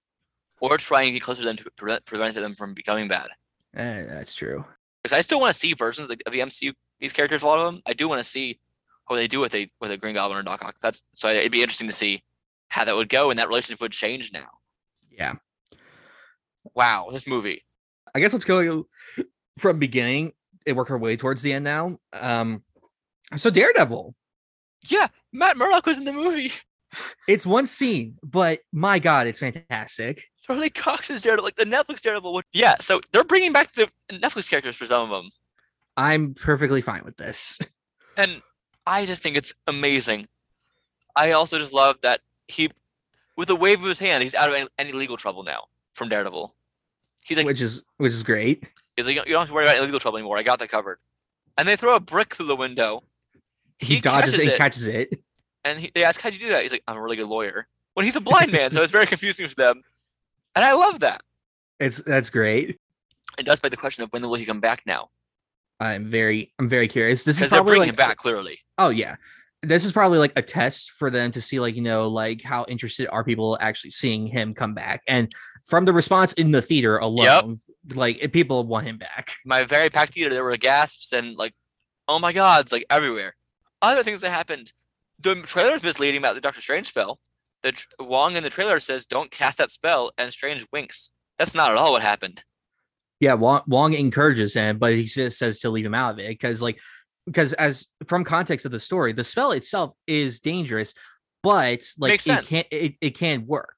Or 0.62 0.76
try 0.76 1.04
and 1.04 1.14
get 1.14 1.22
closer 1.22 1.40
to 1.40 1.46
them 1.46 1.56
to 1.56 1.70
prevent, 1.74 2.04
prevent 2.04 2.34
them 2.34 2.54
from 2.54 2.74
becoming 2.74 3.08
bad. 3.08 3.28
Eh, 3.74 4.04
that's 4.04 4.34
true. 4.34 4.62
Because 5.02 5.16
I 5.16 5.22
still 5.22 5.40
want 5.40 5.54
to 5.54 5.58
see 5.58 5.72
versions 5.72 6.10
of 6.10 6.18
the, 6.18 6.22
of 6.26 6.34
the 6.34 6.40
MCU 6.40 6.74
these 6.98 7.14
characters. 7.14 7.42
A 7.42 7.46
lot 7.46 7.58
of 7.58 7.72
them, 7.72 7.80
I 7.86 7.94
do 7.94 8.06
want 8.08 8.22
to 8.22 8.28
see 8.28 8.60
what 9.06 9.16
they 9.16 9.26
do 9.26 9.40
with 9.40 9.54
a 9.54 9.70
with 9.80 9.90
a 9.90 9.96
Green 9.96 10.14
Goblin 10.14 10.38
or 10.38 10.42
Doc 10.42 10.62
Ock. 10.62 10.76
That's 10.82 11.02
so 11.14 11.30
it'd 11.30 11.50
be 11.50 11.62
interesting 11.62 11.88
to 11.88 11.94
see 11.94 12.22
how 12.68 12.84
that 12.84 12.94
would 12.94 13.08
go 13.08 13.30
and 13.30 13.38
that 13.38 13.48
relationship 13.48 13.80
would 13.80 13.92
change 13.92 14.32
now. 14.34 14.48
Yeah. 15.10 15.32
Wow, 16.74 17.08
this 17.10 17.26
movie. 17.26 17.64
I 18.14 18.20
guess 18.20 18.34
let's 18.34 18.44
go 18.44 18.86
from 19.56 19.78
beginning 19.78 20.32
and 20.66 20.76
work 20.76 20.90
our 20.90 20.98
way 20.98 21.16
towards 21.16 21.40
the 21.40 21.54
end 21.54 21.64
now. 21.64 21.98
Um, 22.12 22.64
so 23.36 23.50
Daredevil, 23.50 24.14
Yeah, 24.88 25.08
Matt 25.32 25.56
Murdock 25.56 25.86
was 25.86 25.98
in 25.98 26.04
the 26.04 26.12
movie. 26.12 26.52
it's 27.28 27.46
one 27.46 27.66
scene, 27.66 28.16
but 28.22 28.60
my 28.72 28.98
God, 28.98 29.26
it's 29.26 29.38
fantastic. 29.38 30.24
Charlie 30.42 30.70
Cox 30.70 31.10
is 31.10 31.22
Daredevil, 31.22 31.44
like 31.44 31.56
the 31.56 31.64
Netflix 31.64 32.00
Daredevil. 32.00 32.32
Would, 32.32 32.44
yeah, 32.52 32.76
so 32.80 33.00
they're 33.12 33.24
bringing 33.24 33.52
back 33.52 33.72
the 33.72 33.88
Netflix 34.10 34.48
characters 34.48 34.74
for 34.74 34.86
some 34.86 35.02
of 35.02 35.10
them, 35.10 35.30
I'm 35.96 36.34
perfectly 36.34 36.80
fine 36.80 37.02
with 37.04 37.16
this. 37.16 37.58
and 38.16 38.42
I 38.86 39.06
just 39.06 39.22
think 39.22 39.36
it's 39.36 39.52
amazing. 39.66 40.28
I 41.14 41.32
also 41.32 41.58
just 41.58 41.72
love 41.72 41.96
that 42.02 42.20
he, 42.48 42.70
with 43.36 43.50
a 43.50 43.56
wave 43.56 43.80
of 43.80 43.88
his 43.88 43.98
hand, 43.98 44.22
he's 44.22 44.34
out 44.34 44.48
of 44.48 44.54
any, 44.54 44.68
any 44.78 44.92
legal 44.92 45.16
trouble 45.16 45.42
now 45.42 45.64
from 45.92 46.08
Daredevil. 46.08 46.54
He's 47.24 47.36
like, 47.36 47.46
which 47.46 47.60
is 47.60 47.82
which 47.98 48.12
is 48.12 48.22
great. 48.22 48.66
he's 48.96 49.06
like, 49.06 49.16
you 49.16 49.24
don't 49.24 49.40
have 49.40 49.48
to 49.48 49.54
worry 49.54 49.66
about 49.66 49.80
legal 49.82 50.00
trouble 50.00 50.18
anymore. 50.18 50.38
I 50.38 50.42
got 50.42 50.58
that 50.60 50.70
covered. 50.70 50.98
And 51.58 51.68
they 51.68 51.76
throw 51.76 51.94
a 51.94 52.00
brick 52.00 52.34
through 52.34 52.46
the 52.46 52.56
window, 52.56 53.02
He, 53.80 53.94
He 53.96 54.00
dodges 54.00 54.38
it 54.38 54.48
and 54.48 54.56
catches 54.58 54.86
it. 54.86 55.20
and 55.64 55.78
he, 55.78 55.90
they 55.94 56.04
ask, 56.04 56.20
"How'd 56.20 56.34
you 56.34 56.38
do 56.40 56.48
that?" 56.50 56.62
He's 56.62 56.72
like, 56.72 56.82
"I'm 56.86 56.96
a 56.96 57.02
really 57.02 57.16
good 57.16 57.26
lawyer." 57.28 57.66
When 57.94 58.06
he's 58.06 58.16
a 58.16 58.20
blind 58.20 58.52
man, 58.52 58.70
so 58.70 58.82
it's 58.82 58.92
very 58.92 59.06
confusing 59.14 59.48
for 59.48 59.54
them. 59.54 59.82
And 60.54 60.64
I 60.64 60.72
love 60.74 61.00
that. 61.00 61.22
It's 61.78 61.98
that's 62.02 62.30
great. 62.30 62.78
It 63.38 63.46
does 63.46 63.58
beg 63.60 63.70
the 63.70 63.76
question 63.76 64.04
of 64.04 64.12
when 64.12 64.22
will 64.22 64.34
he 64.36 64.44
come 64.44 64.60
back 64.60 64.82
now? 64.86 65.08
I'm 65.80 66.06
very 66.08 66.52
I'm 66.58 66.68
very 66.68 66.88
curious. 66.88 67.24
This 67.24 67.40
is 67.40 67.48
probably 67.48 67.70
bringing 67.70 67.80
like 67.80 67.88
him 67.90 67.96
back 67.96 68.16
clearly. 68.18 68.58
oh 68.78 68.90
yeah. 68.90 69.16
This 69.62 69.84
is 69.84 69.92
probably 69.92 70.18
like 70.18 70.32
a 70.36 70.42
test 70.42 70.92
for 70.98 71.10
them 71.10 71.30
to 71.32 71.40
see 71.40 71.60
like 71.60 71.74
you 71.74 71.82
know 71.82 72.08
like 72.08 72.42
how 72.42 72.64
interested 72.68 73.08
are 73.08 73.24
people 73.24 73.58
actually 73.60 73.90
seeing 73.90 74.26
him 74.26 74.54
come 74.54 74.74
back. 74.74 75.02
And 75.08 75.32
from 75.66 75.84
the 75.84 75.92
response 75.92 76.32
in 76.34 76.50
the 76.50 76.62
theater 76.62 76.98
alone, 76.98 77.60
like 77.94 78.32
people 78.32 78.64
want 78.64 78.86
him 78.86 78.98
back. 78.98 79.32
My 79.44 79.64
very 79.64 79.90
packed 79.90 80.14
theater, 80.14 80.34
there 80.34 80.44
were 80.44 80.56
gasps 80.56 81.12
and 81.12 81.36
like, 81.36 81.54
"Oh 82.08 82.18
my 82.18 82.32
God!" 82.32 82.62
It's 82.64 82.72
like 82.72 82.84
everywhere. 82.90 83.34
Other 83.82 84.02
things 84.02 84.20
that 84.20 84.30
happened. 84.30 84.72
The 85.20 85.36
trailer 85.42 85.74
is 85.74 85.82
misleading 85.82 86.18
about 86.18 86.34
the 86.34 86.40
Doctor 86.40 86.60
Strange 86.60 86.88
spell. 86.88 87.20
The 87.62 87.74
Wong 87.98 88.36
in 88.36 88.42
the 88.42 88.50
trailer 88.50 88.80
says, 88.80 89.06
"Don't 89.06 89.30
cast 89.30 89.58
that 89.58 89.70
spell," 89.70 90.12
and 90.16 90.32
Strange 90.32 90.66
winks. 90.72 91.10
That's 91.38 91.54
not 91.54 91.70
at 91.70 91.76
all 91.76 91.92
what 91.92 92.02
happened. 92.02 92.44
Yeah, 93.20 93.34
Wong, 93.34 93.62
Wong 93.66 93.92
encourages 93.92 94.54
him, 94.54 94.78
but 94.78 94.94
he 94.94 95.04
just 95.04 95.38
says 95.38 95.60
to 95.60 95.70
leave 95.70 95.84
him 95.84 95.94
out 95.94 96.14
of 96.14 96.18
it 96.20 96.28
because 96.28 96.62
like 96.62 96.80
because 97.26 97.52
as 97.54 97.86
from 98.06 98.24
context 98.24 98.64
of 98.64 98.72
the 98.72 98.80
story, 98.80 99.12
the 99.12 99.24
spell 99.24 99.52
itself 99.52 99.94
is 100.06 100.40
dangerous, 100.40 100.94
but 101.42 101.84
like 101.98 102.14
it 102.14 102.24
can't 102.24 102.66
it, 102.70 102.94
it 103.00 103.10
can 103.10 103.46
work. 103.46 103.76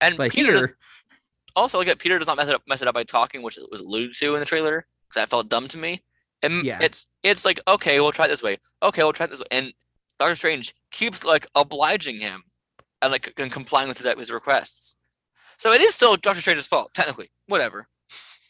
And 0.00 0.16
But 0.16 0.30
Peter 0.30 0.52
does 0.52 0.60
here, 0.60 0.78
also 1.54 1.78
like 1.78 1.98
Peter 1.98 2.18
does 2.18 2.26
not 2.26 2.36
mess 2.38 2.48
it 2.48 2.54
up 2.54 2.62
mess 2.66 2.80
it 2.80 2.88
up 2.88 2.94
by 2.94 3.04
talking, 3.04 3.42
which 3.42 3.58
was 3.70 3.80
alluded 3.80 4.14
to 4.14 4.34
in 4.34 4.40
the 4.40 4.46
trailer 4.46 4.86
because 5.08 5.20
that 5.20 5.28
felt 5.28 5.48
dumb 5.48 5.68
to 5.68 5.76
me. 5.78 6.02
And 6.42 6.64
Yeah. 6.64 6.78
it's 6.80 7.06
it's 7.22 7.44
like 7.44 7.60
okay, 7.68 8.00
we'll 8.00 8.12
try 8.12 8.26
it 8.26 8.28
this 8.28 8.42
way. 8.42 8.58
Okay, 8.82 9.02
we'll 9.02 9.12
try 9.12 9.24
it 9.24 9.30
this 9.30 9.40
way. 9.40 9.46
And 9.50 9.72
Doctor 10.18 10.36
Strange 10.36 10.74
keeps 10.90 11.24
like 11.24 11.46
obliging 11.54 12.20
him 12.20 12.42
and 13.02 13.12
like 13.12 13.32
and 13.38 13.50
complying 13.52 13.88
with 13.88 13.98
his, 13.98 14.06
his 14.18 14.30
requests. 14.30 14.96
So 15.58 15.72
it 15.72 15.80
is 15.80 15.94
still 15.94 16.16
Doctor 16.16 16.40
Strange's 16.40 16.66
fault, 16.68 16.92
technically. 16.94 17.30
Whatever. 17.46 17.88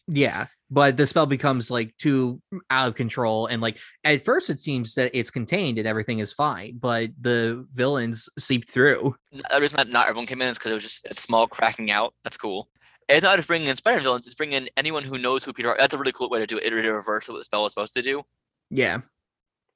yeah, 0.07 0.47
but 0.71 0.97
the 0.97 1.07
spell 1.07 1.27
becomes 1.27 1.71
like 1.71 1.95
too 1.99 2.41
out 2.71 2.89
of 2.89 2.95
control, 2.95 3.47
and 3.47 3.61
like 3.63 3.79
at 4.05 4.25
first 4.25 4.51
it 4.51 4.59
seems 4.59 4.95
that 4.95 5.11
it's 5.15 5.31
contained 5.31 5.79
and 5.79 5.87
everything 5.87 6.19
is 6.19 6.33
fine, 6.33 6.77
but 6.79 7.11
the 7.21 7.67
villains 7.75 8.29
seep 8.39 8.69
through. 8.71 9.15
The 9.33 9.61
reason 9.61 9.77
that 9.77 9.89
not 9.89 10.09
everyone 10.09 10.27
came 10.27 10.41
in 10.43 10.49
is 10.49 10.59
because 10.59 10.73
it 10.73 10.75
was 10.75 10.85
just 10.85 11.07
a 11.11 11.15
small 11.15 11.47
cracking 11.47 11.91
out. 11.91 12.15
That's 12.25 12.37
cool. 12.37 12.69
It's 13.09 13.23
not 13.23 13.37
just 13.37 13.49
bringing 13.49 13.69
in 13.69 13.77
Spider-Man 13.77 14.03
villains; 14.03 14.27
it's 14.27 14.35
bringing 14.35 14.57
in 14.65 14.69
anyone 14.77 15.03
who 15.03 15.17
knows 15.19 15.45
who 15.45 15.53
Peter. 15.53 15.75
That's 15.79 15.95
a 15.95 15.99
really 15.99 16.13
cool 16.13 16.29
way 16.29 16.41
to 16.41 16.47
do 16.47 16.59
it. 16.59 16.65
Iterative 16.67 16.95
reverse 16.95 17.29
of 17.29 17.33
what 17.35 17.39
the 17.39 17.45
spell 17.45 17.63
was 17.63 17.73
supposed 17.73 17.95
to 17.95 18.03
do. 18.03 18.23
Yeah, 18.71 18.99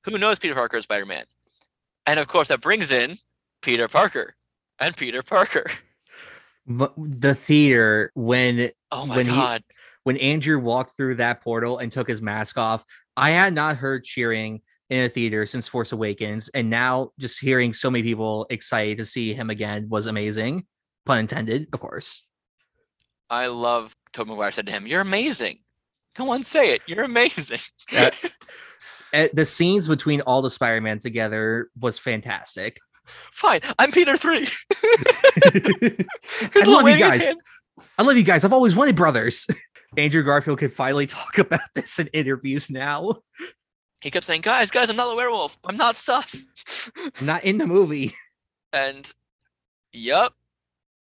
who 0.05 0.19
knows 0.19 0.39
Peter 0.39 0.55
Parker 0.55 0.77
is 0.79 0.85
Spider 0.85 1.07
Man? 1.07 1.25
And 2.07 2.19
of 2.21 2.29
course, 2.29 2.49
that 2.49 2.61
brings 2.61 2.91
in 2.91 3.19
Peter 3.63 3.89
Parker 3.89 4.35
and 4.79 4.97
Peter 4.97 5.23
Parker. 5.23 5.71
the 6.67 7.35
theater 7.35 8.13
when 8.15 8.71
Oh 8.91 9.07
my 9.07 9.17
When 9.17 9.27
he- 9.27 9.33
god. 9.35 9.65
when 10.05 10.17
Andrew 10.19 10.59
walked 10.59 10.97
through 10.97 11.17
that 11.17 11.41
portal 11.43 11.79
and 11.79 11.91
took 11.91 12.09
his 12.09 12.21
mask 12.23 12.59
off, 12.59 12.85
I 13.17 13.31
had 13.31 13.55
not 13.55 13.77
heard 13.79 14.05
cheering 14.05 14.61
in 14.91 15.07
a 15.07 15.09
theater 15.09 15.47
since 15.47 15.67
Force 15.69 15.93
Awakens, 15.93 16.51
and 16.51 16.69
now 16.69 17.13
just 17.19 17.41
hearing 17.41 17.73
so 17.73 17.91
many 17.91 18.03
people 18.03 18.47
excited 18.51 18.99
to 18.99 19.05
see 19.07 19.33
him 19.33 19.49
again 19.49 19.89
was 19.89 20.07
amazing. 20.07 20.67
Pun 21.07 21.19
intended, 21.21 21.69
of 21.73 21.81
course. 21.81 22.25
I 23.33 23.47
love 23.47 23.97
Tobey 24.13 24.29
Maguire 24.31 24.53
said 24.53 24.67
to 24.67 24.73
him, 24.73 24.87
You're 24.87 25.01
amazing. 25.01 25.59
Come 26.15 26.29
on, 26.29 26.43
say 26.43 26.75
it. 26.75 26.83
You're 26.87 27.05
amazing. 27.05 27.61
Uh, 27.97 28.11
Eh, 29.15 29.29
The 29.35 29.45
scenes 29.45 29.89
between 29.89 30.21
all 30.23 30.41
the 30.41 30.49
Spider-Man 30.49 30.99
together 30.99 31.69
was 31.79 31.99
fantastic. 31.99 32.79
Fine. 33.33 33.61
I'm 33.79 33.91
Peter 33.93 34.17
3. 34.17 34.47
I 35.45 36.65
love 36.65 36.89
you 36.89 36.97
guys. 36.99 37.27
I 37.99 38.03
love 38.03 38.17
you 38.17 38.23
guys. 38.23 38.45
I've 38.45 38.53
always 38.55 38.75
wanted 38.75 38.97
brothers. 38.97 39.47
Andrew 39.99 40.23
Garfield 40.23 40.59
can 40.61 40.71
finally 40.71 41.07
talk 41.07 41.37
about 41.39 41.61
this 41.75 41.99
in 41.99 42.07
interviews 42.09 42.71
now. 42.71 43.17
He 44.01 44.11
kept 44.11 44.25
saying, 44.25 44.41
Guys, 44.41 44.71
guys, 44.71 44.89
I'm 44.89 44.97
not 44.97 45.13
a 45.13 45.15
werewolf. 45.17 45.59
I'm 45.65 45.77
not 45.77 45.97
sus. 45.97 46.47
Not 47.21 47.45
in 47.45 47.59
the 47.59 47.67
movie. 47.67 48.15
and 48.73 49.13
yep, 49.93 50.33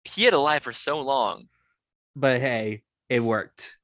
He 0.05 0.23
had 0.23 0.33
a 0.33 0.39
lie 0.39 0.59
for 0.59 0.71
so 0.71 0.99
long. 1.01 1.47
But 2.17 2.41
hey, 2.41 2.81
it 3.09 3.19
worked. 3.19 3.77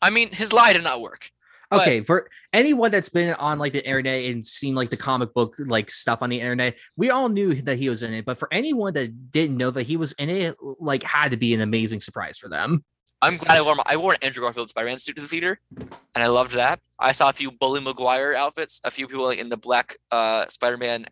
I 0.00 0.10
mean, 0.10 0.30
his 0.32 0.52
lie 0.52 0.72
did 0.72 0.82
not 0.82 1.00
work. 1.00 1.30
But- 1.68 1.82
okay 1.82 2.00
for 2.00 2.28
anyone 2.52 2.90
that's 2.90 3.10
been 3.10 3.32
on 3.34 3.60
like 3.60 3.72
the 3.72 3.86
internet 3.86 4.24
and 4.24 4.44
seen 4.44 4.74
like 4.74 4.90
the 4.90 4.96
comic 4.96 5.32
book 5.32 5.54
like 5.56 5.88
stuff 5.88 6.18
on 6.20 6.28
the 6.28 6.40
internet 6.40 6.76
we 6.96 7.10
all 7.10 7.28
knew 7.28 7.54
that 7.62 7.78
he 7.78 7.88
was 7.88 8.02
in 8.02 8.12
it 8.12 8.24
but 8.24 8.36
for 8.38 8.48
anyone 8.50 8.92
that 8.94 9.30
didn't 9.30 9.56
know 9.56 9.70
that 9.70 9.84
he 9.84 9.96
was 9.96 10.10
in 10.14 10.28
it 10.28 10.56
like 10.80 11.04
had 11.04 11.30
to 11.30 11.36
be 11.36 11.54
an 11.54 11.60
amazing 11.60 12.00
surprise 12.00 12.38
for 12.38 12.48
them 12.48 12.82
I'm 13.22 13.36
glad 13.36 13.58
I 13.58 13.62
wore 13.62 13.74
my, 13.76 13.82
I 13.86 13.96
wore 13.98 14.12
an 14.14 14.18
Andrew 14.22 14.42
Garfield 14.42 14.70
Spider-Man 14.70 14.98
suit 14.98 15.16
to 15.16 15.22
the 15.22 15.28
theater, 15.28 15.60
and 15.76 15.90
I 16.24 16.28
loved 16.28 16.52
that. 16.52 16.80
I 16.98 17.12
saw 17.12 17.28
a 17.28 17.32
few 17.34 17.50
Bully 17.50 17.80
Maguire 17.80 18.34
outfits, 18.34 18.80
a 18.82 18.90
few 18.90 19.06
people 19.06 19.24
like, 19.24 19.38
in 19.38 19.50
the 19.50 19.58
black 19.58 19.98
uh, 20.10 20.46
Spider-Man 20.48 21.04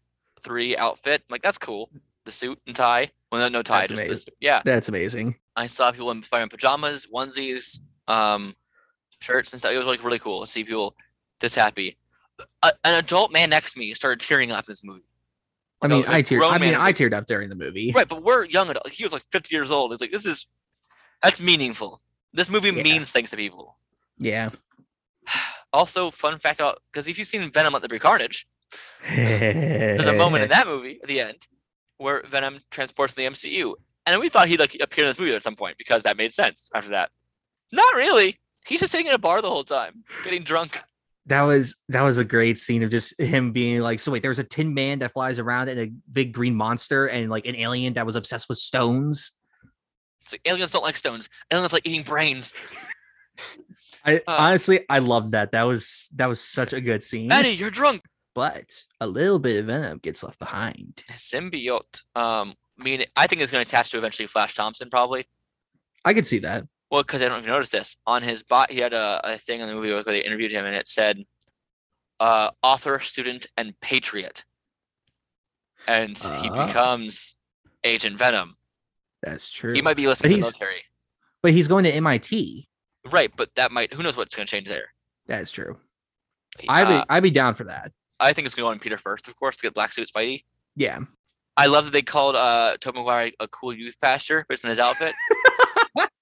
three 0.42 0.74
outfit. 0.74 1.22
I'm 1.28 1.32
like 1.32 1.42
that's 1.42 1.58
cool, 1.58 1.90
the 2.24 2.32
suit 2.32 2.58
and 2.66 2.74
tie. 2.74 3.10
Well, 3.30 3.42
no, 3.42 3.48
no 3.58 3.62
tie, 3.62 3.80
That's 3.80 3.90
just 3.90 4.00
the 4.00 4.06
amazing. 4.06 4.24
suit. 4.24 4.34
Yeah, 4.40 4.62
that's 4.64 4.88
amazing 4.88 5.34
I 5.58 5.66
saw 5.66 5.90
people 5.90 6.10
in 6.12 6.22
Spider-Man 6.22 6.48
pajamas, 6.48 7.06
onesies, 7.12 7.80
um, 8.06 8.54
shirts 9.20 9.52
and 9.52 9.58
stuff. 9.60 9.72
It 9.72 9.78
was 9.78 9.86
like 9.86 10.04
really 10.04 10.18
cool 10.20 10.40
to 10.40 10.46
see 10.50 10.62
people 10.64 10.94
this 11.40 11.54
happy. 11.54 11.96
A, 12.62 12.70
an 12.84 12.94
adult 12.94 13.32
man 13.32 13.50
next 13.50 13.72
to 13.72 13.78
me 13.80 13.92
started 13.94 14.20
tearing 14.20 14.52
up 14.52 14.64
this 14.64 14.84
movie. 14.84 15.02
i 15.82 15.88
mean 15.88 16.04
i 16.06 16.22
teared 16.22 16.48
i 16.50 16.58
mean 16.58 16.74
i 16.74 16.78
like- 16.78 16.96
teared 16.96 17.12
up 17.12 17.26
during 17.26 17.48
the 17.48 17.54
movie 17.56 17.90
Right, 17.94 18.06
but 18.08 18.22
we're 18.22 18.44
young 18.44 18.68
adults. 18.70 18.90
He 18.96 19.02
was 19.04 19.12
like 19.12 19.24
50 19.32 19.54
years 19.54 19.70
old. 19.72 19.92
It's 19.92 20.00
like 20.00 20.12
this 20.12 20.24
is 20.26 20.46
that's 21.22 21.40
meaningful. 21.40 22.00
This 22.32 22.48
movie 22.50 22.70
Yeah. 22.70 22.82
means 22.84 23.10
things 23.10 23.30
to 23.30 23.36
people. 23.36 23.76
yeah 24.18 24.50
Also, 25.72 26.10
fun 26.10 26.38
fact 26.38 26.60
about 26.60 26.80
because 26.92 27.08
if 27.08 27.18
you've 27.18 27.28
seen 27.28 27.50
Venom 27.50 27.72
Let 27.74 27.82
There 27.82 27.88
Be 27.88 27.98
Carnage, 27.98 28.46
there's 29.14 30.06
a 30.06 30.14
moment 30.14 30.44
in 30.44 30.48
that 30.56 30.66
movie 30.66 30.98
at 31.02 31.08
the 31.08 31.20
end 31.20 31.46
where 31.98 32.22
Venom 32.22 32.60
transports 32.70 33.12
to 33.14 33.16
the 33.18 33.26
MCU, 33.26 33.74
and 34.12 34.20
we 34.20 34.28
thought 34.28 34.48
he'd 34.48 34.60
like 34.60 34.76
appear 34.80 35.04
in 35.04 35.10
this 35.10 35.18
movie 35.18 35.34
at 35.34 35.42
some 35.42 35.56
point 35.56 35.76
because 35.78 36.02
that 36.04 36.16
made 36.16 36.32
sense. 36.32 36.70
After 36.74 36.90
that, 36.90 37.10
not 37.72 37.94
really. 37.94 38.38
He's 38.66 38.80
just 38.80 38.92
sitting 38.92 39.06
in 39.06 39.14
a 39.14 39.18
bar 39.18 39.40
the 39.40 39.48
whole 39.50 39.64
time, 39.64 40.04
getting 40.24 40.42
drunk. 40.42 40.80
that 41.26 41.42
was 41.42 41.76
that 41.88 42.02
was 42.02 42.18
a 42.18 42.24
great 42.24 42.58
scene 42.58 42.82
of 42.82 42.90
just 42.90 43.18
him 43.20 43.52
being 43.52 43.80
like 43.80 44.00
so 44.00 44.10
wait 44.12 44.22
there's 44.22 44.38
a 44.38 44.44
tin 44.44 44.72
man 44.74 44.98
that 45.00 45.12
flies 45.12 45.38
around 45.38 45.68
and 45.68 45.78
a 45.80 45.92
big 46.10 46.32
green 46.32 46.54
monster 46.54 47.06
and 47.06 47.28
like 47.30 47.44
an 47.46 47.54
alien 47.56 47.92
that 47.94 48.06
was 48.06 48.16
obsessed 48.16 48.48
with 48.48 48.56
stones 48.58 49.32
It's 50.22 50.32
like 50.32 50.40
aliens 50.46 50.72
don't 50.72 50.82
like 50.84 50.96
stones. 50.96 51.28
Aliens 51.50 51.72
like 51.72 51.86
eating 51.86 52.02
brains. 52.02 52.54
I 54.04 54.16
Uh, 54.26 54.34
honestly 54.38 54.84
I 54.88 54.98
loved 55.00 55.32
that. 55.32 55.52
That 55.52 55.64
was 55.64 56.08
that 56.16 56.28
was 56.28 56.40
such 56.40 56.72
a 56.72 56.80
good 56.80 57.02
scene. 57.02 57.32
Eddie, 57.32 57.50
you're 57.50 57.70
drunk. 57.70 58.02
But 58.34 58.84
a 59.00 59.06
little 59.06 59.38
bit 59.38 59.58
of 59.58 59.66
venom 59.66 59.98
gets 59.98 60.22
left 60.22 60.38
behind. 60.38 61.02
Symbiote. 61.10 62.02
Um, 62.14 62.54
mean, 62.84 63.04
I 63.16 63.26
think 63.26 63.42
it's 63.42 63.50
going 63.52 63.64
to 63.64 63.68
attach 63.68 63.90
to 63.90 63.98
eventually 63.98 64.26
Flash 64.26 64.54
Thompson, 64.54 64.88
probably. 64.90 65.26
I 66.04 66.14
could 66.14 66.26
see 66.26 66.38
that. 66.40 66.64
Well, 66.90 67.02
because 67.02 67.20
I 67.22 67.28
don't 67.28 67.38
even 67.38 67.50
notice 67.50 67.68
this 67.70 67.96
on 68.06 68.22
his 68.22 68.42
bot, 68.42 68.70
he 68.70 68.78
had 68.80 68.92
a, 68.94 69.20
a 69.24 69.38
thing 69.38 69.60
in 69.60 69.66
the 69.68 69.74
movie 69.74 69.92
where 69.92 70.02
they 70.02 70.20
interviewed 70.24 70.52
him, 70.52 70.64
and 70.64 70.74
it 70.74 70.88
said, 70.88 71.24
uh, 72.20 72.50
author, 72.62 72.98
student, 73.00 73.46
and 73.56 73.78
patriot, 73.80 74.44
and 75.86 76.16
he 76.16 76.48
Ah. 76.50 76.66
becomes 76.66 77.36
Agent 77.84 78.16
Venom. 78.16 78.56
That's 79.22 79.50
true. 79.50 79.72
He 79.74 79.82
might 79.82 79.96
be 79.96 80.06
listening 80.06 80.30
to 80.32 80.36
the 80.36 80.40
military, 80.40 80.82
but 81.42 81.52
he's 81.52 81.68
going 81.68 81.84
to 81.84 81.90
MIT. 81.92 82.68
right? 83.10 83.30
But 83.36 83.54
that 83.56 83.70
might 83.72 83.92
who 83.94 84.02
knows 84.02 84.16
what's 84.16 84.34
going 84.34 84.46
to 84.46 84.50
change 84.50 84.68
there. 84.68 84.92
That's 85.26 85.50
true. 85.50 85.78
I'd 86.68 86.88
be 86.88 86.94
Uh, 86.94 87.04
I'd 87.08 87.22
be 87.22 87.30
down 87.30 87.54
for 87.54 87.64
that. 87.64 87.92
I 88.20 88.32
think 88.32 88.46
it's 88.46 88.54
going 88.54 88.64
to 88.64 88.68
go 88.68 88.72
on 88.72 88.78
Peter 88.80 88.98
first, 88.98 89.28
of 89.28 89.36
course, 89.36 89.56
to 89.58 89.62
get 89.62 89.74
Black 89.74 89.92
Suit 89.92 90.10
Spidey. 90.12 90.44
Yeah. 90.74 91.00
I 91.58 91.66
love 91.66 91.84
that 91.86 91.90
they 91.90 92.02
called 92.02 92.36
uh 92.36 92.76
Tobey 92.80 93.00
Maguire 93.00 93.32
a 93.40 93.48
cool 93.48 93.72
youth 93.72 93.96
pastor 94.00 94.46
based 94.48 94.64
on 94.64 94.70
his 94.70 94.78
outfit. 94.78 95.14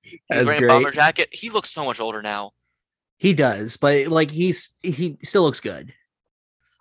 He's 0.03 0.18
That's 0.31 0.46
wearing 0.46 0.64
a 0.64 0.68
bomber 0.68 0.90
jacket. 0.90 1.29
He 1.33 1.51
looks 1.51 1.70
so 1.70 1.85
much 1.85 2.01
older 2.01 2.22
now. 2.22 2.53
He 3.18 3.35
does, 3.35 3.77
but 3.77 4.07
like 4.07 4.31
he's 4.31 4.77
he 4.83 5.18
still 5.22 5.42
looks 5.42 5.61
good. 5.61 5.92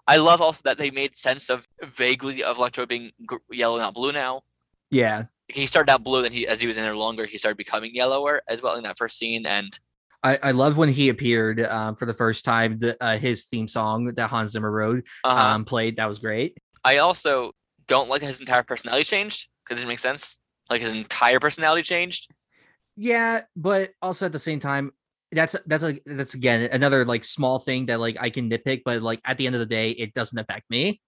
I 0.07 0.17
love 0.17 0.41
also 0.41 0.61
that 0.65 0.77
they 0.77 0.91
made 0.91 1.15
sense 1.15 1.49
of 1.49 1.67
vaguely 1.83 2.43
of 2.43 2.57
Electro 2.57 2.85
being 2.85 3.11
gr- 3.25 3.37
yellow, 3.51 3.77
not 3.77 3.93
blue 3.93 4.11
now. 4.11 4.43
Yeah. 4.91 5.25
He 5.47 5.65
started 5.65 5.91
out 5.91 6.03
blue, 6.03 6.21
then 6.21 6.31
he, 6.31 6.47
as 6.47 6.61
he 6.61 6.67
was 6.67 6.77
in 6.77 6.83
there 6.83 6.95
longer, 6.95 7.25
he 7.25 7.37
started 7.37 7.57
becoming 7.57 7.93
yellower 7.93 8.41
as 8.47 8.61
well 8.61 8.75
in 8.75 8.83
that 8.83 8.97
first 8.97 9.17
scene. 9.17 9.45
And 9.45 9.77
I, 10.23 10.39
I 10.41 10.51
love 10.51 10.77
when 10.77 10.89
he 10.89 11.09
appeared 11.09 11.59
um, 11.61 11.95
for 11.95 12.05
the 12.05 12.13
first 12.13 12.45
time. 12.45 12.79
The, 12.79 13.03
uh, 13.03 13.17
his 13.17 13.43
theme 13.43 13.67
song 13.67 14.13
that 14.15 14.27
Hans 14.27 14.51
Zimmer 14.51 14.71
wrote 14.71 15.05
uh 15.23 15.29
um, 15.29 15.65
played. 15.65 15.97
That 15.97 16.07
was 16.07 16.19
great. 16.19 16.57
I 16.83 16.97
also 16.97 17.53
don't 17.87 18.09
like 18.09 18.21
his 18.21 18.39
entire 18.39 18.63
personality 18.63 19.03
changed 19.03 19.47
because 19.63 19.77
it 19.77 19.81
didn't 19.81 19.89
make 19.89 19.99
sense. 19.99 20.39
Like 20.69 20.81
his 20.81 20.93
entire 20.93 21.39
personality 21.39 21.83
changed. 21.83 22.29
Yeah, 22.95 23.41
but 23.55 23.91
also 24.01 24.25
at 24.25 24.31
the 24.31 24.39
same 24.39 24.59
time, 24.59 24.91
that's 25.31 25.55
that's 25.65 25.83
like 25.83 26.01
that's 26.05 26.33
again 26.33 26.69
another 26.71 27.05
like 27.05 27.23
small 27.23 27.59
thing 27.59 27.87
that 27.87 27.99
like 27.99 28.17
I 28.19 28.29
can 28.29 28.49
nitpick, 28.49 28.81
but 28.85 29.01
like 29.01 29.19
at 29.25 29.37
the 29.37 29.47
end 29.47 29.55
of 29.55 29.59
the 29.59 29.65
day, 29.65 29.91
it 29.91 30.13
doesn't 30.13 30.37
affect 30.37 30.69
me. 30.69 31.01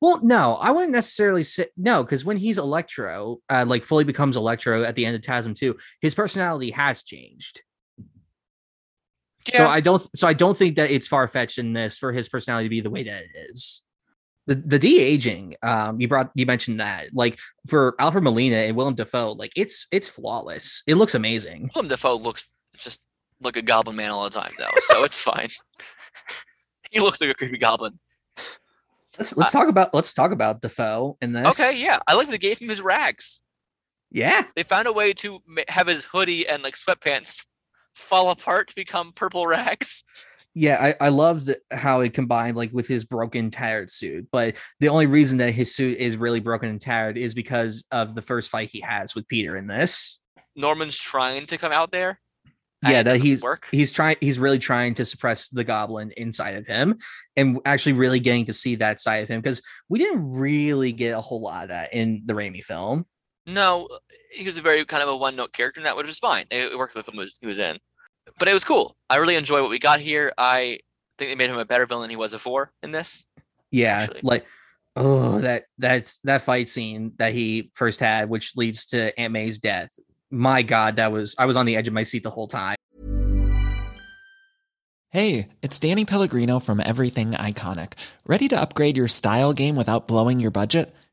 Well, 0.00 0.20
no, 0.22 0.54
I 0.54 0.70
wouldn't 0.70 0.92
necessarily 0.92 1.42
say 1.42 1.66
no, 1.76 2.04
because 2.04 2.24
when 2.24 2.36
he's 2.36 2.56
Electro, 2.56 3.38
uh, 3.50 3.64
like 3.66 3.84
fully 3.84 4.04
becomes 4.04 4.36
Electro 4.36 4.84
at 4.84 4.94
the 4.94 5.04
end 5.04 5.16
of 5.16 5.22
TASM 5.22 5.56
2, 5.56 5.76
his 6.00 6.14
personality 6.14 6.70
has 6.70 7.02
changed. 7.02 7.62
So 9.52 9.66
I 9.66 9.80
don't 9.80 10.06
so 10.14 10.28
I 10.28 10.34
don't 10.34 10.56
think 10.56 10.76
that 10.76 10.90
it's 10.90 11.08
far 11.08 11.26
fetched 11.26 11.58
in 11.58 11.72
this 11.72 11.98
for 11.98 12.12
his 12.12 12.28
personality 12.28 12.66
to 12.66 12.70
be 12.70 12.80
the 12.80 12.90
way 12.90 13.04
that 13.04 13.22
it 13.22 13.50
is. 13.50 13.82
The 14.48 14.54
the 14.56 14.78
de 14.78 14.98
aging, 14.98 15.56
um, 15.62 16.00
you 16.00 16.08
brought 16.08 16.30
you 16.34 16.46
mentioned 16.46 16.80
that 16.80 17.08
like 17.12 17.38
for 17.68 17.94
Alfred 17.98 18.24
Molina 18.24 18.56
and 18.56 18.76
Willem 18.76 18.94
Dafoe, 18.94 19.32
like 19.32 19.52
it's 19.54 19.86
it's 19.92 20.08
flawless. 20.08 20.82
It 20.86 20.96
looks 20.96 21.14
amazing. 21.14 21.70
Willem 21.74 21.88
Dafoe 21.88 22.16
looks 22.16 22.50
just 22.76 23.00
like 23.40 23.56
a 23.56 23.62
goblin 23.62 23.94
man 23.96 24.10
all 24.10 24.24
the 24.24 24.30
time, 24.30 24.52
though, 24.58 24.70
so 24.86 25.04
it's 25.04 25.20
fine. 25.20 25.50
he 26.90 26.98
looks 26.98 27.20
like 27.20 27.30
a 27.30 27.34
creepy 27.34 27.58
goblin. 27.58 28.00
Let's 29.18 29.36
let's 29.36 29.52
talk 29.52 29.68
about 29.68 29.94
let's 29.94 30.14
talk 30.14 30.32
about 30.32 30.62
Dafoe 30.62 31.16
in 31.20 31.32
this. 31.32 31.46
Okay, 31.48 31.78
yeah, 31.78 31.98
I 32.08 32.14
like 32.14 32.28
they 32.28 32.38
gave 32.38 32.58
him 32.58 32.68
his 32.68 32.80
rags. 32.80 33.40
Yeah. 34.10 34.44
They 34.56 34.62
found 34.62 34.88
a 34.88 34.92
way 34.92 35.12
to 35.14 35.40
have 35.68 35.86
his 35.86 36.04
hoodie 36.04 36.48
and 36.48 36.62
like 36.62 36.76
sweatpants 36.76 37.46
fall 37.94 38.30
apart 38.30 38.68
to 38.68 38.74
become 38.74 39.12
purple 39.12 39.46
rags. 39.46 40.04
Yeah, 40.54 40.94
I, 41.00 41.06
I 41.06 41.08
loved 41.10 41.54
how 41.70 42.00
it 42.00 42.14
combined 42.14 42.56
like 42.56 42.72
with 42.72 42.88
his 42.88 43.04
broken 43.04 43.50
tired 43.50 43.90
suit. 43.90 44.28
But 44.32 44.56
the 44.80 44.88
only 44.88 45.06
reason 45.06 45.38
that 45.38 45.52
his 45.52 45.74
suit 45.74 45.98
is 45.98 46.16
really 46.16 46.40
broken 46.40 46.68
and 46.68 46.80
tired 46.80 47.16
is 47.16 47.34
because 47.34 47.84
of 47.92 48.14
the 48.14 48.22
first 48.22 48.50
fight 48.50 48.70
he 48.72 48.80
has 48.80 49.14
with 49.14 49.28
Peter 49.28 49.56
in 49.56 49.66
this. 49.66 50.20
Norman's 50.56 50.98
trying 50.98 51.46
to 51.46 51.58
come 51.58 51.72
out 51.72 51.92
there. 51.92 52.20
Yeah, 52.82 53.02
that 53.02 53.20
he's 53.20 53.42
work. 53.42 53.66
he's 53.72 53.90
trying 53.90 54.16
he's 54.20 54.38
really 54.38 54.60
trying 54.60 54.94
to 54.94 55.04
suppress 55.04 55.48
the 55.48 55.64
goblin 55.64 56.12
inside 56.16 56.54
of 56.54 56.66
him 56.66 56.98
and 57.34 57.58
actually 57.64 57.94
really 57.94 58.20
getting 58.20 58.46
to 58.46 58.52
see 58.52 58.76
that 58.76 59.00
side 59.00 59.24
of 59.24 59.28
him 59.28 59.40
because 59.40 59.62
we 59.88 59.98
didn't 59.98 60.30
really 60.30 60.92
get 60.92 61.16
a 61.16 61.20
whole 61.20 61.40
lot 61.40 61.64
of 61.64 61.68
that 61.70 61.92
in 61.92 62.22
the 62.26 62.34
Raimi 62.34 62.62
film. 62.62 63.04
No, 63.46 63.88
he 64.30 64.44
was 64.44 64.58
a 64.58 64.62
very 64.62 64.84
kind 64.84 65.02
of 65.02 65.08
a 65.08 65.16
one 65.16 65.34
note 65.34 65.52
character 65.52 65.80
in 65.80 65.84
that, 65.84 65.96
was 65.96 66.18
fine. 66.18 66.46
It, 66.50 66.78
worked 66.78 66.94
with 66.94 67.08
him 67.08 67.14
he 67.40 67.46
was 67.46 67.58
in, 67.58 67.78
but 68.38 68.48
it 68.48 68.52
was 68.52 68.64
cool. 68.64 68.96
I 69.10 69.16
really 69.16 69.36
enjoy 69.36 69.60
what 69.60 69.70
we 69.70 69.78
got 69.78 70.00
here. 70.00 70.32
I 70.36 70.80
think 71.18 71.30
they 71.30 71.34
made 71.34 71.50
him 71.50 71.58
a 71.58 71.64
better 71.64 71.86
villain 71.86 72.02
than 72.02 72.10
he 72.10 72.16
was 72.16 72.32
before 72.32 72.72
in 72.82 72.92
this. 72.92 73.24
Yeah, 73.70 74.00
Actually. 74.02 74.20
like 74.22 74.46
oh 74.96 75.40
that 75.40 75.64
that's 75.78 76.18
that 76.24 76.42
fight 76.42 76.68
scene 76.68 77.12
that 77.18 77.32
he 77.32 77.70
first 77.74 78.00
had, 78.00 78.28
which 78.28 78.56
leads 78.56 78.86
to 78.86 79.18
Aunt 79.18 79.32
May's 79.32 79.58
death. 79.58 79.90
My 80.30 80.62
God, 80.62 80.96
that 80.96 81.12
was 81.12 81.34
I 81.38 81.46
was 81.46 81.56
on 81.56 81.66
the 81.66 81.76
edge 81.76 81.88
of 81.88 81.94
my 81.94 82.02
seat 82.02 82.22
the 82.22 82.30
whole 82.30 82.48
time. 82.48 82.76
Hey, 85.10 85.48
it's 85.62 85.78
Danny 85.78 86.04
Pellegrino 86.04 86.58
from 86.58 86.80
Everything 86.80 87.30
Iconic. 87.30 87.94
Ready 88.26 88.46
to 88.48 88.60
upgrade 88.60 88.96
your 88.96 89.08
style 89.08 89.54
game 89.54 89.74
without 89.74 90.06
blowing 90.06 90.38
your 90.38 90.50
budget? 90.50 90.94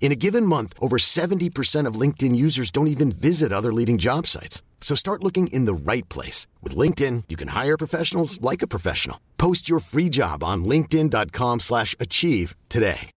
In 0.00 0.10
a 0.10 0.16
given 0.16 0.46
month, 0.46 0.72
over 0.80 0.96
70% 0.96 1.86
of 1.86 2.00
LinkedIn 2.00 2.34
users 2.34 2.70
don't 2.70 2.86
even 2.86 3.12
visit 3.12 3.52
other 3.52 3.74
leading 3.74 3.98
job 3.98 4.26
sites. 4.26 4.62
So 4.80 4.94
start 4.94 5.22
looking 5.22 5.48
in 5.48 5.66
the 5.66 5.74
right 5.74 6.08
place. 6.08 6.46
With 6.62 6.74
LinkedIn, 6.74 7.24
you 7.28 7.36
can 7.36 7.48
hire 7.48 7.76
professionals 7.76 8.40
like 8.40 8.62
a 8.62 8.66
professional. 8.66 9.20
Post 9.36 9.68
your 9.68 9.80
free 9.80 10.08
job 10.08 10.42
on 10.42 10.64
linkedin.com 10.64 11.60
slash 11.60 11.94
achieve 12.00 12.56
today. 12.70 13.10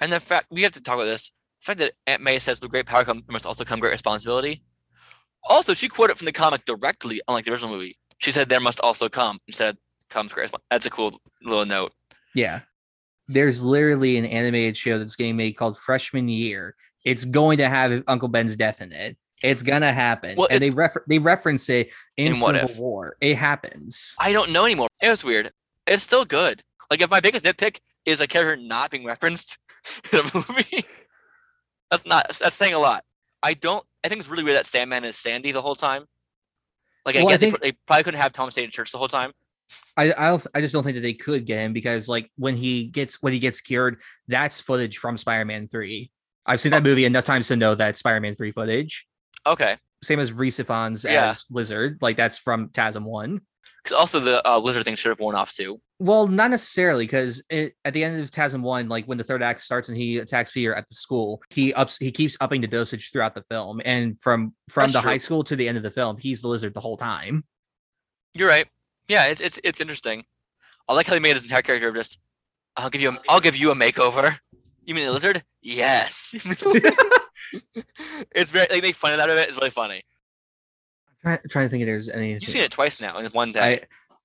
And 0.00 0.12
the 0.12 0.18
fact 0.18 0.48
we 0.50 0.62
have 0.62 0.72
to 0.72 0.82
talk 0.82 0.96
about 0.96 1.04
this. 1.04 1.30
The 1.60 1.64
fact 1.66 1.78
that 1.78 1.92
Aunt 2.08 2.22
May 2.22 2.40
says, 2.40 2.58
"The 2.58 2.66
great 2.66 2.86
power 2.86 3.04
comes 3.04 3.22
must 3.28 3.46
also 3.46 3.64
come 3.64 3.78
great 3.78 3.92
responsibility." 3.92 4.64
Also, 5.44 5.74
she 5.74 5.88
quoted 5.88 6.18
from 6.18 6.24
the 6.24 6.32
comic 6.32 6.64
directly, 6.64 7.20
unlike 7.28 7.44
the 7.44 7.52
original 7.52 7.70
movie. 7.70 7.96
She 8.18 8.32
said, 8.32 8.48
"There 8.48 8.58
must 8.58 8.80
also 8.80 9.08
come," 9.08 9.38
instead 9.46 9.68
of 9.68 9.78
"comes 10.08 10.32
great." 10.32 10.50
respons-" 10.50 10.64
That's 10.72 10.86
a 10.86 10.90
cool 10.90 11.20
little 11.40 11.64
note. 11.64 11.92
Yeah. 12.34 12.62
There's 13.28 13.62
literally 13.62 14.18
an 14.18 14.24
animated 14.26 14.76
show 14.76 14.98
that's 14.98 15.16
getting 15.16 15.36
made 15.36 15.52
called 15.52 15.78
Freshman 15.78 16.28
Year. 16.28 16.74
It's 17.04 17.24
going 17.24 17.58
to 17.58 17.68
have 17.68 18.02
Uncle 18.06 18.28
Ben's 18.28 18.56
death 18.56 18.80
in 18.80 18.92
it. 18.92 19.16
It's 19.42 19.64
gonna 19.64 19.92
happen, 19.92 20.36
Well, 20.36 20.46
and 20.50 20.62
they 20.62 20.70
refer 20.70 21.02
they 21.08 21.18
reference 21.18 21.68
it 21.68 21.90
in, 22.16 22.28
In 22.28 22.34
Civil 22.36 22.54
If. 22.56 22.78
War. 22.78 23.16
It 23.20 23.36
happens. 23.36 24.14
I 24.20 24.32
don't 24.32 24.52
know 24.52 24.64
anymore. 24.64 24.86
It 25.00 25.08
was 25.08 25.24
weird. 25.24 25.50
It's 25.86 26.04
still 26.04 26.24
good. 26.24 26.62
Like 26.92 27.00
if 27.00 27.10
my 27.10 27.18
biggest 27.18 27.44
nitpick 27.44 27.78
is 28.06 28.20
a 28.20 28.28
character 28.28 28.62
not 28.62 28.92
being 28.92 29.04
referenced 29.04 29.58
in 30.12 30.20
a 30.20 30.22
movie, 30.32 30.84
that's 31.90 32.06
not 32.06 32.28
that's 32.40 32.54
saying 32.54 32.74
a 32.74 32.78
lot. 32.78 33.02
I 33.42 33.54
don't. 33.54 33.84
I 34.04 34.08
think 34.08 34.20
it's 34.20 34.28
really 34.30 34.44
weird 34.44 34.56
that 34.56 34.66
Sandman 34.66 35.04
is 35.04 35.16
Sandy 35.16 35.50
the 35.50 35.62
whole 35.62 35.74
time. 35.74 36.04
Like 37.04 37.16
I 37.16 37.24
Well, 37.24 37.30
I 37.30 37.32
get 37.32 37.40
they, 37.40 37.50
think- 37.50 37.62
they 37.62 37.72
probably 37.88 38.04
couldn't 38.04 38.20
have 38.20 38.30
Thomas 38.32 38.54
Haden 38.54 38.70
Church 38.70 38.92
the 38.92 38.98
whole 38.98 39.08
time. 39.08 39.32
I 39.96 40.12
I, 40.12 40.38
I 40.54 40.60
just 40.60 40.72
don't 40.72 40.82
think 40.82 40.96
that 40.96 41.00
they 41.02 41.14
could 41.14 41.46
get 41.46 41.58
him 41.58 41.72
because 41.72 42.08
like 42.08 42.30
when 42.36 42.56
he 42.56 42.84
gets 42.84 43.22
when 43.22 43.32
he 43.32 43.38
gets 43.38 43.60
cured, 43.60 44.00
that's 44.28 44.60
footage 44.60 44.98
from 44.98 45.16
Spider-Man 45.16 45.68
Three. 45.68 46.10
I've 46.46 46.60
seen 46.60 46.72
Oh. 46.72 46.76
that 46.76 46.82
movie 46.82 47.04
enough 47.04 47.24
times 47.24 47.48
to 47.48 47.56
know 47.56 47.74
that 47.74 47.96
Spider-Man 47.96 48.34
Three 48.34 48.52
footage. 48.52 49.06
Okay. 49.46 49.76
Same 50.02 50.18
as 50.20 50.32
Rhys 50.32 50.58
Ifans 50.58 51.04
Yeah. 51.04 51.30
as 51.30 51.44
Lizard, 51.50 51.98
like 52.00 52.16
that's 52.16 52.38
from 52.38 52.68
TASM 52.70 53.04
One. 53.04 53.40
Because 53.84 53.96
also 53.98 54.20
the 54.20 54.46
uh, 54.48 54.58
lizard 54.60 54.84
thing 54.84 54.94
should 54.94 55.08
have 55.08 55.18
worn 55.18 55.34
off 55.34 55.52
too. 55.54 55.80
Well, 55.98 56.28
not 56.28 56.50
necessarily, 56.52 57.04
because 57.04 57.42
at 57.50 57.92
the 57.92 58.04
end 58.04 58.20
of 58.20 58.30
TASM 58.30 58.60
one, 58.62 58.88
like 58.88 59.06
when 59.06 59.18
the 59.18 59.24
third 59.24 59.42
act 59.42 59.60
starts 59.60 59.88
and 59.88 59.96
he 59.98 60.18
attacks 60.18 60.52
Peter 60.52 60.72
at 60.74 60.88
the 60.88 60.94
school, 60.94 61.42
he 61.50 61.72
ups 61.74 61.96
he 61.96 62.12
keeps 62.12 62.36
upping 62.40 62.60
the 62.60 62.68
dosage 62.68 63.10
throughout 63.12 63.34
the 63.34 63.42
film, 63.50 63.80
and 63.84 64.20
from 64.20 64.54
from 64.68 64.82
That's 64.84 64.92
the 64.94 65.00
true. 65.00 65.10
high 65.10 65.16
school 65.16 65.42
to 65.44 65.56
the 65.56 65.66
end 65.68 65.76
of 65.76 65.82
the 65.82 65.90
film, 65.90 66.16
he's 66.18 66.42
the 66.42 66.48
lizard 66.48 66.74
the 66.74 66.80
whole 66.80 66.96
time. 66.96 67.44
You're 68.36 68.48
right. 68.48 68.66
Yeah, 69.08 69.26
it's 69.26 69.40
it's 69.40 69.58
it's 69.64 69.80
interesting. 69.80 70.24
I 70.88 70.94
like 70.94 71.06
how 71.06 71.12
they 71.14 71.20
made 71.20 71.34
his 71.34 71.44
entire 71.44 71.62
character 71.62 71.88
of 71.88 71.94
just. 71.94 72.18
I'll 72.76 72.90
give 72.90 73.02
you 73.02 73.10
a, 73.10 73.18
I'll 73.28 73.40
give 73.40 73.54
you 73.54 73.70
a 73.70 73.74
makeover. 73.74 74.38
You 74.84 74.94
mean 74.94 75.06
a 75.06 75.12
lizard? 75.12 75.44
Yes. 75.60 76.34
it's 78.34 78.50
very 78.50 78.66
they 78.70 78.80
make 78.80 78.96
fun 78.96 79.12
of 79.12 79.18
that 79.18 79.28
of 79.28 79.36
it. 79.36 79.48
It's 79.48 79.58
really 79.58 79.70
funny. 79.70 80.02
I'm 81.24 81.38
trying 81.48 81.66
to 81.66 81.68
think 81.68 81.82
if 81.82 81.86
there's 81.86 82.08
any. 82.08 82.32
You've 82.32 82.48
seen 82.48 82.62
it 82.62 82.70
twice 82.70 83.00
now 83.00 83.18
in 83.18 83.26
one 83.26 83.52
day. 83.52 83.60
I 83.60 83.80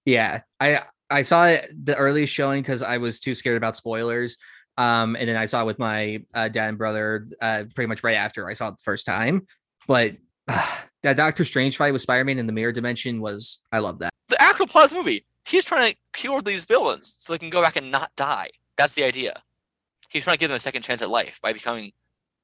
yeah, 0.05 0.41
I 0.59 0.83
I 1.09 1.21
saw 1.23 1.45
it 1.47 1.69
the 1.85 1.95
early 1.95 2.25
showing 2.25 2.61
because 2.61 2.81
I 2.81 2.97
was 2.97 3.19
too 3.19 3.35
scared 3.35 3.57
about 3.57 3.77
spoilers. 3.77 4.37
Um, 4.77 5.15
and 5.15 5.27
then 5.27 5.35
I 5.35 5.47
saw 5.47 5.63
it 5.63 5.65
with 5.65 5.79
my 5.79 6.23
uh, 6.33 6.49
dad 6.49 6.69
and 6.69 6.77
brother 6.77 7.27
uh, 7.41 7.65
pretty 7.73 7.87
much 7.87 8.03
right 8.03 8.15
after 8.15 8.47
I 8.47 8.53
saw 8.53 8.69
it 8.69 8.77
the 8.77 8.83
first 8.83 9.05
time. 9.05 9.47
But 9.87 10.17
that 11.03 11.17
Doctor 11.17 11.43
Strange 11.43 11.77
fight 11.77 11.93
with 11.93 12.01
Spider-Man 12.01 12.37
in 12.39 12.47
the 12.47 12.53
mirror 12.53 12.71
dimension 12.71 13.21
was 13.21 13.59
I 13.71 13.79
love 13.79 13.99
that. 13.99 14.11
the 14.29 14.41
actual 14.41 14.67
plot 14.67 14.85
of 14.85 14.89
the 14.91 14.95
movie, 14.97 15.25
he's 15.45 15.65
trying 15.65 15.93
to 15.93 15.99
cure 16.13 16.41
these 16.41 16.65
villains 16.65 17.15
so 17.17 17.33
they 17.33 17.39
can 17.39 17.49
go 17.49 17.61
back 17.61 17.75
and 17.75 17.91
not 17.91 18.11
die. 18.15 18.49
That's 18.77 18.93
the 18.93 19.03
idea. 19.03 19.41
He's 20.09 20.23
trying 20.23 20.35
to 20.35 20.39
give 20.39 20.49
them 20.49 20.57
a 20.57 20.59
second 20.61 20.83
chance 20.83 21.01
at 21.01 21.09
life 21.09 21.39
by 21.41 21.53
becoming 21.53 21.91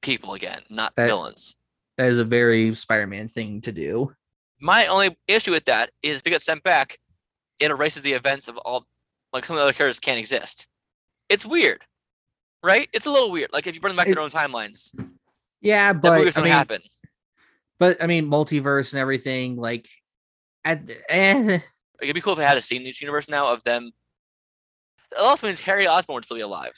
people 0.02 0.34
again, 0.34 0.62
not 0.70 0.94
That- 0.96 1.06
villains. 1.08 1.56
That 1.96 2.08
is 2.08 2.18
a 2.18 2.24
very 2.24 2.74
Spider-Man 2.74 3.28
thing 3.28 3.60
to 3.62 3.70
do. 3.72 4.14
My 4.60 4.86
only 4.86 5.16
issue 5.28 5.52
with 5.52 5.64
that 5.66 5.90
is 6.02 6.16
if 6.18 6.22
they 6.24 6.30
get 6.30 6.42
sent 6.42 6.62
back, 6.64 6.98
it 7.60 7.70
erases 7.70 8.02
the 8.02 8.12
events 8.14 8.48
of 8.48 8.56
all 8.58 8.86
like 9.32 9.44
some 9.44 9.54
of 9.56 9.58
the 9.60 9.64
other 9.64 9.72
characters 9.72 10.00
can't 10.00 10.18
exist. 10.18 10.66
It's 11.28 11.46
weird. 11.46 11.84
Right? 12.64 12.88
It's 12.92 13.06
a 13.06 13.10
little 13.10 13.30
weird. 13.30 13.52
Like 13.52 13.66
if 13.68 13.74
you 13.76 13.80
bring 13.80 13.92
them 13.92 13.96
back 13.96 14.06
to 14.08 14.14
their 14.14 14.22
own 14.22 14.30
timelines, 14.30 14.92
Yeah, 15.60 15.92
that 15.92 16.02
but 16.02 16.18
movie 16.18 16.32
I 16.36 16.40
mean, 16.42 16.52
happen. 16.52 16.82
But 17.78 18.02
I 18.02 18.06
mean, 18.06 18.26
multiverse 18.26 18.92
and 18.92 19.00
everything. 19.00 19.56
Like, 19.56 19.88
at 20.64 20.82
eh, 21.08 21.34
Like, 22.00 22.02
it'd 22.02 22.14
be 22.14 22.20
cool 22.20 22.32
if 22.32 22.38
I 22.40 22.42
had 22.44 22.58
a 22.58 22.62
scene 22.62 22.82
in 22.82 22.88
each 22.88 23.00
universe 23.00 23.28
now 23.28 23.52
of 23.52 23.62
them. 23.64 23.92
It 25.12 25.18
also 25.20 25.46
means 25.46 25.60
Harry 25.60 25.86
Osborn 25.86 26.14
would 26.16 26.24
still 26.24 26.36
be 26.36 26.40
alive. 26.42 26.74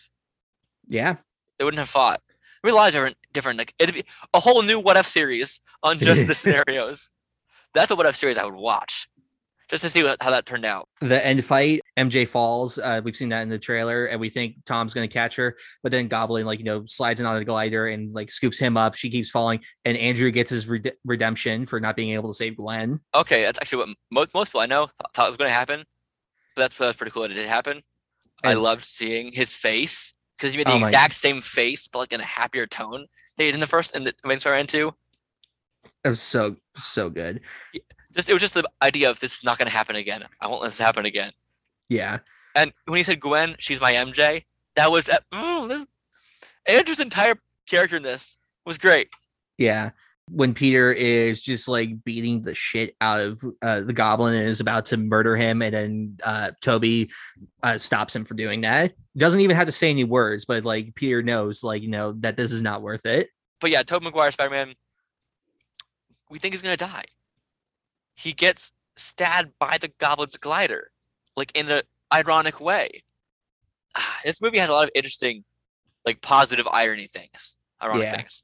yeah, 0.86 1.16
They 1.59 1.64
wouldn't 1.64 1.78
have 1.78 1.88
fought. 1.88 2.20
I 2.62 2.66
mean, 2.66 2.74
a 2.74 2.76
lot 2.76 2.88
of 2.88 2.92
different, 2.92 3.16
different. 3.32 3.59
Like 3.59 3.74
it'd 3.78 3.94
be 3.94 4.05
a 4.34 4.40
whole 4.40 4.62
new 4.62 4.78
what 4.78 4.97
if 4.97 5.07
series 5.07 5.61
on 5.82 5.99
just 5.99 6.26
the 6.26 6.34
scenarios. 6.34 7.09
That's 7.74 7.90
a 7.90 7.97
what 7.97 8.07
if 8.07 8.16
series 8.16 8.36
I 8.38 8.44
would 8.44 8.55
watch, 8.55 9.09
just 9.69 9.83
to 9.83 9.91
see 9.91 10.03
what, 10.03 10.23
how 10.23 10.31
that 10.31 10.47
turned 10.47 10.64
out. 10.64 10.89
the 11.01 11.25
end 11.25 11.45
fight, 11.45 11.83
MJ 11.97 12.27
falls. 12.27 12.79
Uh, 12.79 13.01
we've 13.03 13.17
seen 13.17 13.31
that 13.31 13.43
in 13.43 13.49
the 13.49 13.59
trailer, 13.59 14.07
and 14.07 14.21
we 14.21 14.31
think 14.31 14.64
Tom's 14.64 14.95
gonna 14.95 15.09
catch 15.09 15.37
her, 15.37 15.57
but 15.83 15.93
then 15.93 16.09
Goblin 16.09 16.47
like 16.47 16.59
you 16.59 16.64
know 16.64 16.85
slides 16.87 17.21
in 17.21 17.27
on 17.27 17.37
a 17.37 17.45
glider 17.45 17.89
and 17.89 18.12
like 18.12 18.31
scoops 18.31 18.59
him 18.59 18.77
up. 18.77 18.95
She 18.95 19.11
keeps 19.11 19.31
falling, 19.31 19.61
and 19.85 19.97
Andrew 19.97 20.31
gets 20.31 20.51
his 20.51 20.69
rede- 20.69 20.95
redemption 21.05 21.67
for 21.67 21.81
not 21.81 21.97
being 21.97 22.11
able 22.11 22.31
to 22.31 22.35
save 22.35 22.57
Gwen. 22.57 23.01
Okay, 23.14 23.43
that's 23.43 23.59
actually 23.61 23.79
what 23.79 23.89
most 24.11 24.35
most 24.35 24.49
people 24.49 24.61
I 24.61 24.67
know 24.67 24.87
th- 24.87 24.95
thought 25.14 25.29
was 25.29 25.37
going 25.37 25.51
to 25.51 25.55
happen, 25.55 25.85
but 26.55 26.62
that's, 26.62 26.79
that's 26.79 26.97
pretty 26.97 27.11
cool 27.11 27.23
that 27.23 27.31
it 27.33 27.35
did 27.35 27.49
happen. 27.49 27.83
I 28.45 28.55
loved 28.55 28.85
seeing 28.85 29.33
his 29.33 29.57
face 29.57 30.12
because 30.37 30.53
he 30.53 30.59
made 30.59 30.67
the 30.67 30.73
Oh 30.73 30.85
exact 30.85 31.14
same 31.14 31.41
face, 31.41 31.89
but 31.89 31.99
like 31.99 32.12
in 32.12 32.21
a 32.21 32.25
happier 32.25 32.67
tone. 32.67 33.07
They 33.37 33.47
did 33.47 33.55
in 33.55 33.61
the 33.61 33.67
first 33.67 33.95
and 33.97 34.07
the 34.07 34.14
main 34.25 34.39
story 34.39 34.61
and 34.61 34.69
two. 34.69 34.95
It 36.05 36.09
was 36.09 36.21
so 36.21 36.57
so 36.83 37.11
good. 37.11 37.41
Just 38.17 38.29
it 38.31 38.33
was 38.33 38.43
just 38.43 38.55
the 38.55 38.64
idea 38.83 39.11
of 39.11 39.21
this 39.21 39.39
is 39.39 39.45
not 39.45 39.59
going 39.59 39.69
to 39.69 39.77
happen 39.77 39.95
again. 39.97 40.25
I 40.41 40.49
won't 40.49 40.62
let 40.62 40.69
this 40.69 40.79
happen 40.79 41.05
again. 41.07 41.33
Yeah, 41.89 42.19
And 42.57 42.73
when 42.87 42.97
he 42.97 43.03
said 43.05 43.21
Gwen, 43.21 43.55
she's 43.59 43.81
my 43.81 43.93
MJ, 43.93 44.45
that 44.75 44.91
was 44.91 45.05
that. 45.05 45.23
Mm, 45.33 45.69
this, 45.69 45.85
Andrew's 46.67 46.99
entire 46.99 47.35
character 47.69 47.97
in 47.97 48.03
this 48.03 48.37
was 48.64 48.79
great. 48.79 49.09
yeah. 49.59 49.91
When 50.29 50.55
Peter 50.55 50.91
is 50.93 51.41
just 51.41 51.69
like 51.69 52.03
beating 52.03 52.43
the 52.43 52.53
shit 52.53 52.97
out 53.01 53.21
of 53.21 53.45
uh, 53.62 53.83
the 53.83 53.93
Goblin 53.93 54.35
and 54.35 54.49
is 54.49 54.59
about 54.59 54.87
to 54.87 54.97
murder 54.97 55.37
him, 55.37 55.62
and 55.62 55.73
then 55.73 56.17
uh, 56.25 56.51
Tobey 56.61 57.12
uh, 57.62 57.79
stops 57.79 58.17
him 58.17 58.25
from 58.25 58.37
doing 58.37 58.62
that. 58.62 58.95
Doesn't 59.17 59.39
even 59.39 59.55
have 59.55 59.67
to 59.67 59.73
say 59.73 59.89
any 59.89 60.03
words, 60.03 60.45
but 60.45 60.64
like 60.64 60.97
Peter 60.97 61.23
knows, 61.23 61.62
like 61.62 61.81
you 61.81 61.91
know 61.91 62.11
that 62.23 62.37
this 62.37 62.51
is 62.51 62.61
not 62.61 62.83
worth 62.83 63.07
it. 63.07 63.29
But 63.61 63.71
yeah, 63.71 63.85
Tobey 63.85 64.07
Maguire 64.07 64.33
Spider 64.33 64.51
Man, 64.51 64.75
we 66.29 66.41
think 66.41 66.55
he's 66.55 66.62
gonna 66.62 66.77
die. 66.77 67.05
He 68.17 68.33
gets 68.33 68.73
stabbed 68.97 69.53
by 69.59 69.79
the 69.79 69.89
Goblin's 69.99 70.37
glider, 70.37 70.91
like 71.37 71.53
in 71.55 71.71
an 71.71 71.83
ironic 72.12 72.61
way. 72.61 73.03
This 74.25 74.41
movie 74.43 74.59
has 74.59 74.69
a 74.69 74.73
lot 74.73 74.85
of 74.85 74.91
interesting, 74.95 75.45
like 76.05 76.21
positive 76.21 76.67
irony 76.71 77.07
things, 77.12 77.57
ironic 77.83 78.05
Yeah. 78.05 78.17
things. 78.17 78.43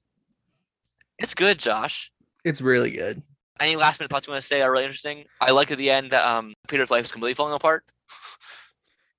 It's 1.18 1.34
good, 1.34 1.58
Josh. 1.58 2.10
It's 2.44 2.60
really 2.60 2.90
good. 2.90 3.22
Any 3.60 3.76
last 3.76 4.00
minute 4.00 4.10
thoughts 4.10 4.26
you 4.26 4.32
want 4.32 4.42
to 4.42 4.46
say 4.46 4.62
are 4.62 4.72
really 4.72 4.84
interesting? 4.84 5.24
I 5.40 5.52
like 5.52 5.70
at 5.70 5.78
the 5.78 5.90
end 5.90 6.10
that 6.10 6.24
um 6.24 6.52
Peter's 6.68 6.90
life 6.90 7.04
is 7.04 7.12
completely 7.12 7.34
falling 7.34 7.54
apart. 7.54 7.84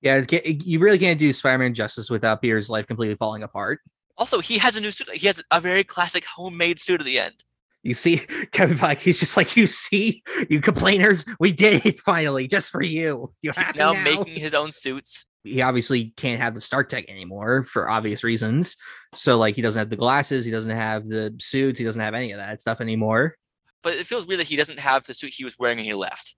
Yeah, 0.01 0.17
it 0.17 0.65
you 0.65 0.79
really 0.79 0.99
can't 0.99 1.17
do 1.17 1.31
Spider-Man 1.31 1.73
justice 1.73 2.09
without 2.09 2.41
Peter's 2.41 2.69
life 2.69 2.85
completely 2.85 3.15
falling 3.15 3.41
apart. 3.41 3.79
Also, 4.17 4.41
he 4.41 4.57
has 4.57 4.75
a 4.75 4.81
new 4.81 4.91
suit. 4.91 5.09
He 5.13 5.27
has 5.27 5.41
a 5.49 5.61
very 5.61 5.85
classic 5.85 6.25
homemade 6.25 6.81
suit 6.81 6.99
at 6.99 7.05
the 7.05 7.17
end. 7.19 7.45
You 7.83 7.93
see, 7.93 8.17
Kevin 8.51 8.77
Feige, 8.77 8.99
he's 8.99 9.19
just 9.19 9.35
like, 9.37 9.55
you 9.57 9.67
see, 9.67 10.23
you 10.49 10.61
complainers, 10.61 11.25
we 11.39 11.51
did 11.51 11.85
it 11.85 11.99
finally, 11.99 12.47
just 12.47 12.71
for 12.71 12.81
you. 12.81 13.33
You 13.41 13.51
He's 13.51 13.57
happy 13.63 13.79
now 13.79 13.91
now? 13.91 14.03
making 14.03 14.35
his 14.35 14.53
own 14.53 14.71
suits. 14.71 15.25
He 15.43 15.61
obviously 15.61 16.13
can't 16.15 16.39
have 16.41 16.53
the 16.53 16.61
Stark 16.61 16.87
Tech 16.87 17.03
anymore 17.09 17.65
for 17.65 17.89
obvious 17.89 18.23
reasons. 18.23 18.77
So, 19.13 19.37
like, 19.37 19.55
he 19.55 19.61
doesn't 19.61 19.77
have 19.77 19.89
the 19.89 19.97
glasses, 19.97 20.45
he 20.45 20.51
doesn't 20.51 20.71
have 20.71 21.07
the 21.09 21.35
suits, 21.41 21.77
he 21.77 21.83
doesn't 21.85 22.01
have 22.01 22.13
any 22.13 22.31
of 22.31 22.39
that 22.39 22.61
stuff 22.61 22.79
anymore. 22.79 23.35
but 23.81 23.93
it 23.95 24.07
feels 24.07 24.25
weird 24.25 24.39
that 24.39 24.47
he 24.47 24.55
doesn't 24.55 24.79
have 24.79 25.05
the 25.05 25.13
suit 25.13 25.33
he 25.33 25.43
was 25.43 25.59
wearing 25.59 25.77
when 25.77 25.85
he 25.85 25.93
left. 25.93 26.37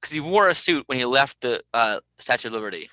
Because 0.00 0.12
he 0.14 0.20
wore 0.20 0.46
a 0.46 0.54
suit 0.54 0.84
when 0.86 0.98
he 0.98 1.04
left 1.04 1.40
the 1.40 1.60
uh, 1.74 1.98
Statue 2.20 2.46
of 2.46 2.54
Liberty. 2.54 2.88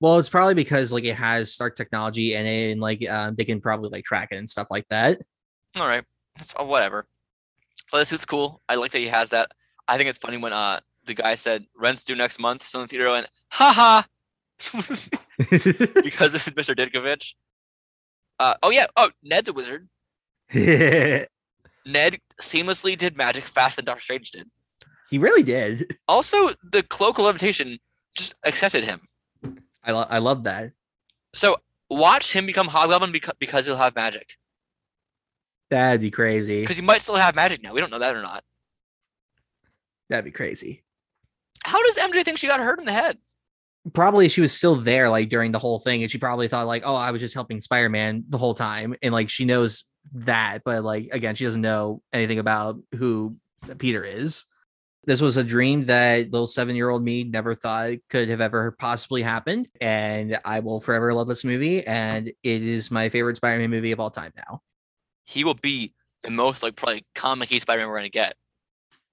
Well, 0.00 0.18
it's 0.18 0.28
probably 0.28 0.52
because 0.52 0.92
like 0.92 1.04
it 1.04 1.14
has 1.14 1.54
Stark 1.54 1.74
technology 1.74 2.34
in 2.34 2.44
it, 2.44 2.72
and 2.72 2.80
like 2.82 3.08
um, 3.08 3.34
they 3.34 3.46
can 3.46 3.62
probably 3.62 3.88
like 3.88 4.04
track 4.04 4.28
it 4.32 4.36
and 4.36 4.50
stuff 4.50 4.66
like 4.70 4.84
that. 4.90 5.18
All 5.76 5.86
right, 5.86 6.04
that's 6.36 6.54
uh, 6.58 6.64
whatever. 6.64 7.06
But 7.90 7.98
the 7.98 8.06
suit's 8.06 8.24
cool. 8.24 8.62
I 8.68 8.74
like 8.76 8.92
that 8.92 8.98
he 8.98 9.08
has 9.08 9.30
that. 9.30 9.52
I 9.88 9.96
think 9.96 10.08
it's 10.08 10.18
funny 10.18 10.36
when 10.36 10.52
uh 10.52 10.80
the 11.04 11.14
guy 11.14 11.34
said 11.34 11.66
rent's 11.76 12.04
due 12.04 12.14
next 12.14 12.38
month. 12.38 12.62
So 12.66 12.78
in 12.80 12.84
the 12.84 12.88
theater 12.88 13.10
went, 13.10 13.28
ha 13.50 13.72
ha, 13.72 14.06
because 16.02 16.34
of 16.34 16.44
Mr. 16.44 16.76
Ditkovich. 16.76 17.34
Uh, 18.38 18.54
oh 18.62 18.70
yeah. 18.70 18.86
Oh, 18.96 19.10
Ned's 19.22 19.48
a 19.48 19.52
wizard. 19.52 19.88
Ned 20.52 22.18
seamlessly 22.40 22.96
did 22.96 23.16
magic 23.16 23.46
faster 23.46 23.76
than 23.76 23.86
Doctor 23.86 24.02
Strange 24.02 24.30
did. 24.30 24.48
He 25.10 25.18
really 25.18 25.42
did. 25.42 25.96
Also, 26.08 26.50
the 26.70 26.82
cloak 26.82 27.18
of 27.18 27.24
levitation 27.24 27.78
just 28.14 28.34
accepted 28.44 28.84
him. 28.84 29.00
I 29.84 29.92
lo- 29.92 30.06
I 30.08 30.18
love 30.18 30.44
that. 30.44 30.72
So 31.34 31.56
watch 31.90 32.32
him 32.32 32.46
become 32.46 32.68
Hobgoblin 32.68 33.12
because, 33.12 33.34
because 33.38 33.66
he'll 33.66 33.76
have 33.76 33.94
magic. 33.96 34.36
That'd 35.72 36.02
be 36.02 36.10
crazy. 36.10 36.60
Because 36.60 36.76
he 36.76 36.82
might 36.82 37.00
still 37.00 37.14
have 37.14 37.34
magic 37.34 37.62
now. 37.62 37.72
We 37.72 37.80
don't 37.80 37.90
know 37.90 37.98
that 37.98 38.14
or 38.14 38.20
not. 38.20 38.44
That'd 40.10 40.26
be 40.26 40.30
crazy. 40.30 40.84
How 41.64 41.82
does 41.82 41.96
MJ 41.96 42.22
think 42.26 42.36
she 42.36 42.46
got 42.46 42.60
hurt 42.60 42.78
in 42.78 42.84
the 42.84 42.92
head? 42.92 43.16
Probably 43.94 44.28
she 44.28 44.42
was 44.42 44.52
still 44.52 44.76
there 44.76 45.08
like 45.08 45.30
during 45.30 45.50
the 45.50 45.58
whole 45.58 45.78
thing, 45.78 46.02
and 46.02 46.12
she 46.12 46.18
probably 46.18 46.46
thought 46.46 46.66
like, 46.66 46.82
oh, 46.84 46.94
I 46.94 47.10
was 47.10 47.22
just 47.22 47.32
helping 47.32 47.58
Spider-Man 47.58 48.24
the 48.28 48.36
whole 48.36 48.54
time, 48.54 48.94
and 49.00 49.14
like 49.14 49.30
she 49.30 49.46
knows 49.46 49.84
that, 50.12 50.58
but 50.62 50.84
like 50.84 51.08
again, 51.10 51.36
she 51.36 51.44
doesn't 51.44 51.62
know 51.62 52.02
anything 52.12 52.38
about 52.38 52.78
who 52.94 53.38
Peter 53.78 54.04
is. 54.04 54.44
This 55.04 55.22
was 55.22 55.38
a 55.38 55.42
dream 55.42 55.84
that 55.84 56.30
little 56.30 56.46
seven 56.46 56.76
year 56.76 56.90
old 56.90 57.02
me 57.02 57.24
never 57.24 57.54
thought 57.54 57.92
could 58.10 58.28
have 58.28 58.42
ever 58.42 58.72
possibly 58.72 59.22
happened. 59.22 59.68
And 59.80 60.38
I 60.44 60.60
will 60.60 60.80
forever 60.80 61.14
love 61.14 61.28
this 61.28 61.44
movie. 61.44 61.84
And 61.84 62.28
it 62.28 62.62
is 62.62 62.90
my 62.90 63.08
favorite 63.08 63.36
Spider 63.36 63.58
Man 63.58 63.70
movie 63.70 63.92
of 63.92 64.00
all 64.00 64.10
time 64.10 64.32
now. 64.36 64.60
He 65.24 65.44
will 65.44 65.54
be 65.54 65.94
the 66.22 66.30
most 66.30 66.62
like 66.62 66.76
probably 66.76 67.04
comic 67.14 67.48
Spider-Man 67.48 67.88
we're 67.88 67.96
gonna 67.98 68.08
get. 68.08 68.36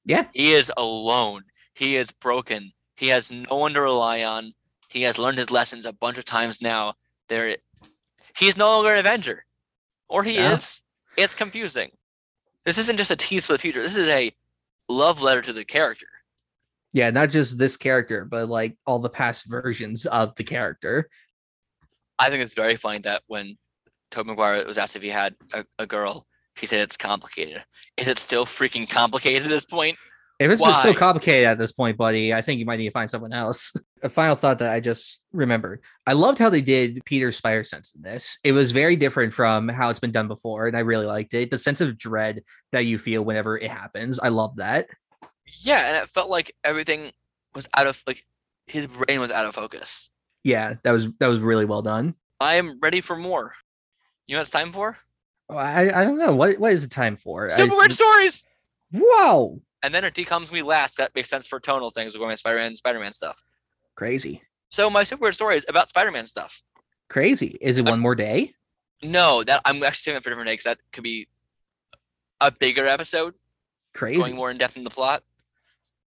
Yeah. 0.05 0.25
He 0.33 0.53
is 0.53 0.71
alone. 0.77 1.43
He 1.73 1.95
is 1.95 2.11
broken. 2.11 2.71
He 2.97 3.07
has 3.09 3.31
no 3.31 3.55
one 3.55 3.73
to 3.73 3.81
rely 3.81 4.23
on. 4.23 4.53
He 4.89 5.03
has 5.03 5.17
learned 5.17 5.37
his 5.37 5.51
lessons 5.51 5.85
a 5.85 5.93
bunch 5.93 6.17
of 6.17 6.25
times 6.25 6.61
now. 6.61 6.95
There, 7.27 7.55
he 8.37 8.47
is 8.47 8.57
no 8.57 8.67
longer 8.67 8.91
an 8.93 8.99
Avenger, 8.99 9.45
or 10.07 10.23
he 10.23 10.35
Yeah. 10.35 10.55
is. 10.55 10.81
It's 11.17 11.35
confusing. 11.35 11.91
This 12.65 12.77
isn't 12.77 12.97
just 12.97 13.11
a 13.11 13.15
tease 13.15 13.45
for 13.45 13.53
the 13.53 13.59
future. 13.59 13.83
This 13.83 13.95
is 13.95 14.07
a 14.07 14.31
love 14.87 15.21
letter 15.21 15.41
to 15.43 15.53
the 15.53 15.65
character. 15.65 16.07
Yeah, 16.91 17.11
not 17.11 17.29
just 17.29 17.57
this 17.57 17.77
character, 17.77 18.25
but 18.25 18.49
like 18.49 18.75
all 18.85 18.99
the 18.99 19.09
past 19.09 19.45
versions 19.45 20.05
of 20.07 20.35
the 20.35 20.43
character. 20.43 21.09
I 22.17 22.29
think 22.29 22.43
it's 22.43 22.55
very 22.55 22.75
funny 22.75 22.99
that 22.99 23.21
when 23.27 23.57
Tobey 24.11 24.29
Maguire 24.29 24.65
was 24.65 24.77
asked 24.77 24.95
if 24.95 25.01
he 25.01 25.09
had 25.09 25.35
a, 25.53 25.65
a 25.77 25.85
girl, 25.85 26.25
he 26.55 26.65
said 26.65 26.81
it's 26.81 26.97
complicated. 26.97 27.63
Is 27.97 28.07
it 28.07 28.19
still 28.19 28.45
freaking 28.45 28.89
complicated 28.89 29.43
at 29.43 29.49
this 29.49 29.65
point? 29.65 29.97
If 30.39 30.49
it's 30.49 30.61
been 30.61 30.73
so 30.75 30.93
complicated 30.93 31.47
at 31.47 31.57
this 31.57 31.73
point, 31.73 31.97
buddy, 31.97 32.33
I 32.33 32.41
think 32.41 32.59
you 32.59 32.65
might 32.65 32.77
need 32.77 32.85
to 32.85 32.91
find 32.91 33.09
someone 33.09 33.33
else. 33.33 33.75
A 34.03 34.07
final 34.07 34.37
thought 34.37 34.59
that 34.59 34.71
I 34.71 34.79
just 34.79 35.19
remembered. 35.33 35.81
I 36.07 36.13
loved 36.13 36.37
how 36.37 36.49
they 36.49 36.61
did 36.61 37.03
Peter's 37.03 37.35
spider 37.35 37.65
sense 37.65 37.91
in 37.93 38.01
this. 38.01 38.37
It 38.45 38.53
was 38.53 38.71
very 38.71 38.95
different 38.95 39.33
from 39.33 39.67
how 39.67 39.89
it's 39.89 39.99
been 39.99 40.13
done 40.13 40.29
before, 40.29 40.67
and 40.67 40.77
I 40.77 40.79
really 40.79 41.05
liked 41.05 41.33
it. 41.33 41.51
The 41.51 41.57
sense 41.57 41.81
of 41.81 41.97
dread 41.97 42.43
that 42.71 42.85
you 42.85 42.97
feel 42.97 43.25
whenever 43.25 43.57
it 43.57 43.69
happens. 43.69 44.17
I 44.17 44.29
love 44.29 44.55
that. 44.55 44.87
Yeah, 45.45 45.85
and 45.85 45.97
it 45.97 46.07
felt 46.07 46.29
like 46.29 46.55
everything 46.63 47.11
was 47.53 47.67
out 47.75 47.87
of 47.87 48.01
like 48.07 48.23
his 48.67 48.87
brain 48.87 49.19
was 49.19 49.31
out 49.31 49.45
of 49.45 49.53
focus. 49.53 50.09
Yeah, 50.45 50.75
that 50.83 50.91
was 50.91 51.09
that 51.19 51.27
was 51.27 51.39
really 51.39 51.65
well 51.65 51.81
done. 51.81 52.15
I 52.39 52.55
am 52.55 52.79
ready 52.79 53.01
for 53.01 53.17
more. 53.17 53.53
You 54.29 54.35
know 54.35 54.41
what 54.41 54.43
it's 54.43 54.51
time 54.51 54.71
for? 54.71 54.95
I 55.49 55.89
I 55.89 56.03
don't 56.03 56.19
know 56.19 56.35
what 56.35 56.59
what 56.59 56.71
is 56.71 56.83
it 56.83 56.91
time 56.91 57.17
for? 57.17 57.45
I- 57.51 57.55
Super 57.55 57.75
weird 57.75 57.91
stories. 57.93 58.45
Whoa, 58.93 59.59
And 59.81 59.91
then 59.91 60.03
it 60.03 60.13
decomes 60.13 60.51
me 60.51 60.61
last. 60.61 60.97
That 60.97 61.15
makes 61.15 61.29
sense 61.29 61.47
for 61.47 61.59
tonal 61.59 61.89
things. 61.89 62.13
We're 62.13 62.19
going 62.19 62.29
with 62.29 62.39
Spider-Man, 62.39 62.75
Spider-Man 62.75 63.13
stuff. 63.13 63.41
crazy, 63.95 64.41
So 64.69 64.89
my 64.89 65.03
super 65.03 65.23
weird 65.23 65.33
story 65.35 65.57
is 65.57 65.65
about 65.67 65.89
Spider-Man 65.89 66.27
stuff. 66.27 66.61
crazy. 67.09 67.57
Is 67.59 67.77
it 67.79 67.85
I'm- 67.87 67.93
one 67.93 67.99
more 68.01 68.13
day? 68.15 68.53
No, 69.01 69.43
that 69.43 69.61
I'm 69.65 69.81
actually 69.81 70.01
saving 70.01 70.15
that 70.17 70.23
for 70.23 70.29
a 70.29 70.33
different 70.33 70.47
day 70.49 70.53
because 70.53 70.63
that 70.65 70.79
could 70.91 71.03
be 71.03 71.27
a 72.39 72.51
bigger 72.51 72.85
episode, 72.85 73.33
Crazy. 73.95 74.19
going 74.19 74.35
more 74.35 74.51
in 74.51 74.57
depth 74.59 74.77
in 74.77 74.83
the 74.83 74.89
plot. 74.91 75.23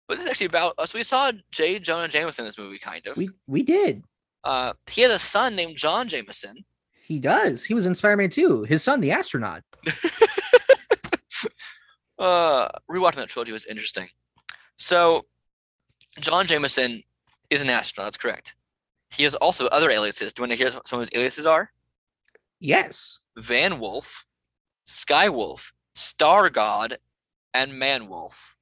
But 0.08 0.16
this 0.18 0.26
is 0.26 0.30
actually 0.30 0.46
about 0.46 0.74
us. 0.76 0.92
we 0.92 1.02
saw 1.04 1.32
J. 1.52 1.78
Jonah 1.78 2.08
Jameson 2.08 2.44
in 2.44 2.48
this 2.48 2.58
movie, 2.58 2.78
kind 2.78 3.06
of. 3.06 3.16
We 3.16 3.30
we 3.46 3.62
did. 3.62 4.04
uh, 4.44 4.72
he 4.90 5.00
has 5.02 5.12
a 5.12 5.18
son 5.18 5.54
named 5.56 5.76
John 5.76 6.08
Jameson. 6.08 6.64
He 7.10 7.18
does. 7.18 7.64
He 7.64 7.74
was 7.74 7.86
in 7.86 7.96
Spider 7.96 8.16
Man 8.16 8.30
2. 8.30 8.62
His 8.62 8.84
son, 8.84 9.00
the 9.00 9.10
astronaut. 9.10 9.64
uh, 12.20 12.68
rewatching 12.88 13.16
that 13.16 13.28
trilogy 13.28 13.50
was 13.50 13.66
interesting. 13.66 14.06
So, 14.76 15.26
John 16.20 16.46
Jameson 16.46 17.02
is 17.50 17.64
an 17.64 17.68
astronaut. 17.68 18.12
That's 18.12 18.22
correct. 18.22 18.54
He 19.10 19.24
has 19.24 19.34
also 19.34 19.66
other 19.66 19.90
aliases. 19.90 20.32
Do 20.32 20.38
you 20.40 20.42
want 20.44 20.52
to 20.52 20.56
hear 20.56 20.70
what 20.70 20.86
some 20.86 21.00
of 21.00 21.08
his 21.08 21.18
aliases 21.18 21.46
are? 21.46 21.72
Yes. 22.60 23.18
Van 23.36 23.80
Wolf, 23.80 24.28
Sky 24.84 25.28
Wolf, 25.28 25.72
Star 25.96 26.48
God, 26.48 26.98
and 27.52 27.76
Man 27.76 28.08
Wolf. 28.08 28.56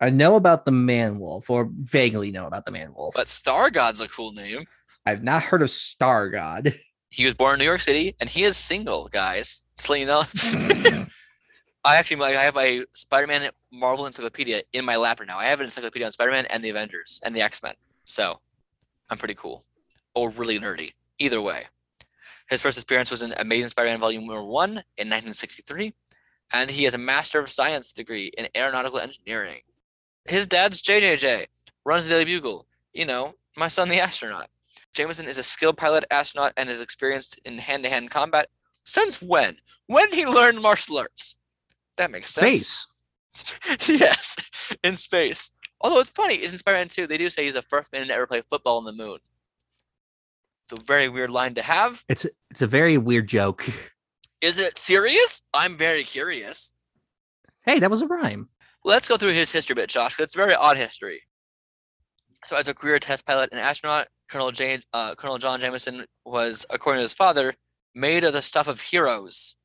I 0.00 0.08
know 0.08 0.36
about 0.36 0.64
the 0.64 0.72
man 0.72 1.18
wolf, 1.18 1.50
or 1.50 1.68
vaguely 1.70 2.30
know 2.30 2.46
about 2.46 2.64
the 2.64 2.72
man 2.72 2.94
wolf. 2.94 3.12
But 3.14 3.28
Star 3.28 3.70
God's 3.70 4.00
a 4.00 4.08
cool 4.08 4.32
name. 4.32 4.64
I've 5.04 5.22
not 5.22 5.42
heard 5.42 5.60
of 5.60 5.70
Star 5.70 6.30
God. 6.30 6.74
He 7.10 7.24
was 7.24 7.34
born 7.34 7.54
in 7.54 7.58
New 7.58 7.64
York 7.64 7.80
City, 7.80 8.14
and 8.20 8.28
he 8.28 8.44
is 8.44 8.56
single, 8.56 9.08
guys. 9.08 9.64
Just 9.76 9.86
to 9.86 9.92
let 9.92 10.00
you 10.00 10.06
know. 10.06 10.20
Mm-hmm. 10.22 11.02
I 11.84 11.96
actually 11.96 12.22
I 12.22 12.42
have 12.42 12.56
a 12.56 12.84
Spider-Man 12.92 13.50
Marvel 13.72 14.06
encyclopedia 14.06 14.62
in 14.72 14.84
my 14.84 14.96
lap 14.96 15.18
right 15.18 15.26
now. 15.26 15.38
I 15.38 15.46
have 15.46 15.60
an 15.60 15.66
encyclopedia 15.66 16.06
on 16.06 16.12
Spider-Man 16.12 16.46
and 16.46 16.62
the 16.62 16.68
Avengers 16.68 17.20
and 17.24 17.34
the 17.34 17.40
X-Men. 17.40 17.74
So 18.04 18.38
I'm 19.08 19.16
pretty 19.16 19.34
cool. 19.34 19.64
Or 20.14 20.30
really 20.30 20.58
nerdy. 20.58 20.92
Either 21.18 21.40
way. 21.40 21.66
His 22.50 22.60
first 22.60 22.80
appearance 22.80 23.10
was 23.10 23.22
in 23.22 23.32
Amazing 23.38 23.70
Spider-Man 23.70 24.00
Volume 24.00 24.26
Number 24.26 24.42
1 24.42 24.70
in 24.70 24.76
1963, 24.76 25.94
and 26.52 26.70
he 26.70 26.84
has 26.84 26.94
a 26.94 26.98
Master 26.98 27.38
of 27.38 27.48
Science 27.48 27.92
degree 27.92 28.30
in 28.36 28.48
Aeronautical 28.56 28.98
Engineering. 28.98 29.60
His 30.26 30.46
dad's 30.46 30.82
JJJ, 30.82 31.46
runs 31.84 32.04
the 32.04 32.10
Daily 32.10 32.24
Bugle. 32.24 32.66
You 32.92 33.06
know, 33.06 33.34
my 33.56 33.68
son 33.68 33.88
the 33.88 34.00
astronaut. 34.00 34.50
Jameson 34.94 35.26
is 35.28 35.38
a 35.38 35.42
skilled 35.42 35.76
pilot 35.76 36.04
astronaut 36.10 36.52
and 36.56 36.68
is 36.68 36.80
experienced 36.80 37.38
in 37.44 37.58
hand-to-hand 37.58 38.10
combat. 38.10 38.48
Since 38.84 39.22
when? 39.22 39.56
When 39.86 40.10
did 40.10 40.18
he 40.18 40.26
learn 40.26 40.60
martial 40.60 40.98
arts? 40.98 41.36
That 41.96 42.10
makes 42.10 42.30
sense. 42.30 42.86
Space. 43.34 43.88
yes, 44.00 44.36
in 44.82 44.96
space. 44.96 45.50
Although 45.80 46.00
it's 46.00 46.10
funny, 46.10 46.42
in 46.44 46.56
Spider-Man 46.56 46.88
2, 46.88 47.06
they 47.06 47.18
do 47.18 47.30
say 47.30 47.44
he's 47.44 47.54
the 47.54 47.62
first 47.62 47.92
man 47.92 48.06
to 48.06 48.14
ever 48.14 48.26
play 48.26 48.42
football 48.48 48.78
on 48.78 48.84
the 48.84 48.92
moon. 48.92 49.18
It's 50.70 50.80
a 50.80 50.84
very 50.84 51.08
weird 51.08 51.30
line 51.30 51.54
to 51.54 51.62
have. 51.62 52.04
It's 52.08 52.26
it's 52.50 52.62
a 52.62 52.66
very 52.66 52.96
weird 52.98 53.28
joke. 53.28 53.68
Is 54.40 54.58
it 54.58 54.78
serious? 54.78 55.42
I'm 55.52 55.76
very 55.76 56.04
curious. 56.04 56.72
Hey, 57.64 57.78
that 57.80 57.90
was 57.90 58.02
a 58.02 58.06
rhyme. 58.06 58.48
Let's 58.84 59.08
go 59.08 59.16
through 59.16 59.32
his 59.32 59.50
history 59.50 59.74
a 59.74 59.76
bit, 59.76 59.90
Josh. 59.90 60.18
It's 60.18 60.34
very 60.34 60.54
odd 60.54 60.76
history. 60.76 61.22
So, 62.46 62.56
as 62.56 62.68
a 62.68 62.74
career 62.74 62.98
test 62.98 63.26
pilot 63.26 63.50
and 63.52 63.60
astronaut, 63.60 64.08
Colonel 64.30 64.52
Jane, 64.52 64.82
uh, 64.92 65.14
Colonel 65.16 65.38
John 65.38 65.60
Jameson 65.60 66.04
was, 66.24 66.64
according 66.70 67.00
to 67.00 67.02
his 67.02 67.12
father, 67.12 67.54
made 67.94 68.24
of 68.24 68.32
the 68.32 68.42
stuff 68.42 68.68
of 68.68 68.80
heroes. 68.80 69.56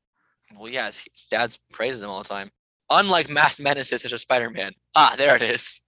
Well, 0.57 0.69
yeah, 0.69 0.87
his 0.87 1.03
his 1.11 1.25
dad 1.29 1.55
praises 1.71 2.03
him 2.03 2.09
all 2.09 2.23
the 2.23 2.29
time. 2.29 2.51
Unlike 2.89 3.29
mass 3.29 3.59
menaces 3.59 4.01
such 4.01 4.13
as 4.13 4.21
Spider-Man. 4.21 4.73
Ah, 4.95 5.15
there 5.17 5.35
it 5.35 5.41
is. 5.41 5.81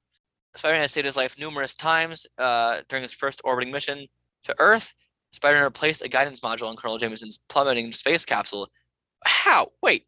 Spider-Man 0.56 0.82
has 0.82 0.92
saved 0.92 1.06
his 1.06 1.18
life 1.18 1.38
numerous 1.38 1.76
times 1.76 2.26
uh, 2.38 2.82
during 2.90 3.04
his 3.04 3.14
first 3.14 3.42
orbiting 3.44 3.72
mission 3.72 4.08
to 4.44 4.56
Earth. 4.60 4.94
Spider-Man 5.32 5.64
replaced 5.64 6.02
a 6.02 6.10
guidance 6.10 6.40
module 6.40 6.68
on 6.68 6.76
Colonel 6.76 6.98
Jameson's 6.98 7.40
plummeting 7.50 7.92
space 7.92 8.26
capsule. 8.26 8.68
How? 9.26 9.72
Wait, 9.84 10.06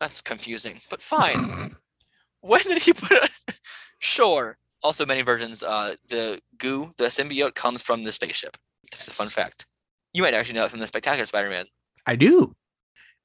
that's 0.00 0.20
confusing, 0.22 0.80
but 0.88 1.02
fine. 1.02 1.76
when 2.40 2.62
did 2.62 2.82
he 2.82 2.92
put 2.92 3.12
it? 3.12 3.30
sure. 3.98 4.56
Also, 4.84 5.06
many 5.06 5.22
versions, 5.22 5.62
uh, 5.62 5.96
the 6.08 6.38
goo, 6.58 6.92
the 6.98 7.06
symbiote, 7.06 7.54
comes 7.54 7.82
from 7.82 8.04
the 8.04 8.12
spaceship. 8.12 8.56
Just 8.92 9.08
a 9.08 9.12
fun 9.12 9.28
fact. 9.28 9.66
You 10.12 10.22
might 10.22 10.34
actually 10.34 10.54
know 10.54 10.64
it 10.66 10.70
from 10.70 10.78
the 10.78 10.86
Spectacular 10.86 11.26
Spider-Man. 11.26 11.64
I 12.06 12.14
do. 12.16 12.54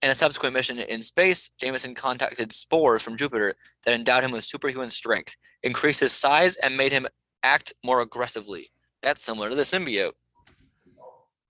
In 0.01 0.09
a 0.09 0.15
subsequent 0.15 0.53
mission 0.53 0.79
in 0.79 1.03
space, 1.03 1.51
Jameson 1.59 1.93
contacted 1.93 2.53
spores 2.53 3.03
from 3.03 3.17
Jupiter 3.17 3.55
that 3.83 3.93
endowed 3.93 4.23
him 4.23 4.31
with 4.31 4.45
superhuman 4.45 4.89
strength, 4.89 5.35
increased 5.61 5.99
his 5.99 6.13
size, 6.13 6.55
and 6.55 6.77
made 6.77 6.93
him 6.93 7.05
act 7.43 7.73
more 7.83 7.99
aggressively. 7.99 8.71
That's 9.01 9.21
similar 9.21 9.49
to 9.49 9.55
the 9.55 9.63
symbiote. 9.63 10.13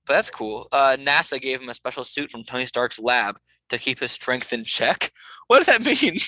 But 0.06 0.14
that's 0.14 0.32
cool. 0.32 0.68
Uh, 0.72 0.98
NASA 1.00 1.40
gave 1.40 1.62
him 1.62 1.70
a 1.70 1.74
special 1.76 2.04
suit 2.04 2.32
from 2.32 2.44
Tony 2.44 2.66
Stark's 2.66 2.98
lab 2.98 3.38
to 3.70 3.78
keep 3.78 4.00
his 4.00 4.12
strength 4.12 4.52
in 4.52 4.66
check. 4.66 5.12
What 5.48 5.58
does 5.58 5.66
that 5.66 5.84
mean? 5.84 6.20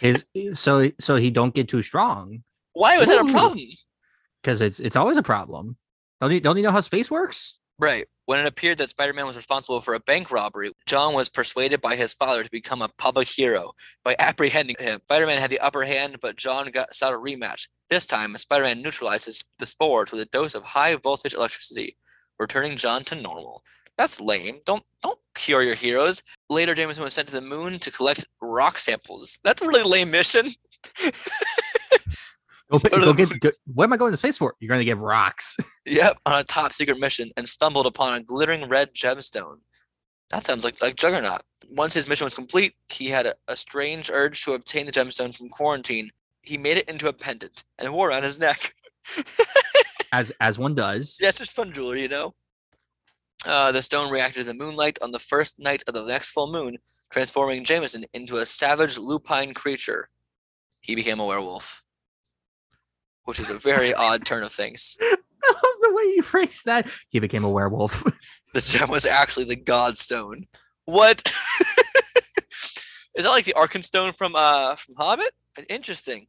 His 0.00 0.26
so 0.52 0.90
so 0.98 1.16
he 1.16 1.30
don't 1.30 1.54
get 1.54 1.68
too 1.68 1.82
strong 1.82 2.42
Why 2.72 2.96
was 2.96 3.08
that 3.08 3.20
a 3.20 3.30
problem? 3.30 3.58
because 4.42 4.60
it's 4.60 4.80
it's 4.80 4.96
always 4.96 5.16
a 5.16 5.22
problem. 5.22 5.76
Don't 6.20 6.32
you 6.32 6.40
don't 6.40 6.56
you 6.56 6.62
know 6.62 6.70
how 6.70 6.80
space 6.80 7.10
works? 7.10 7.58
Right. 7.78 8.06
When 8.26 8.38
it 8.38 8.46
appeared 8.46 8.78
that 8.78 8.90
Spider 8.90 9.12
Man 9.12 9.26
was 9.26 9.36
responsible 9.36 9.80
for 9.80 9.94
a 9.94 10.00
bank 10.00 10.30
robbery, 10.30 10.72
John 10.86 11.14
was 11.14 11.28
persuaded 11.28 11.80
by 11.80 11.96
his 11.96 12.14
father 12.14 12.44
to 12.44 12.50
become 12.50 12.80
a 12.80 12.88
public 12.88 13.26
hero 13.26 13.72
by 14.04 14.14
apprehending 14.18 14.76
him. 14.78 15.00
Spider 15.04 15.26
Man 15.26 15.40
had 15.40 15.50
the 15.50 15.58
upper 15.58 15.82
hand, 15.82 16.18
but 16.20 16.36
John 16.36 16.70
got 16.70 16.94
sought 16.94 17.14
a 17.14 17.16
rematch. 17.16 17.66
This 17.90 18.06
time, 18.06 18.36
Spider 18.36 18.64
Man 18.64 18.82
neutralizes 18.82 19.42
the 19.58 19.66
spores 19.66 20.12
with 20.12 20.20
a 20.20 20.26
dose 20.26 20.54
of 20.54 20.62
high 20.62 20.94
voltage 20.94 21.34
electricity, 21.34 21.96
returning 22.38 22.76
John 22.76 23.02
to 23.04 23.16
normal. 23.16 23.64
That's 23.98 24.20
lame. 24.20 24.60
Don't 24.66 24.82
don't 25.02 25.18
cure 25.34 25.62
your 25.62 25.74
heroes. 25.74 26.22
Later, 26.48 26.74
Jameson 26.74 27.02
was 27.02 27.14
sent 27.14 27.28
to 27.28 27.34
the 27.34 27.40
moon 27.40 27.78
to 27.78 27.90
collect 27.90 28.26
rock 28.40 28.78
samples. 28.78 29.38
That's 29.44 29.62
a 29.62 29.66
really 29.66 29.88
lame 29.88 30.10
mission. 30.10 30.48
Go, 32.72 32.78
Go 32.78 33.00
go 33.00 33.12
get. 33.12 33.40
Go, 33.40 33.50
what 33.66 33.84
am 33.84 33.92
I 33.92 33.98
going 33.98 34.12
to 34.12 34.16
space 34.16 34.38
for? 34.38 34.54
You're 34.58 34.68
going 34.68 34.80
to 34.80 34.84
get 34.84 34.98
rocks. 34.98 35.56
Yep, 35.84 36.18
on 36.26 36.38
a 36.38 36.44
top 36.44 36.72
secret 36.72 37.00
mission 37.00 37.32
and 37.36 37.48
stumbled 37.48 37.86
upon 37.86 38.14
a 38.14 38.22
glittering 38.22 38.68
red 38.68 38.94
gemstone. 38.94 39.56
That 40.30 40.46
sounds 40.46 40.64
like 40.64 40.80
like 40.80 40.94
Juggernaut. 40.94 41.42
Once 41.68 41.92
his 41.92 42.06
mission 42.06 42.24
was 42.24 42.36
complete, 42.36 42.74
he 42.88 43.08
had 43.08 43.26
a, 43.26 43.34
a 43.48 43.56
strange 43.56 44.08
urge 44.08 44.44
to 44.44 44.52
obtain 44.52 44.86
the 44.86 44.92
gemstone 44.92 45.36
from 45.36 45.48
quarantine. 45.48 46.12
He 46.42 46.56
made 46.56 46.76
it 46.76 46.88
into 46.88 47.08
a 47.08 47.12
pendant 47.12 47.64
and 47.78 47.92
wore 47.92 48.12
it 48.12 48.14
on 48.14 48.22
his 48.22 48.38
neck. 48.38 48.74
as 50.12 50.30
as 50.40 50.56
one 50.56 50.76
does. 50.76 51.18
Yeah, 51.20 51.30
it's 51.30 51.38
just 51.38 51.52
fun 51.52 51.72
jewelry, 51.72 52.02
you 52.02 52.08
know. 52.08 52.32
Uh, 53.44 53.72
the 53.72 53.82
stone 53.82 54.10
reacted 54.10 54.44
to 54.44 54.52
the 54.52 54.54
moonlight 54.54 54.98
on 55.02 55.10
the 55.10 55.18
first 55.18 55.58
night 55.58 55.82
of 55.86 55.94
the 55.94 56.04
next 56.04 56.30
full 56.30 56.50
moon, 56.52 56.78
transforming 57.10 57.64
Jameson 57.64 58.04
into 58.14 58.36
a 58.36 58.46
savage 58.46 58.98
lupine 58.98 59.52
creature. 59.54 60.08
He 60.80 60.94
became 60.94 61.18
a 61.20 61.26
werewolf. 61.26 61.82
which 63.24 63.40
is 63.40 63.50
a 63.50 63.56
very 63.58 63.92
odd 64.06 64.24
turn 64.24 64.42
of 64.44 64.52
things. 64.52 64.96
I 65.02 65.48
love 65.48 65.76
the 65.80 65.92
way 65.92 66.02
you 66.14 66.22
phrase 66.22 66.62
that. 66.66 66.88
He 67.08 67.18
became 67.18 67.44
a 67.44 67.50
werewolf. 67.50 68.04
The 68.54 68.60
gem 68.60 68.88
was 68.90 69.06
actually 69.06 69.46
the 69.46 69.56
Godstone. 69.56 70.46
What? 70.84 71.22
is 73.16 73.24
that 73.24 73.30
like 73.30 73.44
the 73.44 73.54
Arkenstone 73.54 74.16
from 74.16 74.36
uh 74.36 74.76
from 74.76 74.94
Hobbit? 74.96 75.32
Interesting. 75.68 76.26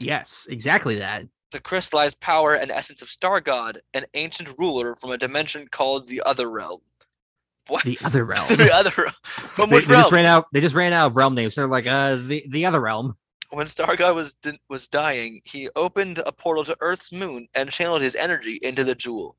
yes, 0.00 0.46
exactly 0.50 0.96
that. 0.96 1.24
The 1.56 1.62
crystallized 1.62 2.20
power 2.20 2.52
and 2.52 2.70
essence 2.70 3.00
of 3.00 3.08
Star 3.08 3.40
God, 3.40 3.80
an 3.94 4.04
ancient 4.12 4.52
ruler 4.58 4.94
from 4.94 5.10
a 5.12 5.16
dimension 5.16 5.66
called 5.72 6.06
the 6.06 6.20
Other 6.26 6.50
Realm. 6.50 6.80
What? 7.68 7.82
The 7.84 7.98
other 8.04 8.26
realm. 8.26 8.46
the 8.50 8.70
Other 8.70 8.92
Realm. 8.94 9.14
From 9.24 9.70
they, 9.70 9.76
which 9.76 9.86
they 9.86 9.94
just 9.94 10.12
ran 10.12 10.26
out. 10.26 10.48
They 10.52 10.60
just 10.60 10.74
ran 10.74 10.92
out 10.92 11.06
of 11.06 11.16
realm 11.16 11.34
names. 11.34 11.54
They're 11.54 11.66
like, 11.66 11.86
uh, 11.86 12.16
the 12.16 12.44
the 12.50 12.66
other 12.66 12.80
realm. 12.80 13.16
When 13.48 13.66
Star 13.66 13.96
God 13.96 14.14
was 14.14 14.34
di- 14.34 14.60
was 14.68 14.86
dying, 14.86 15.40
he 15.44 15.70
opened 15.74 16.18
a 16.26 16.30
portal 16.30 16.62
to 16.66 16.76
Earth's 16.80 17.10
moon 17.10 17.48
and 17.54 17.70
channeled 17.70 18.02
his 18.02 18.14
energy 18.14 18.58
into 18.62 18.84
the 18.84 18.94
jewel, 18.94 19.34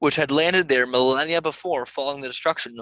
which 0.00 0.16
had 0.16 0.32
landed 0.32 0.68
there 0.68 0.86
millennia 0.88 1.40
before, 1.40 1.86
following 1.86 2.20
the 2.20 2.28
destruction 2.28 2.80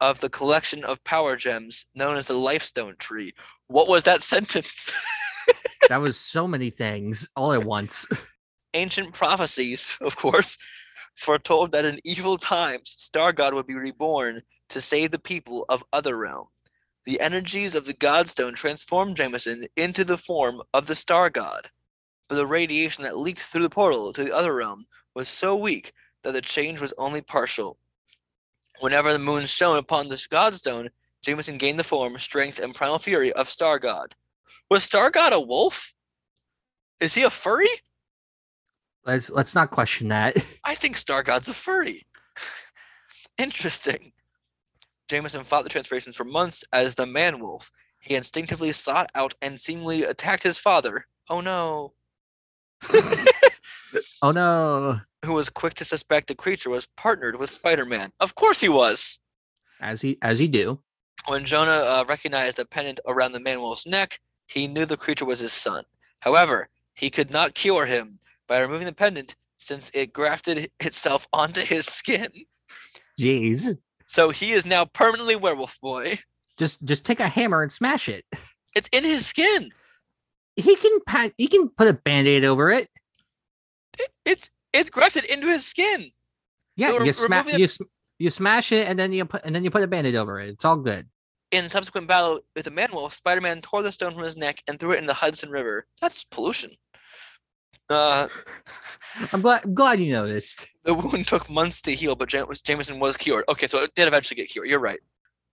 of 0.00 0.18
the 0.18 0.28
collection 0.28 0.82
of 0.84 1.04
power 1.04 1.36
gems 1.36 1.86
known 1.94 2.16
as 2.16 2.26
the 2.26 2.34
Lifestone 2.34 2.96
Tree. 2.98 3.32
What 3.68 3.86
was 3.86 4.02
that 4.02 4.20
sentence? 4.34 4.90
That 5.90 6.00
was 6.00 6.16
so 6.16 6.46
many 6.46 6.70
things 6.70 7.28
all 7.34 7.52
at 7.52 7.64
once. 7.64 8.06
Ancient 8.74 9.12
prophecies, 9.12 9.98
of 10.00 10.14
course, 10.14 10.56
foretold 11.16 11.72
that 11.72 11.84
in 11.84 11.98
evil 12.04 12.36
times, 12.36 12.94
Star 12.96 13.32
God 13.32 13.54
would 13.54 13.66
be 13.66 13.74
reborn 13.74 14.42
to 14.68 14.80
save 14.80 15.10
the 15.10 15.18
people 15.18 15.64
of 15.68 15.82
Other 15.92 16.16
Realm. 16.16 16.46
The 17.06 17.20
energies 17.20 17.74
of 17.74 17.86
the 17.86 17.92
Godstone 17.92 18.54
transformed 18.54 19.16
Jameson 19.16 19.66
into 19.76 20.04
the 20.04 20.16
form 20.16 20.62
of 20.72 20.86
the 20.86 20.94
Star 20.94 21.28
God, 21.28 21.68
but 22.28 22.36
the 22.36 22.46
radiation 22.46 23.02
that 23.02 23.18
leaked 23.18 23.40
through 23.40 23.64
the 23.64 23.68
portal 23.68 24.12
to 24.12 24.22
the 24.22 24.32
Other 24.32 24.54
Realm 24.54 24.86
was 25.16 25.28
so 25.28 25.56
weak 25.56 25.92
that 26.22 26.34
the 26.34 26.40
change 26.40 26.80
was 26.80 26.94
only 26.98 27.20
partial. 27.20 27.78
Whenever 28.78 29.12
the 29.12 29.18
moon 29.18 29.44
shone 29.44 29.78
upon 29.78 30.06
the 30.06 30.24
Godstone, 30.30 30.90
Jameson 31.20 31.58
gained 31.58 31.80
the 31.80 31.82
form, 31.82 32.16
strength, 32.20 32.60
and 32.60 32.76
primal 32.76 33.00
fury 33.00 33.32
of 33.32 33.50
Star 33.50 33.80
God. 33.80 34.14
Was 34.70 34.84
Star 34.84 35.10
God 35.10 35.32
a 35.32 35.40
wolf? 35.40 35.94
Is 37.00 37.14
he 37.14 37.22
a 37.22 37.30
furry? 37.30 37.68
Let's 39.04 39.30
let's 39.30 39.54
not 39.54 39.70
question 39.70 40.08
that. 40.08 40.36
I 40.64 40.74
think 40.74 40.96
Star 40.96 41.22
God's 41.22 41.48
a 41.48 41.54
furry. 41.54 42.06
Interesting. 43.38 44.12
Jameson 45.08 45.42
fought 45.42 45.64
the 45.64 45.70
transformations 45.70 46.16
for 46.16 46.24
months 46.24 46.62
as 46.72 46.94
the 46.94 47.06
man 47.06 47.40
wolf. 47.40 47.70
He 48.00 48.14
instinctively 48.14 48.72
sought 48.72 49.10
out 49.14 49.34
and 49.42 49.60
seemingly 49.60 50.04
attacked 50.04 50.44
his 50.44 50.58
father. 50.58 51.04
Oh 51.28 51.40
no. 51.40 51.94
Oh 54.22 54.30
no! 54.30 55.00
Who 55.24 55.32
was 55.32 55.48
quick 55.48 55.74
to 55.74 55.84
suspect 55.84 56.28
the 56.28 56.34
creature 56.34 56.70
was 56.70 56.86
partnered 56.96 57.38
with 57.40 57.50
Spider 57.50 57.84
Man. 57.84 58.12
Of 58.20 58.34
course 58.34 58.60
he 58.60 58.68
was. 58.68 59.18
As 59.80 60.02
he 60.02 60.18
as 60.22 60.38
he 60.38 60.46
do. 60.46 60.80
When 61.26 61.44
Jonah 61.44 61.72
uh, 61.72 62.04
recognized 62.08 62.58
the 62.58 62.66
pendant 62.66 63.00
around 63.06 63.32
the 63.32 63.40
man 63.40 63.60
wolf's 63.60 63.86
neck, 63.86 64.20
he 64.50 64.66
knew 64.66 64.84
the 64.84 64.96
creature 64.96 65.24
was 65.24 65.40
his 65.40 65.52
son. 65.52 65.84
However, 66.20 66.68
he 66.94 67.08
could 67.10 67.30
not 67.30 67.54
cure 67.54 67.86
him 67.86 68.18
by 68.46 68.58
removing 68.60 68.86
the 68.86 68.92
pendant 68.92 69.36
since 69.58 69.90
it 69.94 70.12
grafted 70.12 70.70
itself 70.80 71.28
onto 71.32 71.60
his 71.60 71.86
skin. 71.86 72.28
Jeez. 73.18 73.76
So 74.06 74.30
he 74.30 74.52
is 74.52 74.66
now 74.66 74.84
permanently 74.86 75.36
werewolf 75.36 75.80
boy. 75.80 76.18
Just 76.58 76.84
just 76.84 77.04
take 77.06 77.20
a 77.20 77.28
hammer 77.28 77.62
and 77.62 77.70
smash 77.70 78.08
it. 78.08 78.24
It's 78.74 78.88
in 78.92 79.04
his 79.04 79.24
skin. 79.26 79.70
He 80.56 80.76
can 80.76 80.98
pat. 81.06 81.32
He 81.38 81.46
can 81.48 81.68
put 81.68 81.88
a 81.88 81.92
band-aid 81.92 82.44
over 82.44 82.70
it. 82.70 82.88
It- 83.98 84.12
It's 84.24 84.50
it's 84.72 84.90
grafted 84.90 85.24
into 85.24 85.46
his 85.48 85.66
skin. 85.66 86.10
Yeah, 86.76 86.88
So 86.90 87.04
you 87.04 87.12
removing 87.22 87.54
the- 87.54 87.60
you, 87.60 87.68
you 88.18 88.30
smash 88.30 88.72
it 88.72 88.86
and 88.88 88.98
then 88.98 89.12
you 89.12 89.24
put 89.24 89.44
and 89.44 89.54
then 89.54 89.64
you 89.64 89.70
put 89.70 89.82
a 89.82 89.86
band-aid 89.86 90.14
over 90.14 90.38
it. 90.40 90.48
It's 90.50 90.64
all 90.64 90.76
good. 90.76 91.08
In 91.50 91.68
subsequent 91.68 92.06
battle 92.06 92.40
with 92.54 92.64
the 92.66 92.70
man 92.70 92.90
wolf, 92.92 93.12
Spider-Man 93.14 93.60
tore 93.60 93.82
the 93.82 93.90
stone 93.90 94.12
from 94.12 94.22
his 94.22 94.36
neck 94.36 94.62
and 94.68 94.78
threw 94.78 94.92
it 94.92 94.98
in 95.00 95.06
the 95.06 95.14
Hudson 95.14 95.50
River. 95.50 95.86
That's 96.00 96.22
pollution. 96.24 96.70
Uh, 97.88 98.28
I'm 99.32 99.40
glad 99.42 99.64
I'm 99.64 99.74
glad 99.74 99.98
you 99.98 100.12
noticed. 100.12 100.68
the 100.84 100.94
wound 100.94 101.26
took 101.26 101.50
months 101.50 101.82
to 101.82 101.92
heal, 101.94 102.14
but 102.14 102.28
Jam- 102.28 102.46
Jameson 102.64 103.00
was 103.00 103.16
cured. 103.16 103.44
Okay, 103.48 103.66
so 103.66 103.82
it 103.82 103.92
did 103.96 104.06
eventually 104.06 104.36
get 104.36 104.48
cured. 104.48 104.68
You're 104.68 104.78
right. 104.78 105.00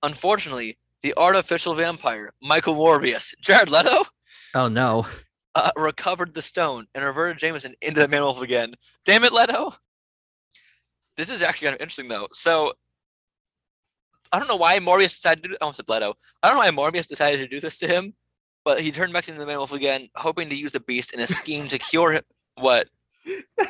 Unfortunately, 0.03 0.77
the 1.01 1.15
artificial 1.17 1.73
vampire, 1.73 2.31
Michael 2.43 2.75
Morbius, 2.75 3.33
Jared 3.41 3.71
Leto, 3.71 4.05
Oh 4.53 4.67
no. 4.67 5.07
uh, 5.55 5.71
recovered 5.75 6.35
the 6.35 6.41
stone 6.43 6.85
and 6.93 7.03
reverted 7.03 7.39
Jameson 7.39 7.73
into 7.81 7.99
the 8.01 8.07
man 8.07 8.21
wolf 8.21 8.41
again. 8.41 8.75
Damn 9.05 9.23
it, 9.23 9.33
Leto! 9.33 9.73
This 11.15 11.31
is 11.31 11.41
actually 11.41 11.65
kind 11.67 11.75
of 11.75 11.81
interesting, 11.81 12.07
though. 12.07 12.27
So, 12.31 12.73
I 14.31 14.39
don't 14.39 14.47
know 14.47 14.55
why 14.55 14.79
Morbius 14.79 15.15
decided 15.15 15.43
to 15.43 15.49
do. 15.49 15.55
I 15.55 15.65
almost 15.65 15.77
said 15.77 15.89
Leto. 15.89 16.15
I 16.41 16.49
don't 16.49 16.57
know 16.57 16.83
why 16.83 16.89
Morbius 16.89 17.07
decided 17.07 17.37
to 17.37 17.47
do 17.47 17.59
this 17.59 17.77
to 17.79 17.87
him, 17.87 18.13
but 18.65 18.81
he 18.81 18.91
turned 18.91 19.13
back 19.13 19.27
into 19.27 19.39
the 19.39 19.45
man 19.45 19.57
wolf 19.57 19.71
again, 19.71 20.09
hoping 20.15 20.49
to 20.49 20.55
use 20.55 20.71
the 20.71 20.79
beast 20.79 21.13
in 21.13 21.19
a 21.19 21.27
scheme 21.27 21.67
to 21.69 21.77
cure 21.77 22.13
him. 22.13 22.23
What? 22.59 22.87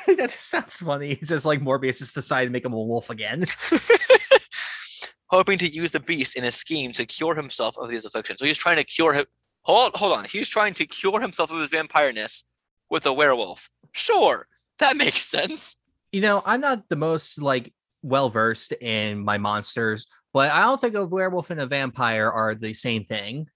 that 0.08 0.16
just 0.18 0.50
sounds 0.50 0.78
funny. 0.78 1.12
It's 1.12 1.28
just 1.28 1.46
like 1.46 1.60
Morbius 1.60 1.98
just 1.98 2.16
decided 2.16 2.48
to 2.48 2.52
make 2.54 2.64
him 2.64 2.72
a 2.72 2.82
wolf 2.82 3.10
again. 3.10 3.46
hoping 5.30 5.58
to 5.58 5.68
use 5.68 5.92
the 5.92 6.00
beast 6.00 6.38
in 6.38 6.44
a 6.44 6.52
scheme 6.52 6.92
to 6.94 7.06
cure 7.06 7.36
himself 7.36 7.78
of 7.78 7.90
his 7.90 8.06
affliction. 8.06 8.38
So 8.38 8.46
he's 8.46 8.58
trying 8.58 8.78
to 8.78 8.84
cure 8.84 9.14
him. 9.14 9.26
Hold, 9.64 9.96
hold 9.96 10.14
on. 10.14 10.26
He's 10.26 10.48
trying 10.48 10.74
to 10.76 10.86
cure 10.86 11.20
himself 11.20 11.52
of 11.52 11.60
his 11.60 11.70
vampireness 11.70 12.44
with 12.90 13.06
a 13.06 13.14
werewolf. 13.14 13.70
Sure, 13.92 14.48
that 14.80 14.96
makes 14.96 15.24
sense. 15.24 15.76
You 16.12 16.22
know, 16.22 16.42
I'm 16.46 16.62
not 16.62 16.88
the 16.88 16.96
most 16.96 17.42
like 17.42 17.74
well 18.02 18.30
versed 18.30 18.72
in 18.74 19.24
my 19.24 19.38
monsters, 19.38 20.08
but 20.34 20.52
I 20.52 20.62
don't 20.62 20.80
think 20.80 20.96
a 20.96 21.06
werewolf 21.06 21.50
and 21.50 21.60
a 21.60 21.66
vampire 21.66 22.30
are 22.30 22.56
the 22.56 22.74
same 22.74 23.04
thing. 23.04 23.48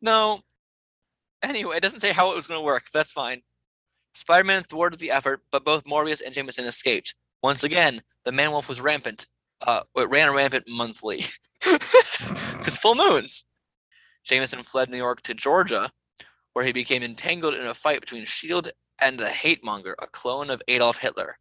No. 0.00 0.40
Anyway, 1.42 1.76
it 1.76 1.82
doesn't 1.82 2.00
say 2.00 2.12
how 2.12 2.32
it 2.32 2.36
was 2.36 2.46
going 2.46 2.58
to 2.58 2.64
work. 2.64 2.84
That's 2.92 3.12
fine. 3.12 3.42
Spider-Man 4.14 4.64
thwarted 4.64 4.98
the 4.98 5.10
effort, 5.10 5.42
but 5.52 5.64
both 5.64 5.84
Morbius 5.84 6.22
and 6.24 6.34
Jameson 6.34 6.64
escaped. 6.64 7.14
Once 7.42 7.62
again, 7.62 8.02
the 8.24 8.32
man 8.32 8.50
wolf 8.50 8.68
was 8.68 8.80
rampant. 8.80 9.26
Uh, 9.64 9.82
it 9.96 10.08
ran 10.08 10.32
rampant 10.32 10.64
monthly. 10.68 11.24
Because 12.58 12.76
full 12.76 12.96
moons. 12.96 13.44
Jameson 14.24 14.62
fled 14.62 14.90
New 14.90 14.96
York 14.96 15.22
to 15.22 15.32
Georgia, 15.34 15.90
where 16.52 16.64
he 16.64 16.72
became 16.72 17.02
entangled 17.02 17.54
in 17.54 17.66
a 17.66 17.72
fight 17.72 18.00
between 18.00 18.22
S.H.I.E.L.D. 18.22 18.70
and 19.00 19.18
the 19.18 19.28
Hate 19.28 19.64
Monger, 19.64 19.94
a 20.00 20.06
clone 20.06 20.50
of 20.50 20.60
Adolf 20.68 20.98
Hitler. 20.98 21.38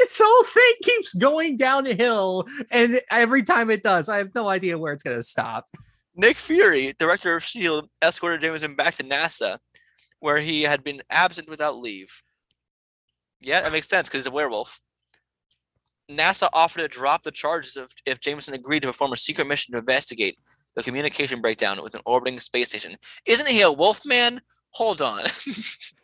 This 0.00 0.18
whole 0.24 0.44
thing 0.44 0.72
keeps 0.82 1.12
going 1.12 1.58
downhill, 1.58 2.46
and 2.70 3.02
every 3.10 3.42
time 3.42 3.70
it 3.70 3.82
does, 3.82 4.08
I 4.08 4.16
have 4.16 4.34
no 4.34 4.48
idea 4.48 4.78
where 4.78 4.94
it's 4.94 5.02
gonna 5.02 5.22
stop. 5.22 5.66
Nick 6.16 6.38
Fury, 6.38 6.94
director 6.98 7.36
of 7.36 7.42
S.H.I.E.L.D., 7.42 7.86
escorted 8.02 8.40
Jameson 8.40 8.74
back 8.74 8.94
to 8.94 9.04
NASA, 9.04 9.58
where 10.20 10.38
he 10.38 10.62
had 10.62 10.82
been 10.82 11.02
absent 11.10 11.50
without 11.50 11.76
leave. 11.76 12.22
Yeah, 13.42 13.60
that 13.60 13.72
makes 13.72 13.88
sense 13.88 14.08
because 14.08 14.24
he's 14.24 14.32
a 14.32 14.34
werewolf. 14.34 14.80
NASA 16.10 16.48
offered 16.54 16.80
to 16.80 16.88
drop 16.88 17.22
the 17.22 17.30
charges 17.30 17.76
if, 17.76 17.90
if 18.06 18.20
Jameson 18.20 18.54
agreed 18.54 18.80
to 18.80 18.88
perform 18.88 19.12
a 19.12 19.18
secret 19.18 19.46
mission 19.46 19.72
to 19.72 19.78
investigate 19.78 20.38
the 20.76 20.82
communication 20.82 21.42
breakdown 21.42 21.82
with 21.82 21.94
an 21.94 22.00
orbiting 22.06 22.40
space 22.40 22.70
station. 22.70 22.96
Isn't 23.26 23.48
he 23.48 23.60
a 23.60 23.70
wolf 23.70 24.06
man? 24.06 24.40
Hold 24.70 25.02
on. 25.02 25.24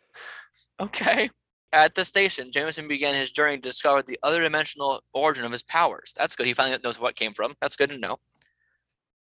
okay. 0.79 1.31
At 1.73 1.95
the 1.95 2.05
station, 2.05 2.51
Jameson 2.51 2.87
began 2.87 3.13
his 3.13 3.31
journey 3.31 3.57
to 3.57 3.61
discover 3.61 4.01
the 4.01 4.19
other 4.23 4.41
dimensional 4.41 5.01
origin 5.13 5.43
of 5.43 5.51
his 5.51 5.63
powers. 5.63 6.13
That's 6.15 6.35
good. 6.35 6.47
He 6.47 6.53
finally 6.53 6.79
knows 6.83 6.99
what 6.99 7.15
came 7.15 7.33
from. 7.33 7.55
That's 7.61 7.75
good 7.75 7.89
to 7.89 7.97
know. 7.97 8.19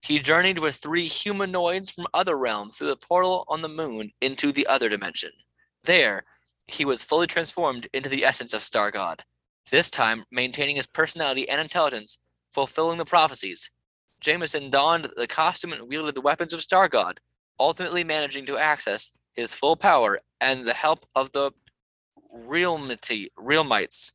He 0.02 0.18
journeyed 0.18 0.58
with 0.58 0.76
three 0.76 1.06
humanoids 1.06 1.90
from 1.90 2.06
other 2.12 2.36
realms 2.36 2.76
through 2.76 2.88
the 2.88 2.96
portal 2.96 3.46
on 3.48 3.62
the 3.62 3.68
moon 3.68 4.10
into 4.20 4.52
the 4.52 4.66
other 4.66 4.90
dimension. 4.90 5.30
There, 5.84 6.24
he 6.66 6.84
was 6.84 7.02
fully 7.02 7.26
transformed 7.26 7.88
into 7.94 8.10
the 8.10 8.24
essence 8.24 8.52
of 8.52 8.62
Star 8.62 8.90
God, 8.90 9.24
this 9.70 9.90
time 9.90 10.24
maintaining 10.30 10.76
his 10.76 10.86
personality 10.86 11.48
and 11.48 11.58
intelligence, 11.58 12.18
fulfilling 12.52 12.98
the 12.98 13.06
prophecies. 13.06 13.70
Jameson 14.20 14.70
donned 14.70 15.08
the 15.16 15.26
costume 15.26 15.72
and 15.72 15.88
wielded 15.88 16.14
the 16.14 16.20
weapons 16.20 16.52
of 16.52 16.62
Star 16.62 16.86
God, 16.86 17.18
ultimately 17.58 18.04
managing 18.04 18.44
to 18.46 18.58
access 18.58 19.10
his 19.32 19.54
full 19.54 19.76
power 19.76 20.20
and 20.40 20.66
the 20.66 20.74
help 20.74 21.06
of 21.14 21.32
the 21.32 21.50
realmity, 22.34 23.28
realmites. 23.38 24.12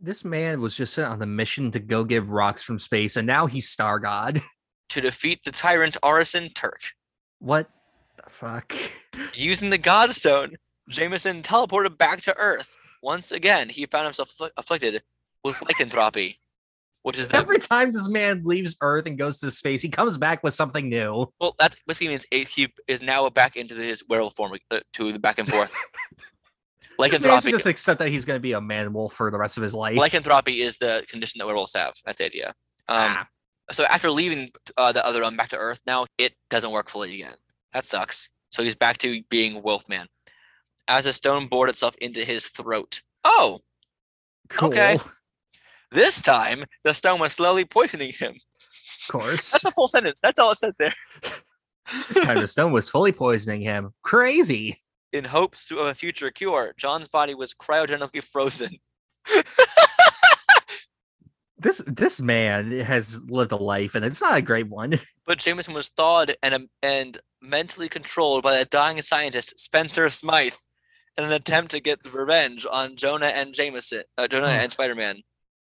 This 0.00 0.24
man 0.24 0.60
was 0.60 0.76
just 0.76 0.94
sent 0.94 1.08
on 1.08 1.20
a 1.22 1.26
mission 1.26 1.70
to 1.72 1.78
go 1.78 2.04
get 2.04 2.26
rocks 2.26 2.62
from 2.62 2.78
space, 2.78 3.16
and 3.16 3.26
now 3.26 3.46
he's 3.46 3.68
Star 3.68 3.98
God. 3.98 4.40
to 4.90 5.00
defeat 5.00 5.44
the 5.44 5.52
tyrant 5.52 5.96
Arisen 6.02 6.48
Tyrk. 6.48 6.92
What 7.38 7.68
the 8.16 8.28
fuck? 8.30 8.74
Using 9.34 9.70
the 9.70 9.78
Godstone, 9.78 10.54
Jameson 10.88 11.42
teleported 11.42 11.96
back 11.98 12.20
to 12.22 12.36
Earth. 12.36 12.76
Once 13.02 13.30
again, 13.32 13.68
he 13.68 13.86
found 13.86 14.04
himself 14.06 14.32
affli- 14.36 14.50
afflicted 14.56 15.02
with 15.44 15.60
lycanthropy. 15.62 16.38
which 17.02 17.18
is 17.18 17.28
the 17.28 17.36
Every 17.36 17.58
time 17.58 17.92
this 17.92 18.08
man 18.08 18.42
leaves 18.44 18.76
Earth 18.80 19.06
and 19.06 19.16
goes 19.18 19.38
to 19.40 19.50
space, 19.50 19.80
he 19.80 19.88
comes 19.88 20.18
back 20.18 20.42
with 20.42 20.54
something 20.54 20.88
new. 20.88 21.32
well. 21.40 21.54
That's 21.58 21.76
basically 21.86 22.08
means 22.08 22.26
he 22.30 22.68
is 22.88 23.00
now 23.02 23.28
back 23.30 23.56
into 23.56 23.74
his 23.74 24.02
werewolf 24.08 24.34
form 24.34 24.52
uh, 24.70 24.80
to 24.94 25.12
the 25.12 25.18
back 25.18 25.38
and 25.38 25.48
forth. 25.48 25.74
Lycanthropy. 27.00 27.50
just 27.50 27.66
accept 27.66 27.98
that 28.00 28.08
he's 28.08 28.24
going 28.24 28.36
to 28.36 28.42
be 28.42 28.52
a 28.52 28.60
man 28.60 28.92
wolf 28.92 29.12
for 29.14 29.30
the 29.30 29.38
rest 29.38 29.56
of 29.56 29.62
his 29.62 29.74
life. 29.74 29.96
lycanthropy 29.96 30.62
is 30.62 30.78
the 30.78 31.04
condition 31.08 31.38
that 31.38 31.46
werewolves 31.46 31.74
have. 31.74 31.94
That's 32.04 32.18
the 32.18 32.24
idea. 32.26 32.48
Um, 32.88 33.16
Ah. 33.18 33.26
so 33.72 33.84
after 33.84 34.10
leaving 34.10 34.48
uh, 34.76 34.92
the 34.92 35.04
other 35.04 35.20
realm 35.20 35.36
back 35.36 35.48
to 35.50 35.56
Earth, 35.56 35.80
now 35.86 36.06
it 36.18 36.34
doesn't 36.50 36.70
work 36.70 36.88
fully 36.90 37.14
again. 37.14 37.34
That 37.72 37.84
sucks. 37.84 38.28
So 38.50 38.62
he's 38.62 38.74
back 38.76 38.98
to 38.98 39.22
being 39.30 39.62
Wolfman. 39.62 40.06
As 40.88 41.04
the 41.04 41.12
stone 41.12 41.46
bored 41.46 41.68
itself 41.68 41.94
into 42.00 42.24
his 42.24 42.48
throat. 42.48 43.00
Oh, 43.24 43.60
cool. 44.48 44.70
okay. 44.70 44.98
this 45.92 46.20
time 46.20 46.64
the 46.84 46.94
stone 46.94 47.20
was 47.20 47.32
slowly 47.32 47.64
poisoning 47.64 48.12
him. 48.12 48.32
Of 48.32 49.12
course. 49.12 49.52
That's 49.52 49.64
a 49.64 49.70
full 49.70 49.88
sentence. 49.88 50.18
That's 50.20 50.38
all 50.38 50.50
it 50.50 50.58
says 50.58 50.74
there. 50.78 50.94
this 52.08 52.18
time 52.24 52.40
the 52.40 52.46
stone 52.48 52.72
was 52.72 52.88
fully 52.88 53.12
poisoning 53.12 53.60
him. 53.60 53.90
Crazy. 54.02 54.82
In 55.12 55.24
hopes 55.24 55.70
of 55.70 55.78
a 55.78 55.94
future 55.94 56.30
cure, 56.30 56.72
John's 56.76 57.08
body 57.08 57.34
was 57.34 57.54
cryogenically 57.54 58.22
frozen. 58.22 58.70
This 61.58 61.82
this 61.86 62.22
man 62.22 62.70
has 62.80 63.20
lived 63.24 63.52
a 63.52 63.56
life, 63.56 63.94
and 63.94 64.02
it's 64.02 64.22
not 64.22 64.38
a 64.38 64.42
great 64.42 64.68
one. 64.68 64.98
But 65.26 65.38
Jameson 65.38 65.74
was 65.74 65.90
thawed 65.90 66.34
and 66.42 66.54
um, 66.54 66.68
and 66.82 67.18
mentally 67.42 67.88
controlled 67.88 68.42
by 68.42 68.58
the 68.58 68.64
dying 68.64 69.00
scientist 69.02 69.60
Spencer 69.60 70.08
Smythe 70.08 70.54
in 71.18 71.24
an 71.24 71.32
attempt 71.32 71.70
to 71.72 71.80
get 71.80 71.98
revenge 72.12 72.66
on 72.68 72.96
Jonah 72.96 73.26
and 73.26 73.52
Jameson, 73.52 74.04
uh, 74.16 74.26
Jonah 74.26 74.46
Oh. 74.46 74.50
and 74.62 74.72
Spider-Man. 74.72 75.22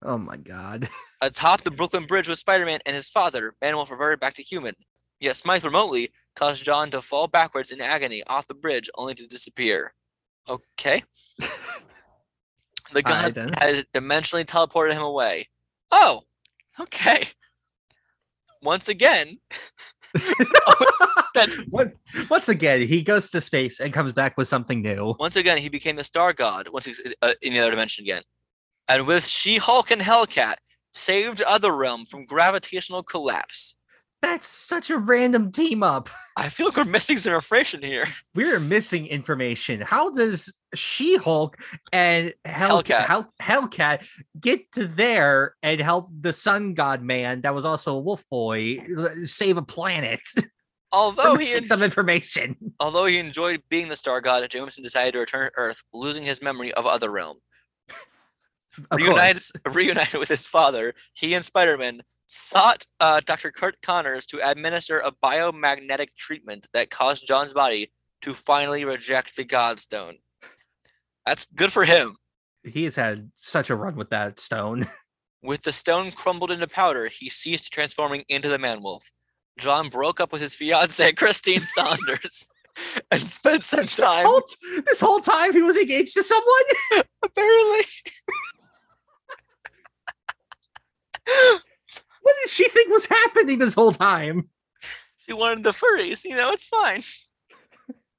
Oh 0.03 0.19
my 0.19 0.37
god. 0.37 0.89
Atop 1.23 1.63
the 1.63 1.71
Brooklyn 1.71 2.05
Bridge 2.05 2.29
with 2.29 2.39
Spider-Man 2.39 2.81
and 2.87 2.95
his 2.95 3.09
father, 3.09 3.55
Man-Wolf 3.63 3.91
reverted 3.91 4.21
back 4.21 4.35
to 4.35 4.43
human. 4.43 4.75
Yet 5.21 5.37
Smythe 5.37 5.65
remotely 5.65 6.11
caused 6.39 6.65
John 6.65 6.91
to 6.93 7.03
fall 7.03 7.27
backwards 7.27 7.73
in 7.73 7.81
agony 7.81 8.23
off 8.29 8.47
the 8.47 8.55
bridge, 8.55 8.89
only 8.95 9.15
to 9.17 9.27
disappear. 9.27 9.93
Okay. 10.49 11.03
The 12.93 13.03
then. 13.35 13.53
had 13.55 13.87
dimensionally 13.93 14.47
teleported 14.47 14.93
him 14.93 15.03
away. 15.03 15.49
Oh, 15.91 16.23
okay. 16.79 17.27
Once 18.63 18.89
again, 18.89 19.39
that's 21.35 21.59
Once 22.31 22.49
again, 22.49 22.83
he 22.83 23.03
goes 23.03 23.31
to 23.31 23.41
space 23.41 23.81
and 23.81 23.93
comes 23.93 24.13
back 24.13 24.37
with 24.37 24.49
something 24.49 24.81
new. 24.81 25.15
Once 25.19 25.37
again, 25.37 25.59
he 25.59 25.69
became 25.69 25.97
the 25.97 26.05
Star 26.05 26.33
God. 26.33 26.69
Once 26.69 26.85
he's 26.85 27.15
uh, 27.23 27.35
in 27.43 27.53
the 27.53 27.59
other 27.59 27.71
dimension 27.71 28.05
again, 28.05 28.23
and 28.89 29.07
with 29.07 29.27
She-Hulk 29.27 29.91
and 29.91 30.01
Hellcat, 30.01 30.57
saved 30.93 31.43
other 31.43 31.77
realm 31.77 32.07
from 32.07 32.27
gravitational 32.27 33.03
collapse. 33.03 33.77
That's 34.21 34.47
such 34.49 34.91
a 34.91 34.99
random 34.99 35.53
team 35.53 35.83
up. 35.85 36.09
I 36.37 36.49
feel 36.49 36.67
like 36.67 36.77
we're 36.77 36.85
missing 36.85 37.19
some 37.19 37.35
information 37.35 37.83
here. 37.83 38.05
We're 38.35 38.59
missing 38.59 39.07
information. 39.07 39.81
How 39.81 40.11
does 40.11 40.59
She-Hulk 40.75 41.57
and 41.93 42.35
Hell- 42.45 42.83
Hellcat. 42.83 43.05
Hell- 43.07 43.33
Hellcat 43.41 44.05
get 44.41 44.73
to 44.73 44.87
there 44.89 45.55
and 45.63 45.81
help 45.81 46.09
the 46.21 46.33
Sun 46.33 46.75
God 46.75 47.01
Man 47.03 47.43
that 47.43 47.55
was 47.55 47.65
also 47.65 47.95
a 47.97 47.99
Wolf 48.01 48.25
Boy 48.29 48.79
uh, 48.99 49.09
save 49.25 49.57
a 49.57 49.63
planet? 49.63 50.21
Although 50.93 51.37
he, 51.37 51.53
en- 51.53 51.67
some 51.67 51.83
information. 51.83 52.57
although 52.81 53.05
he 53.05 53.19
enjoyed 53.19 53.63
being 53.69 53.89
the 53.89 53.95
Star 53.97 54.23
God, 54.23 54.49
Jameson 54.49 54.83
decided 54.83 55.13
to 55.13 55.19
return 55.19 55.47
to 55.47 55.53
Earth, 55.59 55.83
losing 55.93 56.23
his 56.23 56.41
memory 56.41 56.73
of 56.73 56.87
Otherrealm. 56.87 57.35
Of 58.91 58.97
Reunited, 58.97 59.43
course. 59.65 59.75
reunited 59.75 60.19
with 60.19 60.31
his 60.31 60.47
father, 60.47 60.95
he 61.13 61.35
and 61.35 61.45
Spider-Man 61.45 62.03
sought 62.29 62.87
uh, 63.01 63.21
Dr. 63.25 63.51
Curt 63.51 63.77
Connors 63.83 64.27
to 64.27 64.39
administer 64.49 65.01
a 65.01 65.11
biomagnetic 65.11 66.09
treatment 66.17 66.69
that 66.73 66.91
caused 66.91 67.27
John's 67.27 67.53
body 67.53 67.91
to 68.23 68.35
finally 68.35 68.85
reject 68.85 69.35
the 69.37 69.45
Godstone. 69.45 70.19
That's 71.27 71.47
good 71.47 71.73
for 71.73 71.85
him. 71.85 72.17
He 72.65 72.85
has 72.85 72.97
had 72.97 73.31
such 73.35 73.71
a 73.71 73.77
run 73.77 73.97
with 73.97 74.11
that 74.11 74.39
stone. 74.39 74.87
With 75.41 75.63
the 75.63 75.71
stone 75.71 76.11
crumbled 76.11 76.51
into 76.51 76.67
powder, 76.67 77.07
he 77.07 77.31
ceased 77.31 77.73
transforming 77.73 78.25
into 78.29 78.49
the 78.49 78.59
man 78.59 78.83
wolf. 78.83 79.09
John 79.57 79.89
broke 79.89 80.19
up 80.21 80.33
with 80.33 80.41
his 80.43 80.57
fiancee, 80.57 81.13
Christine 81.17 81.61
Saunders, 81.61 82.49
and 83.13 83.23
spent 83.23 83.63
some 83.63 83.83
This 83.83 83.97
time. 83.99 84.27
whole, 84.27 84.41
t- 84.43 84.81
this 84.85 84.99
whole 84.99 85.21
time 85.21 85.53
he 85.53 85.63
was 85.63 85.77
engaged 85.77 86.15
to 86.15 86.25
someone. 86.25 87.05
Apparently, 87.23 87.83
What 92.29 92.37
did 92.43 92.51
she 92.51 92.69
think 92.69 92.91
was 92.91 93.07
happening 93.07 93.59
this 93.59 93.73
whole 93.73 93.93
time? 93.93 94.51
she 95.17 95.33
wanted 95.33 95.65
the 95.65 95.71
furries. 95.71 96.25
You 96.25 96.37
know, 96.37 96.51
it's 96.53 96.67
fine. 96.67 97.03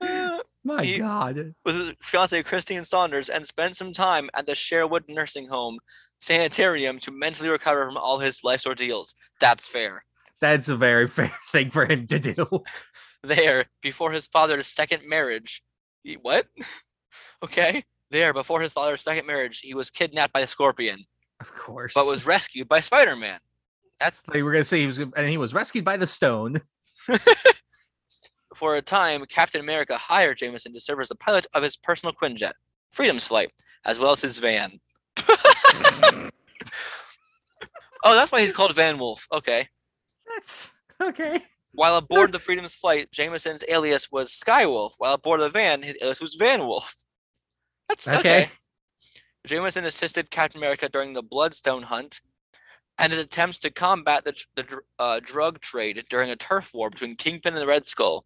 Uh, 0.02 0.40
My 0.64 0.84
He- 0.84 0.98
God. 1.00 1.54
with 1.66 1.76
his 1.76 1.94
fiancee, 2.02 2.42
Christine 2.42 2.86
Saunders, 2.86 3.30
and 3.30 3.46
spent 3.46 3.76
some 3.76 3.92
time 3.92 4.30
at 4.34 4.46
the 4.48 4.56
Sherwood 4.56 5.04
Nursing 5.10 5.50
Home 5.50 5.78
Sanitarium 6.20 7.00
to 7.00 7.12
mentally 7.12 7.50
recover 7.50 7.86
from 7.86 7.98
all 7.98 8.18
his 8.20 8.42
life's 8.44 8.66
ordeals. 8.66 9.14
That's 9.42 9.68
fair. 9.68 10.06
That's 10.40 10.70
a 10.70 10.78
very 10.78 11.08
fair 11.08 11.34
thing 11.52 11.70
for 11.70 11.86
him 11.86 12.08
to 12.08 12.18
do. 12.18 12.64
there 13.24 13.66
before 13.82 14.12
his 14.14 14.26
father's 14.28 14.68
second 14.68 15.02
marriage. 15.08 15.62
He, 16.04 16.14
what? 16.16 16.48
okay. 17.44 17.84
There 18.10 18.34
before 18.34 18.62
his 18.62 18.72
father's 18.74 19.02
second 19.02 19.28
marriage, 19.28 19.60
he 19.60 19.74
was 19.74 19.90
kidnapped 19.92 20.32
by 20.34 20.40
a 20.40 20.48
scorpion, 20.48 21.04
Of 21.42 21.54
course. 21.54 21.94
but 21.94 22.06
was 22.08 22.26
rescued 22.26 22.70
by 22.70 22.80
Spider-Man. 22.80 23.40
That's 24.00 24.24
They 24.32 24.44
were 24.44 24.52
gonna 24.52 24.64
say 24.64 24.80
he 24.82 24.88
was, 24.88 25.00
and 25.00 25.28
he 25.28 25.38
was 25.38 25.54
rescued 25.54 25.86
by 25.86 25.98
the 25.98 26.08
stone. 26.08 26.62
for 28.56 28.76
a 28.76 28.82
time, 28.82 29.26
Captain 29.26 29.62
America 29.62 29.98
hired 29.98 30.38
Jameson 30.38 30.74
to 30.74 30.80
serve 30.80 31.00
as 31.00 31.10
the 31.10 31.16
pilot 31.16 31.48
of 31.54 31.64
his 31.64 31.78
personal 31.78 32.14
Quinjet, 32.14 32.54
Freedom's 32.92 33.28
Flight, 33.28 33.52
as 33.86 34.00
well 34.00 34.12
as 34.12 34.22
his 34.22 34.40
van. 34.40 34.80
oh, 35.18 36.30
that's 38.04 38.32
why 38.32 38.42
he's 38.42 38.52
called 38.52 38.76
Van 38.76 38.98
Wolf. 38.98 39.28
Okay. 39.32 39.68
That's 40.28 40.72
okay. 41.02 41.44
While 41.72 41.98
aboard 41.98 42.32
the 42.32 42.40
Freedom's 42.40 42.76
Flight, 42.76 43.12
Jameson's 43.12 43.64
alias 43.68 44.12
was 44.12 44.32
Skywolf. 44.32 44.94
While 44.98 45.14
aboard 45.14 45.40
the 45.42 45.50
van, 45.50 45.82
his 45.82 45.98
alias 46.02 46.22
was 46.22 46.36
Van 46.36 46.66
Wolf. 46.66 46.94
That's 47.88 48.08
okay. 48.08 48.18
Okay. 48.20 48.50
Jameson 49.46 49.86
assisted 49.86 50.30
Captain 50.30 50.60
America 50.60 50.90
during 50.90 51.14
the 51.14 51.24
Bloodstone 51.24 51.84
hunt 51.84 52.22
and 53.00 53.14
his 53.14 53.26
attempts 53.26 53.58
to 53.60 53.72
combat 53.72 54.26
the, 54.26 54.36
the 54.56 54.82
uh, 55.00 55.22
drug 55.24 55.62
trade 55.62 56.04
during 56.10 56.30
a 56.30 56.36
turf 56.36 56.72
war 56.74 56.90
between 56.90 57.16
Kingpin 57.16 57.54
and 57.54 57.62
the 57.62 57.68
Red 57.68 57.86
Skull. 57.86 58.26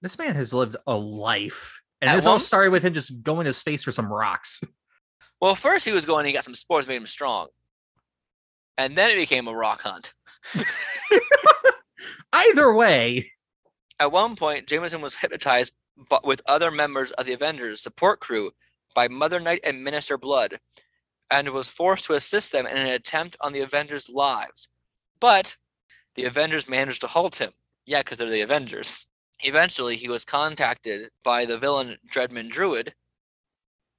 This 0.00 0.18
man 0.18 0.34
has 0.34 0.54
lived 0.54 0.76
a 0.86 0.94
life, 0.94 1.80
and 2.00 2.10
At 2.10 2.16
this 2.16 2.26
all 2.26 2.40
started 2.40 2.70
with 2.70 2.82
him 2.82 2.94
just 2.94 3.22
going 3.22 3.44
to 3.44 3.52
space 3.52 3.84
for 3.84 3.92
some 3.92 4.12
rocks. 4.12 4.62
Well, 5.38 5.54
first 5.54 5.84
he 5.84 5.92
was 5.92 6.06
going, 6.06 6.24
he 6.24 6.32
got 6.32 6.44
some 6.44 6.54
sports, 6.54 6.88
made 6.88 6.96
him 6.96 7.06
strong. 7.06 7.48
And 8.78 8.96
then 8.96 9.10
it 9.10 9.16
became 9.16 9.46
a 9.48 9.54
rock 9.54 9.82
hunt. 9.82 10.14
Either 12.32 12.72
way, 12.72 13.30
At 14.00 14.12
one 14.12 14.34
point, 14.34 14.66
Jameson 14.66 15.02
was 15.02 15.16
hypnotized 15.16 15.74
with 16.24 16.40
other 16.46 16.70
members 16.70 17.12
of 17.12 17.26
the 17.26 17.34
Avengers 17.34 17.82
support 17.82 18.20
crew 18.20 18.52
by 18.94 19.08
Mother 19.08 19.38
Night 19.38 19.60
and 19.62 19.84
Minister 19.84 20.16
Blood, 20.16 20.58
and 21.30 21.48
was 21.50 21.70
forced 21.70 22.04
to 22.06 22.14
assist 22.14 22.52
them 22.52 22.66
in 22.66 22.76
an 22.76 22.88
attempt 22.88 23.36
on 23.40 23.52
the 23.52 23.60
Avengers' 23.60 24.08
lives. 24.08 24.68
But 25.20 25.56
the 26.14 26.24
Avengers 26.24 26.68
managed 26.68 27.00
to 27.02 27.06
halt 27.06 27.36
him. 27.36 27.52
Yeah, 27.84 28.00
because 28.00 28.18
they're 28.18 28.30
the 28.30 28.40
Avengers. 28.40 29.06
Eventually, 29.40 29.96
he 29.96 30.08
was 30.08 30.24
contacted 30.24 31.10
by 31.22 31.44
the 31.44 31.58
villain 31.58 31.96
Dredmund 32.10 32.50
Druid. 32.50 32.94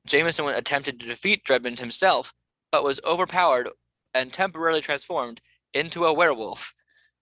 Jameson 0.06 0.48
attempted 0.48 1.00
to 1.00 1.08
defeat 1.08 1.46
Dredmund 1.46 1.80
himself, 1.80 2.34
but 2.72 2.84
was 2.84 3.00
overpowered 3.06 3.70
and 4.14 4.32
temporarily 4.32 4.82
transformed 4.82 5.42
into 5.74 6.06
a 6.06 6.14
werewolf 6.14 6.74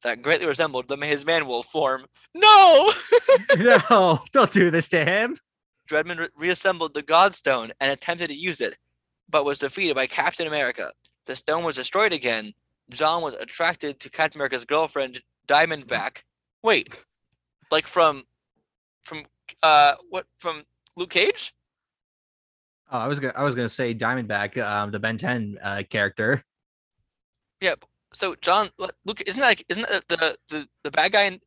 that 0.04 0.22
greatly 0.22 0.46
resembled 0.46 0.88
the, 0.88 0.98
his 0.98 1.26
man 1.26 1.48
wolf 1.48 1.66
form. 1.66 2.06
No! 2.34 2.92
no, 3.58 4.20
don't 4.32 4.52
do 4.52 4.70
this 4.72 4.88
to 4.90 5.04
him. 5.04 5.36
Dredmund 5.90 6.20
re- 6.20 6.30
reassembled 6.38 6.94
the 6.94 7.04
Godstone 7.04 7.72
and 7.80 7.92
attempted 7.92 8.28
to 8.28 8.36
use 8.36 8.62
it, 8.62 8.76
but 9.30 9.46
was 9.46 9.60
defeated 9.60 9.96
by 9.96 10.08
Captain 10.08 10.48
America. 10.48 10.92
The 11.26 11.36
stone 11.36 11.64
was 11.64 11.76
destroyed 11.76 12.14
again. 12.14 12.54
John 12.90 13.22
was 13.24 13.34
attracted 13.34 14.00
to 14.02 14.10
Captain 14.10 14.40
America's 14.40 14.66
girlfriend, 14.66 15.22
Diamondback. 15.48 16.20
Wait, 16.64 17.04
like 17.72 17.88
from, 17.88 18.24
from, 19.04 19.24
uh, 19.64 19.94
what 20.10 20.26
from 20.38 20.64
Luke 20.96 21.10
Cage? 21.10 21.54
Oh, 22.92 23.00
I 23.00 23.08
was 23.08 23.20
gonna, 23.20 23.34
I 23.36 23.44
was 23.44 23.56
gonna 23.56 23.70
say 23.70 23.94
Diamondback, 23.96 24.62
um, 24.64 24.92
the 24.92 25.00
Ben 25.00 25.18
10 25.18 25.58
uh, 25.62 25.84
character. 25.90 26.44
Yeah. 27.60 27.76
So 28.14 28.36
John, 28.42 28.70
what- 28.78 28.96
Luke, 29.06 29.22
isn't 29.26 29.40
that 29.40 29.48
like, 29.48 29.66
isn't 29.70 29.88
that 29.90 30.08
the 30.08 30.38
the 30.50 30.68
the 30.84 30.92
bad 30.92 31.12
guy 31.12 31.24
in 31.24 31.40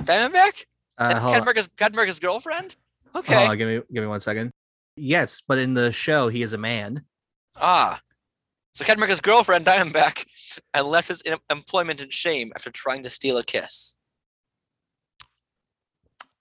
Diamondback? 0.00 0.64
Uh, 0.98 1.08
That's 1.10 1.24
hold 1.24 1.34
Captain. 1.34 1.42
America's 1.42 1.68
Captain 1.76 1.94
America's 1.94 2.18
girlfriend. 2.18 2.76
Okay. 3.14 3.34
Hold 3.34 3.50
on, 3.50 3.58
give 3.58 3.68
me, 3.68 3.74
give 3.92 4.02
me 4.02 4.08
one 4.08 4.20
second. 4.20 4.50
Yes, 4.96 5.42
but 5.46 5.58
in 5.58 5.74
the 5.74 5.92
show, 5.92 6.28
he 6.28 6.42
is 6.42 6.54
a 6.54 6.58
man. 6.58 7.02
Ah. 7.60 8.00
So 8.72 8.84
Captain 8.84 8.98
America's 8.98 9.20
girlfriend 9.20 9.64
Diamondback 9.64 10.26
and 10.74 10.86
left 10.86 11.08
his 11.08 11.22
em- 11.24 11.38
employment 11.50 12.00
in 12.02 12.10
shame 12.10 12.52
after 12.54 12.70
trying 12.70 13.02
to 13.04 13.10
steal 13.10 13.38
a 13.38 13.44
kiss. 13.44 13.96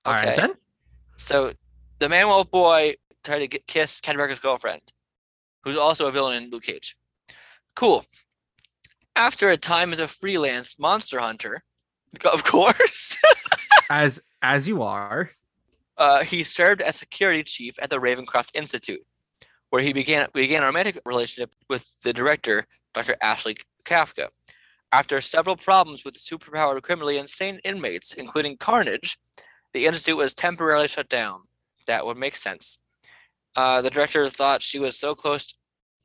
All 0.06 0.14
right 0.14 0.28
Okay. 0.28 0.36
then. 0.42 0.54
So 1.18 1.54
the 2.00 2.10
Man 2.10 2.28
Wolf 2.28 2.52
boy 2.52 2.96
tried 3.24 3.40
to 3.40 3.48
get 3.48 3.66
kiss 3.68 4.00
Captain 4.02 4.18
America's 4.18 4.40
girlfriend, 4.40 4.82
who's 5.64 5.78
also 5.78 6.08
a 6.08 6.12
villain 6.12 6.44
in 6.44 6.50
Luke 6.50 6.64
Cage. 6.64 6.96
Cool. 7.76 8.06
After 9.16 9.50
a 9.50 9.58
time 9.58 9.94
as 9.94 10.00
a 10.00 10.08
freelance 10.08 10.78
monster 10.78 11.20
hunter, 11.20 11.64
of 12.34 12.44
course, 12.44 13.18
As 13.90 14.22
as 14.42 14.68
you 14.68 14.82
are. 14.84 15.30
uh, 15.98 16.24
he 16.24 16.44
served 16.44 16.82
as 16.82 16.96
security 16.98 17.44
chief 17.44 17.76
at 17.82 17.90
the 17.90 17.98
Ravencroft 17.98 18.50
Institute, 18.54 19.02
where 19.76 19.84
he 19.84 19.92
began 19.92 20.26
began 20.34 20.64
a 20.64 20.68
romantic 20.68 20.98
relationship 21.06 21.54
with 21.70 22.02
the 22.04 22.14
director, 22.14 22.66
Dr. 22.94 23.18
Ashley 23.22 23.58
Kafka. 23.84 24.30
After 24.94 25.20
several 25.20 25.58
problems 25.58 26.06
with 26.06 26.14
the 26.14 26.22
superpowered 26.22 26.82
criminally 26.82 27.18
insane 27.18 27.60
inmates, 27.66 28.14
including 28.14 28.56
Carnage, 28.56 29.18
the 29.74 29.86
institute 29.86 30.16
was 30.16 30.34
temporarily 30.34 30.88
shut 30.88 31.10
down. 31.10 31.42
That 31.88 32.06
would 32.06 32.16
make 32.16 32.38
sense. 32.38 32.80
Uh, 33.54 33.82
the 33.82 33.90
director 33.90 34.30
thought 34.30 34.62
she 34.62 34.80
was 34.80 34.98
so 34.98 35.14
close 35.14 35.54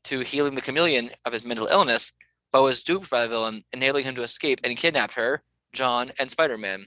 to 0.03 0.19
healing 0.19 0.57
the 0.57 0.63
chameleon 0.63 1.11
of 1.25 1.33
his 1.33 1.45
mental 1.45 1.69
illness, 1.69 2.11
but 2.51 2.65
was 2.65 2.83
duped 2.83 3.09
by 3.09 3.23
the 3.23 3.29
villain, 3.29 3.63
enabling 3.73 4.03
him 4.03 4.17
to 4.17 4.25
escape 4.25 4.59
and 4.65 4.77
kidnapped 4.77 5.15
her, 5.15 5.45
John, 5.73 6.11
and 6.19 6.29
Spider-Man. 6.29 6.87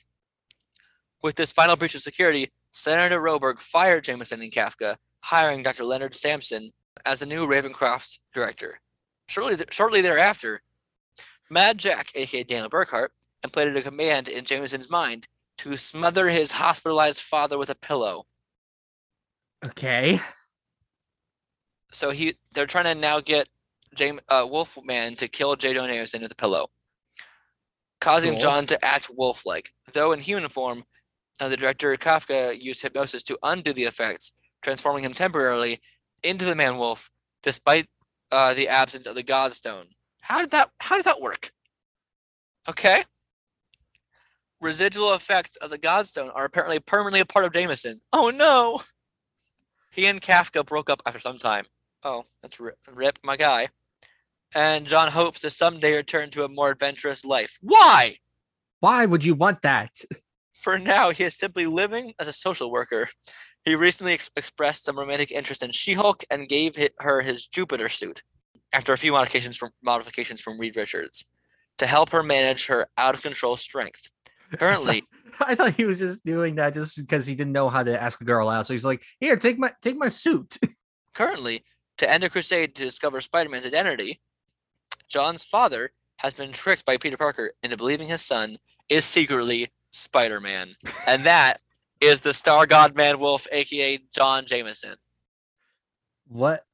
With 1.22 1.36
this 1.36 1.54
final 1.54 1.78
breach 1.78 1.96
of 1.96 2.02
security, 2.02 2.52
Senator 2.72 3.22
Roberg 3.22 3.60
fired 3.60 4.04
Jameson 4.04 4.42
and 4.42 4.52
Kafka, 4.52 4.98
hiring 5.24 5.64
Dr. 5.64 5.86
Leonard 5.86 6.16
Samson 6.16 6.72
as 7.06 7.20
the 7.20 7.26
new 7.26 7.48
Ravencroft 7.48 8.20
director. 8.34 8.80
Shortly, 9.28 9.56
th- 9.56 9.74
shortly 9.74 10.02
thereafter, 10.02 10.62
Mad 11.50 11.78
Jack, 11.78 12.12
aka 12.14 12.44
Daniel 12.44 12.70
Berkhart, 12.70 13.10
implanted 13.44 13.78
a 13.78 13.82
command 13.82 14.28
in 14.28 14.44
Jameson's 14.44 14.90
mind 14.90 15.28
to 15.60 15.78
smother 15.78 16.30
his 16.30 16.52
hospitalized 16.52 17.22
father 17.22 17.58
with 17.58 17.70
a 17.70 17.76
pillow. 17.76 18.26
Okay. 19.68 20.20
So 21.94 22.12
he, 22.12 22.36
they're 22.54 22.66
trying 22.66 22.86
to 22.86 22.96
now 22.96 23.22
get 23.22 23.48
James 23.96 24.20
uh, 24.28 24.46
Wolfman 24.50 25.16
to 25.16 25.28
kill 25.28 25.56
J. 25.56 25.74
Jonah 25.74 25.94
Jameson 25.94 26.22
with 26.22 26.32
a 26.32 26.36
pillow, 26.36 26.70
causing 28.02 28.32
Cool. 28.32 28.42
John 28.42 28.66
to 28.66 28.84
act 28.84 29.10
wolf-like. 29.16 29.72
Though 29.94 30.12
in 30.12 30.20
human 30.20 30.50
form, 30.50 30.84
uh, 31.40 31.48
the 31.48 31.58
director 31.58 31.96
Kafka 31.96 32.60
used 32.60 32.82
hypnosis 32.82 33.24
to 33.26 33.38
undo 33.44 33.72
the 33.72 33.84
effects, 33.84 34.34
transforming 34.64 35.04
him 35.04 35.14
temporarily 35.14 35.80
into 36.24 36.46
the 36.46 36.56
man 36.56 36.78
wolf, 36.78 37.10
despite 37.44 37.88
uh, 38.32 38.54
the 38.54 38.70
absence 38.70 39.06
of 39.06 39.16
the 39.16 39.24
Godstone. 39.24 39.86
How 40.22 40.40
did 40.40 40.52
that? 40.52 40.72
How 40.80 40.96
did 40.96 41.06
that 41.06 41.22
work? 41.22 41.52
Okay. 42.68 43.04
Residual 44.62 45.14
effects 45.14 45.58
of 45.58 45.70
the 45.70 45.78
Godstone 45.78 46.32
are 46.34 46.46
apparently 46.46 46.80
permanently 46.80 47.20
a 47.20 47.26
part 47.26 47.46
of 47.46 47.52
Jameson. 47.52 48.02
Oh 48.14 48.30
no! 48.30 48.82
He 49.92 50.08
and 50.08 50.22
Kafka 50.22 50.66
broke 50.66 50.90
up 50.90 51.04
after 51.06 51.20
some 51.20 51.38
time. 51.38 51.66
Oh, 52.04 52.26
that's 52.42 52.60
rip, 52.60 52.78
rip 52.92 53.20
my 53.24 53.38
guy. 53.38 53.70
And 54.56 54.88
John 54.88 55.12
hopes 55.12 55.42
to 55.42 55.50
someday 55.50 55.96
return 55.96 56.30
to 56.32 56.46
a 56.46 56.50
more 56.50 56.72
adventurous 56.72 57.26
life. 57.26 57.58
Why? 57.62 58.18
Why 58.80 59.06
would 59.06 59.24
you 59.24 59.36
want 59.36 59.62
that? 59.62 59.92
For 60.54 60.80
now, 60.80 61.10
he 61.10 61.24
is 61.24 61.36
simply 61.36 61.66
living 61.66 62.14
as 62.20 62.28
a 62.28 62.34
social 62.34 62.72
worker. 62.72 63.10
He 63.66 63.76
recently 63.76 64.14
ex- 64.14 64.30
expressed 64.36 64.84
some 64.84 65.00
romantic 65.00 65.32
interest 65.32 65.64
in 65.64 65.72
She-Hulk 65.72 66.24
and 66.30 66.50
gave 66.50 66.76
her 67.00 67.22
his 67.22 67.46
Jupiter 67.46 67.90
suit, 67.90 68.24
after 68.74 68.92
a 68.92 68.98
few 68.98 69.12
modifications 69.12 69.56
from 69.56 69.72
modifications 69.82 70.42
from 70.42 70.60
Reed 70.60 70.76
Richards, 70.76 71.26
to 71.78 71.88
help 71.88 72.10
her 72.10 72.24
manage 72.24 72.68
her 72.68 72.88
out 72.98 73.16
of 73.16 73.22
control 73.22 73.56
strength. 73.56 74.12
Currently, 74.58 75.04
I 75.40 75.56
thought 75.56 75.74
he 75.74 75.86
was 75.86 76.00
just 76.00 76.26
doing 76.26 76.56
that 76.56 76.74
just 76.74 76.98
because 76.98 77.26
he 77.26 77.36
didn't 77.36 77.54
know 77.54 77.70
how 77.70 77.84
to 77.84 78.02
ask 78.02 78.20
a 78.22 78.26
girl 78.26 78.50
out. 78.50 78.68
So 78.68 78.74
he's 78.74 78.86
like, 78.86 79.02
"Here, 79.20 79.38
take 79.38 79.58
my 79.58 79.72
take 79.82 79.98
my 79.98 80.10
suit." 80.10 80.58
currently, 81.14 81.64
to 81.98 82.10
end 82.10 82.24
a 82.24 82.30
crusade 82.30 82.76
to 82.76 82.84
discover 82.84 83.22
Spider-Man's 83.22 83.66
identity, 83.66 84.20
John's 85.08 85.44
father 85.44 85.92
has 86.18 86.34
been 86.34 86.52
tricked 86.52 86.86
by 86.86 86.98
Peter 86.98 87.18
Parker 87.18 87.54
into 87.64 87.78
believing 87.78 88.08
his 88.08 88.22
son 88.22 88.58
is 88.90 89.06
secretly 89.06 89.70
Spider-Man, 89.92 90.76
and 91.08 91.24
that 91.24 91.62
is 92.04 92.22
the 92.22 92.34
Star 92.34 92.66
God 92.66 92.96
Man 92.96 93.20
Wolf, 93.20 93.48
aka 93.52 94.00
John 94.14 94.46
Jameson. 94.46 94.96
What? 96.28 96.66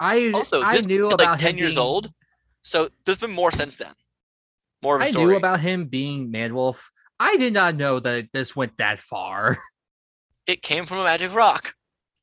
I 0.00 0.30
Also, 0.34 0.62
I 0.62 0.78
knew 0.80 1.06
about 1.10 1.20
like 1.20 1.38
ten 1.40 1.56
years 1.58 1.74
being- 1.76 1.86
old, 1.86 2.12
so 2.62 2.88
there's 3.04 3.20
been 3.20 3.30
more 3.30 3.50
since 3.52 3.76
then. 3.76 3.94
More 4.82 4.96
of 4.96 5.02
a 5.02 5.06
I 5.06 5.10
story. 5.10 5.26
knew 5.26 5.36
about 5.36 5.60
him 5.60 5.86
being 5.86 6.30
Man 6.30 6.54
Wolf. 6.54 6.90
I 7.18 7.36
did 7.38 7.54
not 7.54 7.76
know 7.76 7.98
that 8.00 8.28
this 8.32 8.54
went 8.54 8.76
that 8.76 8.98
far. 8.98 9.58
it 10.46 10.62
came 10.62 10.84
from 10.84 10.98
a 10.98 11.04
magic 11.04 11.34
rock. 11.34 11.74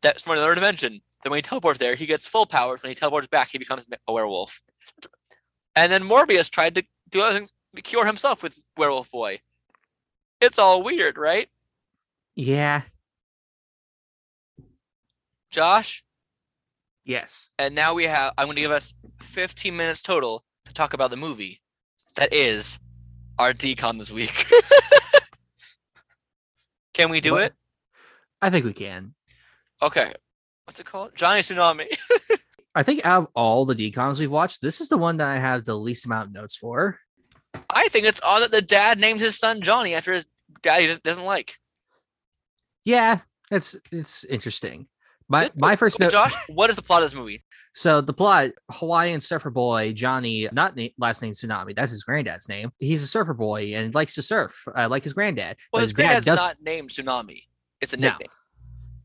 That's 0.04 0.24
from 0.24 0.34
another 0.34 0.54
dimension. 0.54 1.02
Then 1.24 1.32
when 1.32 1.38
he 1.40 1.42
teleports 1.42 1.80
there, 1.80 1.96
he 1.96 2.06
gets 2.06 2.28
full 2.28 2.46
powers. 2.46 2.84
When 2.84 2.90
he 2.92 2.96
teleports 2.96 3.28
back, 3.28 3.50
he 3.52 3.58
becomes 3.58 3.88
a 4.08 4.14
werewolf. 4.14 4.62
And 5.76 5.92
then 5.92 6.04
Morbius 6.04 6.50
tried 6.52 6.76
to 6.76 6.84
do 7.10 7.22
other 7.22 7.34
things, 7.34 7.54
cure 7.84 8.06
himself 8.06 8.44
with 8.44 8.60
Werewolf 8.78 9.10
Boy. 9.10 9.40
It's 10.42 10.60
all 10.60 10.84
weird, 10.84 11.18
right? 11.18 11.50
Yeah. 12.36 12.82
Josh? 15.52 16.04
Yes. 17.06 17.48
And 17.60 17.76
now 17.76 17.94
we 17.94 18.06
have, 18.06 18.34
I'm 18.38 18.48
going 18.48 18.56
to 18.56 18.62
give 18.62 18.72
us 18.72 18.94
15 19.22 19.76
minutes 19.76 20.02
total 20.02 20.44
to 20.66 20.74
talk 20.74 20.94
about 20.94 21.12
the 21.12 21.18
movie 21.18 21.62
that 22.16 22.34
is 22.34 22.80
our 23.38 23.54
DCOM 23.54 24.00
this 24.00 24.12
week. 24.12 24.34
Can 26.94 27.10
we 27.10 27.22
do 27.22 27.34
What- 27.34 27.44
it? 27.44 27.54
I 28.42 28.50
think 28.50 28.66
we 28.66 28.74
can. 28.74 29.14
Okay. 29.82 30.14
What's 30.66 30.78
it 30.80 30.86
called? 30.86 31.12
Johnny 31.16 31.40
Tsunami. 31.42 31.88
I 32.76 32.84
think 32.84 33.06
out 33.06 33.24
of 33.24 33.28
all 33.36 33.64
the 33.66 33.74
DCOMs 33.74 34.20
we've 34.20 34.30
watched, 34.30 34.62
this 34.62 34.82
is 34.82 34.90
the 34.90 34.98
one 34.98 35.16
that 35.18 35.28
I 35.30 35.40
have 35.40 35.64
the 35.64 35.78
least 35.78 36.06
amount 36.06 36.28
of 36.28 36.34
notes 36.34 36.56
for. 36.58 37.00
I 37.70 37.88
think 37.88 38.06
it's 38.06 38.20
odd 38.22 38.42
that 38.42 38.52
the 38.52 38.62
dad 38.62 39.00
named 39.00 39.22
his 39.22 39.40
son 39.40 39.62
Johnny 39.62 39.96
after 39.96 40.12
his 40.12 40.28
dad 40.62 40.82
he 40.82 40.94
doesn't 41.06 41.24
like. 41.24 41.56
Yeah, 42.86 43.20
it's 43.52 43.76
it's 43.92 44.24
interesting. 44.26 44.88
My 45.30 45.50
my 45.56 45.76
first 45.76 46.00
note. 46.00 46.12
Josh, 46.12 46.34
what 46.50 46.70
is 46.70 46.76
the 46.76 46.82
plot 46.82 47.02
of 47.04 47.10
this 47.10 47.18
movie? 47.18 47.44
So 47.74 48.02
the 48.02 48.14
plot: 48.14 48.52
Hawaiian 48.70 49.22
surfer 49.22 49.50
boy 49.50 49.94
Johnny, 49.94 50.50
not 50.52 50.76
na- 50.76 50.88
last 50.98 51.22
name 51.22 51.32
Tsunami, 51.34 51.76
that's 51.76 51.92
his 51.92 52.04
granddad's 52.04 52.50
name. 52.50 52.72
He's 52.80 53.02
a 53.02 53.08
surfer 53.08 53.34
boy 53.34 53.74
and 53.76 53.96
likes 53.96 54.16
to 54.16 54.22
surf, 54.22 54.68
uh, 54.78 54.88
like 54.90 55.04
his 55.04 55.14
granddad. 55.14 55.58
Well, 55.72 55.82
his 55.82 55.92
his 55.92 55.94
dad 55.96 56.04
granddad's 56.04 56.26
does, 56.26 56.40
not 56.40 56.58
named 56.62 56.90
Tsunami. 56.90 57.44
It's 57.82 57.94
a 57.94 57.98
No. 57.98 58.10
nickname. 58.10 58.28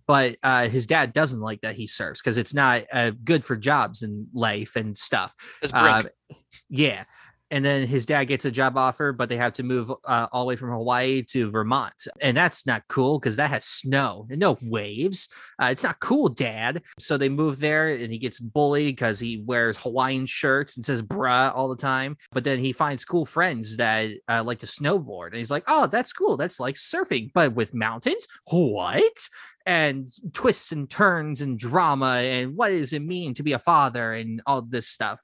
but 0.06 0.36
uh, 0.42 0.68
his 0.68 0.86
dad 0.86 1.12
doesn't 1.12 1.40
like 1.40 1.60
that 1.60 1.76
he 1.76 1.86
surfs 1.86 2.20
because 2.20 2.36
it's 2.38 2.54
not 2.54 2.84
uh, 2.92 3.12
good 3.24 3.44
for 3.44 3.56
jobs 3.56 4.02
and 4.02 4.26
life 4.32 4.74
and 4.74 4.96
stuff. 4.98 5.34
It's 5.62 5.70
Brink. 5.72 6.06
Uh, 6.30 6.34
yeah. 6.68 7.04
And 7.50 7.64
then 7.64 7.86
his 7.86 8.06
dad 8.06 8.24
gets 8.24 8.44
a 8.44 8.50
job 8.50 8.76
offer, 8.76 9.12
but 9.12 9.28
they 9.28 9.36
have 9.36 9.54
to 9.54 9.62
move 9.62 9.90
uh, 10.04 10.26
all 10.32 10.44
the 10.44 10.48
way 10.48 10.56
from 10.56 10.70
Hawaii 10.70 11.22
to 11.30 11.50
Vermont. 11.50 12.06
And 12.20 12.36
that's 12.36 12.66
not 12.66 12.86
cool 12.88 13.18
because 13.18 13.36
that 13.36 13.50
has 13.50 13.64
snow 13.64 14.26
and 14.30 14.38
no 14.38 14.58
waves. 14.62 15.28
Uh, 15.60 15.68
it's 15.70 15.84
not 15.84 16.00
cool, 16.00 16.28
dad. 16.28 16.82
So 16.98 17.16
they 17.16 17.28
move 17.28 17.58
there 17.58 17.88
and 17.88 18.12
he 18.12 18.18
gets 18.18 18.38
bullied 18.38 18.96
because 18.96 19.18
he 19.18 19.42
wears 19.44 19.78
Hawaiian 19.78 20.26
shirts 20.26 20.76
and 20.76 20.84
says 20.84 21.02
bruh 21.02 21.54
all 21.54 21.68
the 21.68 21.76
time. 21.76 22.16
But 22.32 22.44
then 22.44 22.58
he 22.58 22.72
finds 22.72 23.04
cool 23.04 23.24
friends 23.24 23.76
that 23.78 24.10
uh, 24.28 24.42
like 24.44 24.58
to 24.60 24.66
snowboard. 24.66 25.28
And 25.28 25.36
he's 25.36 25.50
like, 25.50 25.64
oh, 25.68 25.86
that's 25.86 26.12
cool. 26.12 26.36
That's 26.36 26.60
like 26.60 26.74
surfing, 26.74 27.30
but 27.32 27.54
with 27.54 27.74
mountains. 27.74 28.26
What? 28.50 29.28
and 29.66 30.08
twists 30.32 30.72
and 30.72 30.88
turns 30.88 31.42
and 31.42 31.58
drama 31.58 32.20
and 32.22 32.56
what 32.56 32.70
does 32.70 32.94
it 32.94 33.02
mean 33.02 33.34
to 33.34 33.42
be 33.42 33.52
a 33.52 33.58
father 33.58 34.14
and 34.14 34.40
all 34.46 34.62
this 34.62 34.88
stuff. 34.88 35.20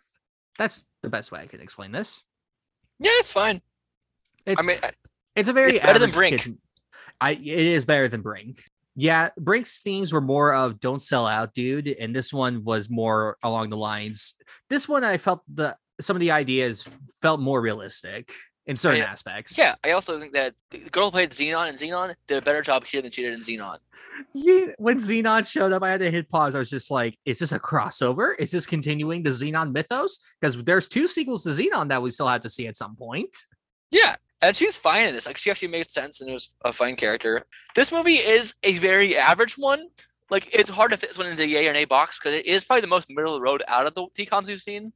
That's 0.59 0.84
the 1.02 1.09
best 1.09 1.32
way 1.32 1.40
I 1.40 1.46
can 1.46 1.61
explain 1.61 1.92
this. 1.92 2.24
yeah, 2.98 3.11
it's 3.14 3.30
fine. 3.32 3.61
It's 4.46 4.62
I 4.62 4.66
mean, 4.66 4.78
I- 4.82 4.92
it's 5.36 5.48
a 5.48 5.52
very 5.52 5.72
it's 5.76 5.84
better 5.84 5.98
than 5.98 6.11
Brink. 6.11 6.48
I 7.20 7.32
it 7.32 7.40
is 7.46 7.84
better 7.84 8.09
than 8.09 8.22
Brink. 8.22 8.62
Yeah, 8.94 9.30
Brink's 9.36 9.78
themes 9.78 10.12
were 10.12 10.20
more 10.20 10.55
of 10.55 10.78
"Don't 10.78 11.02
sell 11.02 11.26
out, 11.26 11.52
dude," 11.55 11.88
and 11.88 12.14
this 12.14 12.32
one 12.32 12.62
was 12.62 12.88
more 12.88 13.36
along 13.42 13.70
the 13.70 13.76
lines. 13.76 14.34
This 14.70 14.88
one 14.88 15.02
I 15.02 15.18
felt 15.18 15.42
the 15.52 15.76
some 16.00 16.14
of 16.14 16.20
the 16.20 16.30
ideas 16.30 16.88
felt 17.20 17.40
more 17.40 17.61
realistic 17.61 18.30
in 18.66 18.76
certain 18.76 19.00
Yeah. 19.00 19.10
aspects. 19.10 19.58
yeah, 19.58 19.74
I 19.84 19.90
also 19.92 20.18
think 20.18 20.32
that 20.32 20.54
the 20.70 20.78
girl 20.90 21.06
who 21.06 21.10
played 21.10 21.30
Zenon 21.30 21.68
and 21.68 21.78
Zenon 21.78 22.14
did 22.26 22.38
a 22.38 22.42
better 22.42 22.62
job 22.62 22.84
here 22.86 23.02
than 23.02 23.10
she 23.10 23.22
did 23.22 23.32
in 23.34 23.40
Zenon. 23.40 23.78
Xen- 24.36 24.74
when 24.78 24.98
Zenon 24.98 25.46
showed 25.50 25.72
up, 25.72 25.82
I 25.82 25.90
had 25.90 26.00
to 26.00 26.10
hit 26.10 26.28
pause. 26.30 26.54
I 26.54 26.58
was 26.58 26.70
just 26.70 26.90
like, 26.90 27.18
is 27.24 27.40
this 27.40 27.52
a 27.52 27.58
crossover? 27.58 28.34
Is 28.38 28.52
this 28.52 28.64
continuing 28.66 29.22
the 29.22 29.30
Zenon 29.30 29.72
mythos? 29.72 30.18
Because 30.40 30.56
there's 30.64 30.88
two 30.88 31.06
sequels 31.08 31.42
to 31.42 31.50
Zenon 31.50 31.88
that 31.88 32.00
we 32.00 32.10
still 32.10 32.28
have 32.28 32.40
to 32.42 32.48
see 32.48 32.66
at 32.66 32.76
some 32.76 32.96
point. 32.96 33.36
Yeah, 33.90 34.16
and 34.40 34.56
she's 34.56 34.76
fine 34.76 35.06
in 35.06 35.14
this. 35.14 35.26
Like 35.26 35.36
she 35.36 35.50
actually 35.50 35.68
made 35.68 35.90
sense 35.90 36.20
and 36.20 36.30
it 36.30 36.32
was 36.32 36.54
a 36.64 36.72
fine 36.72 36.96
character. 36.96 37.44
This 37.74 37.92
movie 37.92 38.14
is 38.16 38.54
a 38.62 38.78
very 38.78 39.16
average 39.16 39.58
one. 39.58 39.88
Like 40.30 40.48
it's 40.54 40.70
hard 40.70 40.90
to 40.92 40.96
fit 40.96 41.10
this 41.10 41.18
one 41.18 41.26
into 41.26 41.38
the 41.42 41.46
yay 41.48 41.68
or 41.68 41.74
A 41.74 41.84
box 41.84 42.18
because 42.18 42.34
it 42.38 42.46
is 42.46 42.64
probably 42.64 42.80
the 42.80 42.86
most 42.86 43.10
middle 43.10 43.34
of 43.34 43.38
the 43.40 43.44
road 43.44 43.62
out 43.68 43.86
of 43.86 43.94
the 43.94 44.06
DCOMs 44.16 44.46
we've 44.46 44.60
seen. 44.62 44.92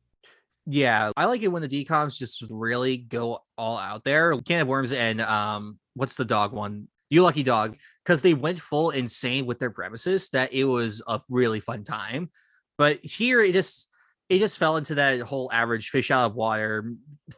Yeah, 0.70 1.12
I 1.16 1.24
like 1.24 1.42
it 1.42 1.48
when 1.48 1.62
the 1.62 1.68
DCOMs 1.68 2.18
just 2.18 2.44
really 2.50 2.98
go 2.98 3.42
all 3.56 3.78
out 3.78 4.04
there. 4.04 4.36
Can 4.42 4.60
of 4.60 4.68
Worms 4.68 4.92
and 4.92 5.22
um, 5.22 5.78
what's 5.94 6.16
the 6.16 6.26
dog 6.26 6.52
one? 6.52 6.88
You 7.08 7.22
Lucky 7.22 7.42
Dog, 7.42 7.78
because 8.04 8.20
they 8.20 8.34
went 8.34 8.60
full 8.60 8.90
insane 8.90 9.46
with 9.46 9.58
their 9.58 9.70
premises. 9.70 10.28
That 10.28 10.52
it 10.52 10.64
was 10.64 11.00
a 11.08 11.22
really 11.30 11.60
fun 11.60 11.84
time. 11.84 12.30
But 12.76 13.02
here, 13.02 13.40
it 13.40 13.54
just 13.54 13.88
it 14.28 14.40
just 14.40 14.58
fell 14.58 14.76
into 14.76 14.96
that 14.96 15.20
whole 15.20 15.48
average 15.50 15.88
fish 15.88 16.10
out 16.10 16.26
of 16.26 16.34
water 16.34 16.92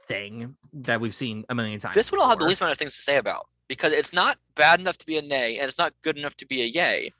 thing 0.08 0.56
that 0.72 1.00
we've 1.00 1.14
seen 1.14 1.44
a 1.48 1.54
million 1.54 1.78
times. 1.78 1.94
This 1.94 2.10
one 2.10 2.20
I'll 2.20 2.30
have 2.30 2.40
the 2.40 2.46
least 2.46 2.60
amount 2.60 2.72
of 2.72 2.78
things 2.78 2.96
to 2.96 3.02
say 3.02 3.16
about 3.16 3.46
because 3.68 3.92
it's 3.92 4.12
not 4.12 4.38
bad 4.56 4.80
enough 4.80 4.98
to 4.98 5.06
be 5.06 5.18
a 5.18 5.22
nay 5.22 5.60
and 5.60 5.68
it's 5.68 5.78
not 5.78 5.94
good 6.02 6.18
enough 6.18 6.36
to 6.38 6.46
be 6.46 6.62
a 6.62 6.66
yay. 6.66 7.12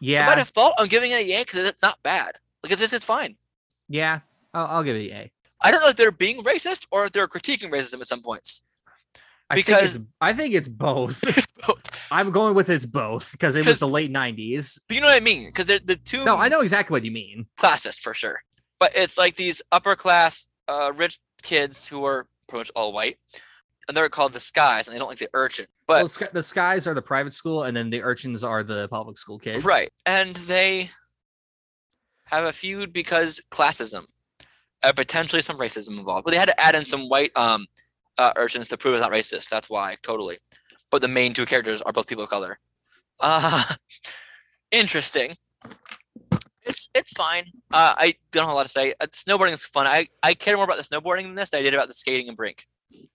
Yeah. 0.00 0.24
So 0.26 0.32
by 0.32 0.40
default, 0.40 0.74
I'm 0.78 0.88
giving 0.88 1.10
it 1.10 1.16
a 1.16 1.24
yay 1.24 1.42
because 1.42 1.60
it's 1.60 1.82
not 1.82 2.02
bad. 2.02 2.32
Like 2.62 2.72
it's 2.72 2.80
just 2.80 2.94
it's 2.94 3.04
fine. 3.04 3.36
yeah, 3.90 4.20
I'll, 4.54 4.66
I'll 4.66 4.82
give 4.82 4.96
it 4.96 5.12
a. 5.12 5.30
I 5.64 5.70
don't 5.70 5.80
know 5.80 5.88
if 5.88 5.96
they're 5.96 6.12
being 6.12 6.42
racist 6.42 6.86
or 6.92 7.04
if 7.06 7.12
they're 7.12 7.26
critiquing 7.26 7.70
racism 7.70 8.00
at 8.00 8.06
some 8.06 8.22
points. 8.22 8.62
I 9.50 9.56
Because- 9.56 9.94
think 9.94 10.04
it's, 10.04 10.12
I 10.20 10.32
think 10.32 10.54
it's 10.54 10.68
both. 10.68 11.20
but 11.66 11.98
I'm 12.10 12.30
going 12.30 12.54
with 12.54 12.68
it's 12.70 12.86
both 12.86 13.32
because 13.32 13.56
it 13.56 13.66
was 13.66 13.78
the 13.80 13.88
late 13.88 14.12
'90s. 14.12 14.78
But 14.88 14.94
you 14.94 15.00
know 15.00 15.06
what 15.08 15.16
I 15.16 15.20
mean? 15.20 15.46
Because 15.46 15.66
they're 15.66 15.78
the 15.80 15.96
two 15.96 16.24
No, 16.24 16.36
I 16.36 16.48
know 16.48 16.60
exactly 16.60 16.92
what 16.94 17.04
you 17.04 17.10
mean. 17.10 17.46
classist 17.58 18.00
for 18.00 18.14
sure. 18.14 18.40
But 18.78 18.92
it's 18.94 19.16
like 19.18 19.36
these 19.36 19.62
upper 19.72 19.96
class, 19.96 20.46
uh, 20.68 20.92
rich 20.94 21.18
kids 21.42 21.86
who 21.88 22.04
are 22.04 22.26
pretty 22.48 22.60
much 22.60 22.70
all 22.76 22.92
white, 22.92 23.18
and 23.88 23.96
they're 23.96 24.08
called 24.08 24.32
the 24.32 24.40
skies, 24.40 24.86
and 24.88 24.94
they 24.94 24.98
don't 24.98 25.08
like 25.08 25.18
the 25.18 25.28
urchin. 25.34 25.66
But 25.86 26.02
well, 26.04 26.28
the 26.32 26.42
skies 26.42 26.86
are 26.86 26.94
the 26.94 27.02
private 27.02 27.32
school, 27.34 27.62
and 27.64 27.76
then 27.76 27.90
the 27.90 28.02
urchins 28.02 28.42
are 28.44 28.62
the 28.62 28.88
public 28.88 29.16
school 29.18 29.38
kids. 29.38 29.64
Right. 29.64 29.90
And 30.06 30.34
they 30.36 30.90
have 32.26 32.44
a 32.44 32.52
feud 32.52 32.92
because 32.92 33.40
classism, 33.50 34.04
uh, 34.84 34.92
potentially 34.92 35.42
some 35.42 35.58
racism 35.58 35.98
involved. 35.98 36.24
But 36.24 36.32
they 36.32 36.38
had 36.38 36.48
to 36.48 36.60
add 36.60 36.74
in 36.74 36.84
some 36.84 37.08
white 37.08 37.32
um, 37.36 37.66
uh, 38.18 38.32
urchins 38.36 38.68
to 38.68 38.76
prove 38.76 38.94
it's 38.94 39.02
not 39.02 39.12
racist. 39.12 39.48
That's 39.48 39.70
why, 39.70 39.96
totally. 40.02 40.38
But 40.90 41.02
the 41.02 41.08
main 41.08 41.34
two 41.34 41.46
characters 41.46 41.82
are 41.82 41.92
both 41.92 42.06
people 42.06 42.24
of 42.24 42.30
color. 42.30 42.58
Uh, 43.20 43.64
interesting. 44.70 45.36
It's 46.62 46.88
it's 46.94 47.12
fine. 47.12 47.44
Uh, 47.72 47.94
I 47.96 48.14
don't 48.32 48.44
have 48.44 48.52
a 48.52 48.54
lot 48.54 48.64
to 48.64 48.72
say. 48.72 48.94
Uh, 49.00 49.06
snowboarding 49.06 49.52
is 49.52 49.64
fun. 49.64 49.86
I, 49.86 50.08
I 50.22 50.34
care 50.34 50.56
more 50.56 50.64
about 50.64 50.78
the 50.78 50.82
snowboarding 50.82 51.24
than 51.24 51.34
this 51.34 51.50
than 51.50 51.60
I 51.60 51.62
did 51.62 51.74
about 51.74 51.88
the 51.88 51.94
skating 51.94 52.28
and 52.28 52.36
brink. 52.36 52.66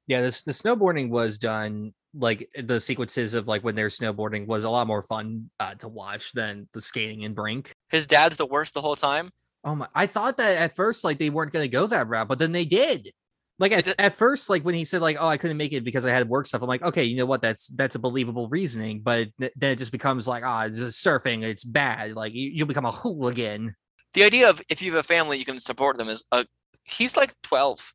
Yeah, 0.08 0.22
this 0.22 0.44
the 0.44 0.52
snowboarding 0.52 1.10
was 1.10 1.38
done 1.38 1.94
like 2.14 2.50
the 2.58 2.80
sequences 2.80 3.34
of 3.34 3.48
like 3.48 3.64
when 3.64 3.76
they're 3.76 3.88
snowboarding 3.88 4.48
was 4.48 4.64
a 4.64 4.70
lot 4.70 4.88
more 4.88 5.02
fun 5.02 5.50
uh, 5.60 5.76
to 5.76 5.88
watch 5.88 6.32
than 6.34 6.68
the 6.74 6.82
skating 6.82 7.24
and 7.24 7.36
brink. 7.36 7.72
His 7.90 8.08
dad's 8.08 8.38
the 8.38 8.46
worst 8.46 8.74
the 8.74 8.82
whole 8.82 8.96
time. 8.96 9.32
Oh 9.64 9.76
my! 9.76 9.88
I 9.94 10.06
thought 10.06 10.38
that 10.38 10.58
at 10.58 10.76
first 10.76 11.04
like 11.04 11.20
they 11.20 11.30
weren't 11.30 11.52
going 11.52 11.64
to 11.64 11.70
go 11.70 11.88
that 11.88 12.08
route, 12.08 12.28
but 12.28 12.40
then 12.40 12.52
they 12.52 12.66
did. 12.66 13.12
Like 13.60 13.74
at, 13.74 14.00
at 14.00 14.14
first, 14.14 14.50
like 14.50 14.64
when 14.64 14.74
he 14.76 14.86
said 14.86 15.02
like, 15.02 15.18
"Oh, 15.20 15.28
I 15.28 15.38
couldn't 15.38 15.58
make 15.58 15.74
it 15.74 15.84
because 15.84 16.06
I 16.06 16.12
had 16.12 16.30
work 16.30 16.48
stuff," 16.48 16.62
I'm 16.62 16.70
like, 16.70 16.82
"Okay, 16.82 17.04
you 17.04 17.18
know 17.18 17.26
what? 17.26 17.42
That's 17.42 17.68
that's 17.68 17.96
a 17.96 18.00
believable 18.00 18.48
reasoning." 18.48 19.02
But 19.02 19.30
th- 19.38 19.52
then 19.58 19.74
it 19.74 19.78
just 19.78 19.92
becomes 19.92 20.28
like, 20.28 20.44
"Ah, 20.46 20.70
just 20.70 21.04
surfing. 21.06 21.44
It's 21.44 21.66
bad. 21.66 22.14
Like 22.14 22.34
you, 22.34 22.50
you 22.50 22.66
become 22.66 22.86
a 22.86 22.92
hooligan." 22.92 23.76
The 24.14 24.24
idea 24.24 24.50
of 24.50 24.62
if 24.70 24.82
you 24.82 24.92
have 24.92 25.00
a 25.00 25.04
family, 25.04 25.38
you 25.38 25.46
can 25.46 25.60
support 25.60 25.98
them 25.98 26.08
is 26.08 26.24
uh, 26.32 26.46
he's 26.84 27.18
like 27.18 27.34
12. 27.44 27.94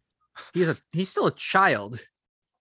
He's 0.53 0.69
a 0.69 0.77
he's 0.93 1.09
still 1.09 1.27
a 1.27 1.35
child. 1.35 1.99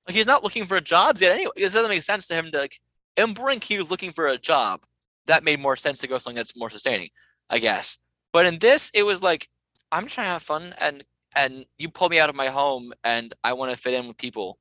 Like 0.08 0.16
he's 0.16 0.26
not 0.26 0.44
looking 0.44 0.66
for 0.66 0.80
jobs 0.80 1.20
yet 1.20 1.34
anyway. 1.34 1.52
It 1.58 1.74
doesn't 1.74 1.90
make 1.90 2.04
sense 2.04 2.28
to 2.28 2.36
him 2.36 2.52
to 2.52 2.58
like 2.58 2.80
in 3.18 3.34
Brink 3.34 3.64
he 3.64 3.78
was 3.78 3.92
looking 3.92 4.12
for 4.12 4.28
a 4.28 4.38
job. 4.38 4.82
That 5.28 5.44
made 5.44 5.60
more 5.60 5.76
sense 5.76 6.00
to 6.00 6.08
go 6.08 6.18
something 6.18 6.38
that's 6.38 6.56
more 6.56 6.70
sustaining, 6.70 7.10
I 7.50 7.60
guess. 7.60 7.98
But 8.34 8.46
in 8.48 8.60
this, 8.60 8.92
it 8.94 9.04
was 9.04 9.22
like, 9.22 9.48
I'm 9.92 10.08
trying 10.08 10.26
to 10.26 10.32
have 10.32 10.44
fun 10.44 10.74
and 10.80 11.04
and 11.36 11.66
you 11.78 11.90
pull 11.90 12.10
me 12.10 12.20
out 12.20 12.30
of 12.30 12.36
my 12.36 12.48
home 12.50 12.94
and 13.04 13.34
I 13.44 13.54
want 13.54 13.72
to 13.72 13.78
fit 13.82 13.94
in 13.94 14.08
with 14.08 14.18
people. 14.18 14.60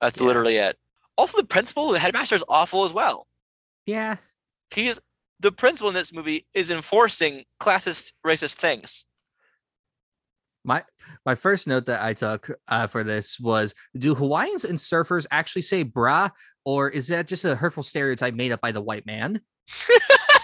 That's 0.00 0.20
Yeah. 0.20 0.26
literally 0.26 0.56
it. 0.56 0.78
Also 1.16 1.38
the 1.38 1.46
principal, 1.46 1.90
the 1.90 1.98
headmaster 1.98 2.34
is 2.34 2.44
awful 2.48 2.84
as 2.84 2.92
well. 2.92 3.26
Yeah, 3.86 4.16
He 4.70 4.88
is 4.88 5.00
the 5.40 5.52
principal 5.52 5.88
in 5.88 5.94
this 5.94 6.12
movie 6.12 6.46
is 6.54 6.70
enforcing 6.70 7.44
classist 7.60 8.12
racist 8.26 8.54
things. 8.54 9.06
My 10.64 10.82
my 11.26 11.34
first 11.34 11.66
note 11.66 11.86
that 11.86 12.02
I 12.02 12.14
took 12.14 12.50
uh, 12.68 12.86
for 12.86 13.04
this 13.04 13.38
was: 13.38 13.74
Do 13.98 14.14
Hawaiians 14.14 14.64
and 14.64 14.78
surfers 14.78 15.26
actually 15.30 15.62
say 15.62 15.82
"bra," 15.82 16.30
or 16.64 16.88
is 16.88 17.08
that 17.08 17.28
just 17.28 17.44
a 17.44 17.54
hurtful 17.54 17.82
stereotype 17.82 18.32
made 18.34 18.52
up 18.52 18.62
by 18.62 18.72
the 18.72 18.80
white 18.80 19.04
man? 19.04 19.42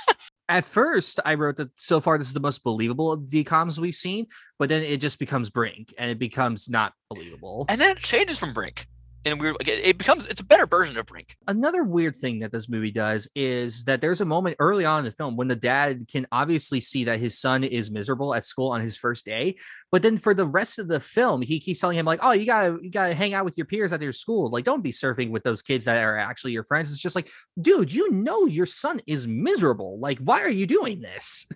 At 0.50 0.64
first, 0.64 1.20
I 1.24 1.34
wrote 1.34 1.58
that 1.58 1.70
so 1.76 2.00
far 2.00 2.18
this 2.18 2.26
is 2.26 2.32
the 2.32 2.40
most 2.40 2.64
believable 2.64 3.16
DCOMs 3.16 3.78
we've 3.78 3.94
seen, 3.94 4.26
but 4.58 4.68
then 4.68 4.82
it 4.82 5.00
just 5.00 5.20
becomes 5.20 5.48
Brink 5.48 5.94
and 5.96 6.10
it 6.10 6.18
becomes 6.18 6.68
not 6.68 6.92
believable. 7.08 7.66
And 7.68 7.80
then 7.80 7.92
it 7.92 7.98
changes 7.98 8.36
from 8.36 8.52
Brink. 8.52 8.88
And 9.24 9.42
it 9.42 9.68
it 9.68 9.98
becomes 9.98 10.24
it's 10.26 10.40
a 10.40 10.44
better 10.44 10.66
version 10.66 10.96
of 10.96 11.04
Brink. 11.06 11.36
Another 11.46 11.84
weird 11.84 12.16
thing 12.16 12.40
that 12.40 12.52
this 12.52 12.70
movie 12.70 12.90
does 12.90 13.28
is 13.34 13.84
that 13.84 14.00
there's 14.00 14.22
a 14.22 14.24
moment 14.24 14.56
early 14.58 14.84
on 14.86 15.00
in 15.00 15.04
the 15.04 15.12
film 15.12 15.36
when 15.36 15.48
the 15.48 15.56
dad 15.56 16.06
can 16.10 16.26
obviously 16.32 16.80
see 16.80 17.04
that 17.04 17.20
his 17.20 17.38
son 17.38 17.62
is 17.62 17.90
miserable 17.90 18.34
at 18.34 18.46
school 18.46 18.70
on 18.70 18.80
his 18.80 18.96
first 18.96 19.26
day, 19.26 19.56
but 19.92 20.02
then 20.02 20.16
for 20.16 20.32
the 20.32 20.46
rest 20.46 20.78
of 20.78 20.88
the 20.88 21.00
film, 21.00 21.42
he 21.42 21.60
keeps 21.60 21.80
telling 21.80 21.98
him 21.98 22.06
like, 22.06 22.20
"Oh, 22.22 22.32
you 22.32 22.46
gotta 22.46 22.78
you 22.80 22.90
gotta 22.90 23.14
hang 23.14 23.34
out 23.34 23.44
with 23.44 23.58
your 23.58 23.66
peers 23.66 23.92
at 23.92 24.00
your 24.00 24.12
school. 24.12 24.50
Like, 24.50 24.64
don't 24.64 24.82
be 24.82 24.92
surfing 24.92 25.30
with 25.30 25.42
those 25.42 25.60
kids 25.60 25.84
that 25.84 26.02
are 26.02 26.16
actually 26.16 26.52
your 26.52 26.64
friends." 26.64 26.90
It's 26.90 27.00
just 27.00 27.16
like, 27.16 27.28
dude, 27.60 27.92
you 27.92 28.10
know 28.10 28.46
your 28.46 28.66
son 28.66 29.00
is 29.06 29.26
miserable. 29.28 29.98
Like, 29.98 30.18
why 30.18 30.40
are 30.42 30.48
you 30.48 30.66
doing 30.66 31.00
this? 31.00 31.46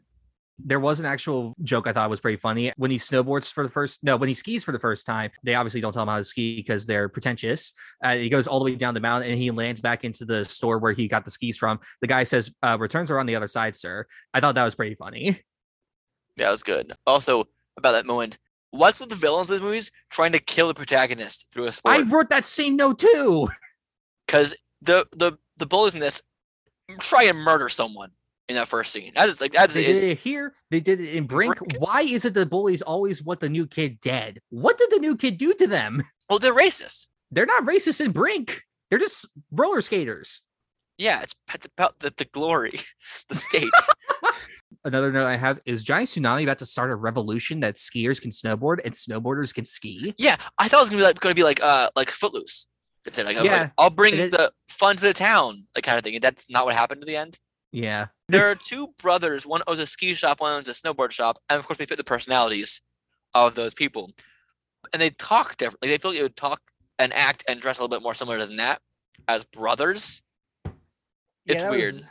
There 0.59 0.79
was 0.79 1.01
an 1.01 1.07
actual 1.07 1.55
joke 1.63 1.89
I 1.89 1.93
thought 1.93 2.09
was 2.09 2.21
pretty 2.21 2.37
funny 2.37 2.73
when 2.77 2.91
he 2.91 2.97
snowboards 2.97 3.53
for 3.53 3.65
the 3.65 3.69
first 3.69 4.05
no 4.05 4.17
when 4.17 4.29
he 4.29 4.35
skis 4.35 4.63
for 4.63 4.73
the 4.73 4.79
first 4.79 5.05
time. 5.05 5.31
They 5.43 5.55
obviously 5.55 5.81
don't 5.81 5.93
tell 5.93 6.05
him 6.05 6.09
how 6.09 6.19
to 6.19 6.25
ski 6.25 6.57
because 6.57 6.87
they're 6.87 7.09
pretentious. 7.09 7.73
Uh, 8.03 8.15
he 8.15 8.29
goes 8.29 8.47
all 8.47 8.61
the 8.61 8.65
way 8.65 8.77
down 8.77 8.95
the 8.95 9.01
mountain 9.01 9.31
and 9.31 9.39
he 9.39 9.51
lands 9.51 9.81
back 9.81 10.05
into 10.05 10.25
the 10.25 10.45
store 10.45 10.79
where 10.79 10.93
he 10.93 11.09
got 11.09 11.25
the 11.25 11.31
skis 11.31 11.57
from. 11.57 11.81
The 12.01 12.07
guy 12.07 12.25
says, 12.25 12.53
uh, 12.63 12.77
"Returns 12.79 13.11
are 13.11 13.19
on 13.19 13.27
the 13.27 13.35
other 13.35 13.49
side, 13.49 13.77
sir." 13.77 14.07
I 14.33 14.41
thought 14.41 14.55
that 14.55 14.65
was 14.65 14.77
pretty 14.77 14.95
funny. 14.95 15.41
Yeah, 16.37 16.49
it 16.49 16.53
was 16.53 16.63
good. 16.63 16.93
Also, 17.07 17.45
about 17.77 17.93
that 17.93 18.07
moment, 18.07 18.39
what's 18.71 19.01
with 19.01 19.09
the 19.09 19.17
villains 19.17 19.51
in 19.51 19.57
these 19.57 19.63
movies 19.63 19.91
trying 20.11 20.33
to 20.33 20.39
kill 20.39 20.69
the 20.69 20.75
protagonist 20.75 21.47
through 21.53 21.67
a 21.67 21.73
sport? 21.73 21.97
I 21.97 22.03
wrote 22.03 22.31
that 22.31 22.45
same 22.45 22.77
note 22.77 22.99
too. 22.99 23.49
Because 24.27 24.57
the 24.81 25.07
the 25.13 25.33
the 25.59 25.67
bullies 25.67 25.93
in 25.93 26.01
this 26.01 26.23
try 26.99 27.25
and 27.25 27.39
murder 27.39 27.69
someone 27.69 28.11
in 28.49 28.57
that 28.57 28.69
first 28.69 28.93
scene. 28.93 29.13
That 29.17 29.29
is 29.29 29.41
like 29.41 29.53
that 29.53 29.71
is 29.71 29.75
They 29.75 29.85
did 29.85 30.05
it 30.05 30.19
here. 30.19 30.55
They 30.71 30.81
did 30.81 31.01
it 31.01 31.15
in 31.15 31.27
Brink. 31.27 31.59
Brink. 31.59 31.77
Why 31.79 32.03
is 32.03 32.25
it 32.25 32.35
the 32.35 32.47
bullies 32.47 32.83
always 32.83 33.23
want 33.23 33.41
the 33.41 33.49
new 33.49 33.67
kid 33.67 34.01
dead? 34.01 34.41
What 34.51 34.79
did 34.79 34.91
the 34.91 34.99
new 34.99 35.17
kid 35.17 35.39
do 35.39 35.55
to 35.55 35.67
them? 35.67 36.03
well, 36.29 36.39
they're 36.39 36.55
racist. 36.55 37.07
They're 37.31 37.47
not 37.47 37.65
racist 37.65 38.01
in 38.05 38.13
Brink. 38.13 38.63
They're 38.91 38.99
just 38.99 39.27
roller 39.51 39.81
skaters. 39.81 40.43
Yeah, 40.99 41.23
it's 41.23 41.35
it's 41.53 41.67
about 41.67 41.99
the, 42.01 42.13
the 42.17 42.27
glory, 42.27 42.79
the 43.29 43.35
skate. 43.35 43.71
Another 44.85 45.11
note 45.11 45.27
I 45.27 45.37
have 45.37 45.61
is 45.65 45.83
Johnny 45.83 46.05
Tsunami 46.05 46.43
about 46.43 46.59
to 46.59 46.67
start 46.67 46.91
a 46.91 46.95
revolution 46.97 47.61
that 47.61 47.77
skiers 47.77 48.21
can 48.21 48.31
snowboard 48.31 48.79
and 48.85 48.93
snowboarders 48.93 49.55
can 49.55 49.65
ski. 49.65 50.15
yeah, 50.19 50.37
I 50.59 50.69
thought 50.69 50.79
it 50.79 50.83
was 50.83 50.91
gonna 50.91 51.01
be 51.01 51.05
like 51.07 51.21
gonna 51.21 51.35
be 51.35 51.43
like 51.43 51.63
uh 51.63 51.91
like 51.97 52.11
Footloose. 52.11 52.67
Like, 53.07 53.19
I'm 53.19 53.27
like, 53.37 53.45
Yeah, 53.45 53.71
I'll 53.79 53.91
bring 53.91 54.15
it- 54.15 54.31
the 54.31 54.53
fun 54.69 54.97
to 54.97 55.03
the 55.03 55.13
town, 55.15 55.67
like 55.75 55.85
kind 55.85 55.99
of 55.99 56.05
thing. 56.05 56.15
And 56.15 56.23
that's 56.23 56.49
not 56.51 56.65
what 56.67 56.75
happened 56.75 57.01
to 57.03 57.07
the 57.07 57.17
end. 57.17 57.39
Yeah. 57.75 58.07
There 58.31 58.51
are 58.51 58.55
two 58.55 58.89
brothers. 59.03 59.47
One 59.47 59.61
owns 59.67 59.79
a 59.81 59.87
ski 59.87 60.15
shop, 60.15 60.41
one 60.41 60.51
owns 60.53 60.69
a 60.71 60.73
snowboard 60.73 61.11
shop, 61.11 61.39
and 61.51 61.59
of 61.59 61.67
course 61.67 61.77
they 61.77 61.85
fit 61.85 61.99
the 61.99 62.05
personalities 62.05 62.81
of 63.35 63.55
those 63.55 63.75
people. 63.75 64.13
And 64.95 65.03
they 65.03 65.11
talk 65.11 65.59
differently. 65.59 65.91
They 65.91 65.99
feel 65.99 66.13
like 66.13 66.19
they 66.19 66.23
would 66.23 66.35
talk 66.37 66.63
and 66.99 67.13
act 67.13 67.45
and 67.49 67.61
dress 67.61 67.77
a 67.79 67.83
little 67.83 67.95
bit 67.95 68.03
more 68.03 68.15
similar 68.15 68.39
than 68.47 68.57
that 68.57 68.81
as 69.29 69.45
brothers. 69.45 70.23
It's 71.45 71.63
that 71.63 71.71
weird. 71.71 71.95
was- 71.97 72.03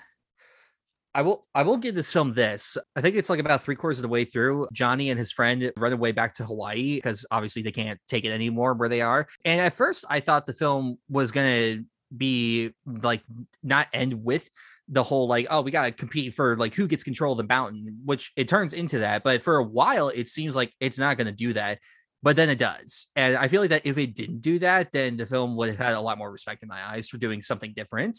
I 1.16 1.22
will 1.24 1.48
I 1.56 1.64
will 1.64 1.78
give 1.78 1.96
this 1.96 2.12
film 2.14 2.32
this. 2.34 2.78
I 2.96 3.02
think 3.02 3.16
it's 3.16 3.30
like 3.30 3.40
about 3.40 3.64
three 3.64 3.76
quarters 3.76 3.98
of 4.00 4.04
the 4.04 4.08
way 4.10 4.26
through. 4.26 4.68
Johnny 4.72 5.10
and 5.10 5.18
his 5.18 5.32
friend 5.32 5.72
run 5.78 5.94
away 5.94 6.12
back 6.12 6.34
to 6.36 6.46
Hawaii 6.46 6.96
because 6.96 7.26
obviously 7.32 7.62
they 7.64 7.72
can't 7.72 8.00
take 8.08 8.26
it 8.26 8.32
anymore 8.32 8.74
where 8.76 8.90
they 8.90 9.02
are. 9.02 9.28
And 9.46 9.62
at 9.62 9.74
first 9.74 10.06
I 10.10 10.20
thought 10.20 10.46
the 10.46 10.54
film 10.54 10.98
was 11.10 11.32
gonna 11.32 11.84
be 12.16 12.72
like 12.86 13.24
not 13.64 13.88
end 13.94 14.24
with 14.24 14.50
the 14.90 15.04
whole 15.04 15.28
like, 15.28 15.48
oh, 15.50 15.62
we 15.62 15.72
gotta 15.72 15.92
compete 15.92 16.34
for 16.34 16.58
like 16.58 16.74
who 16.74 16.88
gets 16.88 17.04
control 17.04 17.34
of 17.34 17.38
the 17.38 17.44
mountain, 17.44 18.00
which 18.06 18.32
it 18.36 18.48
turns 18.48 18.74
into 18.74 19.00
that. 19.00 19.24
But 19.24 19.42
for 19.44 19.58
a 19.58 19.64
while, 19.64 20.10
it 20.10 20.30
seems 20.30 20.56
like 20.56 20.74
it's 20.80 20.98
not 20.98 21.18
gonna 21.18 21.32
do 21.32 21.54
that. 21.54 21.80
But 22.22 22.38
then 22.38 22.50
it 22.50 22.58
does. 22.58 23.08
And 23.18 23.36
I 23.36 23.50
feel 23.50 23.60
like 23.60 23.72
that 23.72 23.86
if 23.86 23.98
it 23.98 24.16
didn't 24.16 24.42
do 24.42 24.60
that, 24.60 24.94
then 24.94 25.18
the 25.18 25.26
film 25.26 25.58
would 25.58 25.70
have 25.70 25.78
had 25.78 25.94
a 25.94 26.00
lot 26.02 26.18
more 26.18 26.32
respect 26.32 26.64
in 26.64 26.70
my 26.70 26.82
eyes 26.82 27.10
for 27.10 27.18
doing 27.18 27.42
something 27.42 27.74
different. 27.76 28.18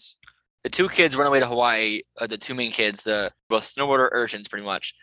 the 0.62 0.70
two 0.70 0.88
kids 0.88 1.14
run 1.16 1.26
away 1.26 1.40
to 1.40 1.46
Hawaii. 1.46 2.00
Uh, 2.20 2.26
the 2.26 2.38
two 2.38 2.54
main 2.54 2.72
kids, 2.72 3.02
the 3.02 3.30
both 3.48 3.64
snowboarder 3.64 4.08
urchins, 4.12 4.48
pretty 4.48 4.64
much. 4.64 4.94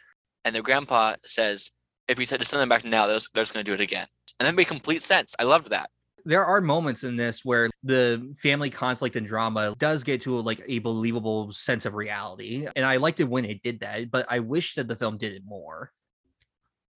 And 0.44 0.54
their 0.56 0.64
grandpa 0.64 1.16
says, 1.24 1.72
if 2.08 2.18
we 2.18 2.26
just 2.26 2.50
send 2.50 2.62
them 2.62 2.70
back 2.70 2.84
now, 2.84 3.08
they're 3.08 3.20
they're 3.34 3.44
just 3.44 3.54
going 3.54 3.64
to 3.64 3.70
do 3.70 3.74
it 3.76 3.80
again. 3.82 4.08
And 4.40 4.48
that 4.48 4.56
made 4.56 4.68
complete 4.68 5.04
sense. 5.04 5.36
I 5.40 5.44
loved 5.44 5.70
that. 5.70 5.90
There 6.26 6.46
are 6.46 6.62
moments 6.62 7.04
in 7.04 7.16
this 7.16 7.44
where 7.44 7.70
the 7.84 8.34
family 8.38 8.70
conflict 8.70 9.16
and 9.16 9.26
drama 9.26 9.76
does 9.78 10.04
get 10.04 10.22
to 10.22 10.40
like 10.42 10.62
a 10.68 10.80
believable 10.80 11.52
sense 11.52 11.86
of 11.86 11.96
reality 11.96 12.68
and 12.76 12.86
i 12.86 12.98
liked 12.98 13.20
it 13.20 13.24
when 13.24 13.44
it 13.44 13.64
did 13.64 13.80
that 13.80 14.12
but 14.12 14.28
i 14.30 14.38
wish 14.38 14.76
that 14.76 14.88
the 14.88 14.96
film 14.96 15.18
did 15.18 15.34
it 15.34 15.42
more 15.44 15.92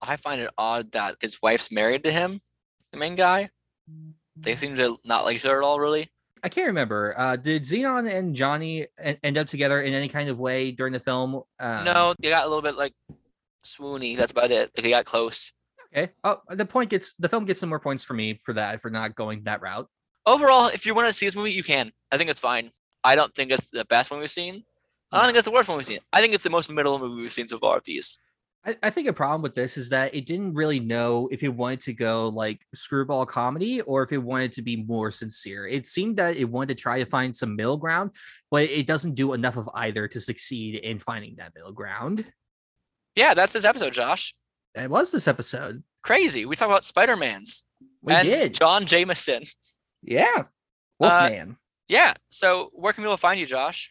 I 0.02 0.16
find 0.16 0.40
it 0.40 0.50
odd 0.58 0.92
that 0.92 1.16
his 1.20 1.40
wife's 1.42 1.70
married 1.70 2.04
to 2.04 2.12
him, 2.12 2.40
the 2.92 2.98
main 2.98 3.14
guy. 3.14 3.50
They 4.36 4.56
seem 4.56 4.76
to 4.76 4.98
not 5.04 5.24
like 5.24 5.36
each 5.36 5.44
other 5.44 5.58
at 5.58 5.64
all, 5.64 5.80
really. 5.80 6.10
I 6.42 6.48
can't 6.48 6.66
remember. 6.66 7.14
Uh, 7.16 7.36
did 7.36 7.62
Zenon 7.62 8.12
and 8.12 8.34
Johnny 8.34 8.86
en- 8.98 9.16
end 9.22 9.38
up 9.38 9.46
together 9.46 9.80
in 9.80 9.94
any 9.94 10.08
kind 10.08 10.28
of 10.28 10.38
way 10.38 10.70
during 10.70 10.92
the 10.92 11.00
film? 11.00 11.42
Um, 11.58 11.84
no, 11.84 12.14
they 12.20 12.28
got 12.28 12.44
a 12.44 12.48
little 12.48 12.62
bit 12.62 12.76
like 12.76 12.92
swoony. 13.64 14.16
That's 14.16 14.32
about 14.32 14.50
it. 14.50 14.70
They 14.74 14.90
got 14.90 15.06
close. 15.06 15.52
Okay. 15.96 16.12
Oh, 16.24 16.40
the 16.50 16.66
point 16.66 16.90
gets 16.90 17.14
the 17.14 17.28
film 17.28 17.46
gets 17.46 17.60
some 17.60 17.70
more 17.70 17.80
points 17.80 18.04
for 18.04 18.14
me 18.14 18.40
for 18.44 18.52
that 18.54 18.82
for 18.82 18.90
not 18.90 19.14
going 19.14 19.44
that 19.44 19.62
route. 19.62 19.88
Overall, 20.26 20.66
if 20.66 20.84
you 20.84 20.94
want 20.94 21.08
to 21.08 21.12
see 21.12 21.26
this 21.26 21.36
movie, 21.36 21.52
you 21.52 21.62
can. 21.62 21.92
I 22.12 22.18
think 22.18 22.28
it's 22.28 22.40
fine. 22.40 22.70
I 23.02 23.14
don't 23.14 23.34
think 23.34 23.50
it's 23.50 23.70
the 23.70 23.84
best 23.84 24.10
one 24.10 24.20
we've 24.20 24.30
seen. 24.30 24.64
I 25.12 25.18
don't 25.18 25.24
mm. 25.24 25.28
think 25.28 25.38
it's 25.38 25.44
the 25.44 25.52
worst 25.52 25.68
one 25.68 25.78
we've 25.78 25.86
seen. 25.86 26.00
I 26.12 26.20
think 26.20 26.34
it's 26.34 26.44
the 26.44 26.50
most 26.50 26.70
middle 26.70 26.98
movie 26.98 27.22
we've 27.22 27.32
seen 27.32 27.48
so 27.48 27.58
far 27.58 27.78
of 27.78 27.84
these. 27.84 28.18
I, 28.66 28.76
I 28.82 28.90
think 28.90 29.06
a 29.06 29.12
problem 29.12 29.40
with 29.40 29.54
this 29.54 29.76
is 29.76 29.90
that 29.90 30.14
it 30.14 30.26
didn't 30.26 30.54
really 30.54 30.80
know 30.80 31.28
if 31.30 31.44
it 31.44 31.48
wanted 31.48 31.80
to 31.82 31.92
go 31.92 32.28
like 32.28 32.60
screwball 32.74 33.24
comedy 33.24 33.80
or 33.82 34.02
if 34.02 34.12
it 34.12 34.18
wanted 34.18 34.52
to 34.52 34.62
be 34.62 34.82
more 34.82 35.12
sincere. 35.12 35.66
It 35.66 35.86
seemed 35.86 36.16
that 36.16 36.36
it 36.36 36.44
wanted 36.44 36.76
to 36.76 36.82
try 36.82 36.98
to 36.98 37.06
find 37.06 37.34
some 37.34 37.54
middle 37.54 37.76
ground, 37.76 38.10
but 38.50 38.64
it 38.64 38.86
doesn't 38.86 39.14
do 39.14 39.32
enough 39.32 39.56
of 39.56 39.70
either 39.72 40.08
to 40.08 40.20
succeed 40.20 40.74
in 40.74 40.98
finding 40.98 41.36
that 41.36 41.54
middle 41.54 41.72
ground. 41.72 42.26
Yeah, 43.14 43.32
that's 43.32 43.52
this 43.52 43.64
episode, 43.64 43.92
Josh. 43.92 44.34
It 44.76 44.90
was 44.90 45.10
this 45.10 45.26
episode. 45.26 45.82
Crazy. 46.02 46.44
We 46.46 46.54
talk 46.54 46.68
about 46.68 46.84
Spider 46.84 47.16
Man's 47.16 47.64
We 48.02 48.12
and 48.12 48.28
did. 48.30 48.54
John 48.54 48.86
Jameson. 48.86 49.42
yeah. 50.02 50.26
Uh, 50.38 50.42
Wolfman. 51.00 51.56
Yeah. 51.88 52.14
So 52.28 52.70
where 52.72 52.92
can 52.92 53.02
people 53.04 53.16
find 53.16 53.38
you, 53.40 53.46
Josh? 53.46 53.90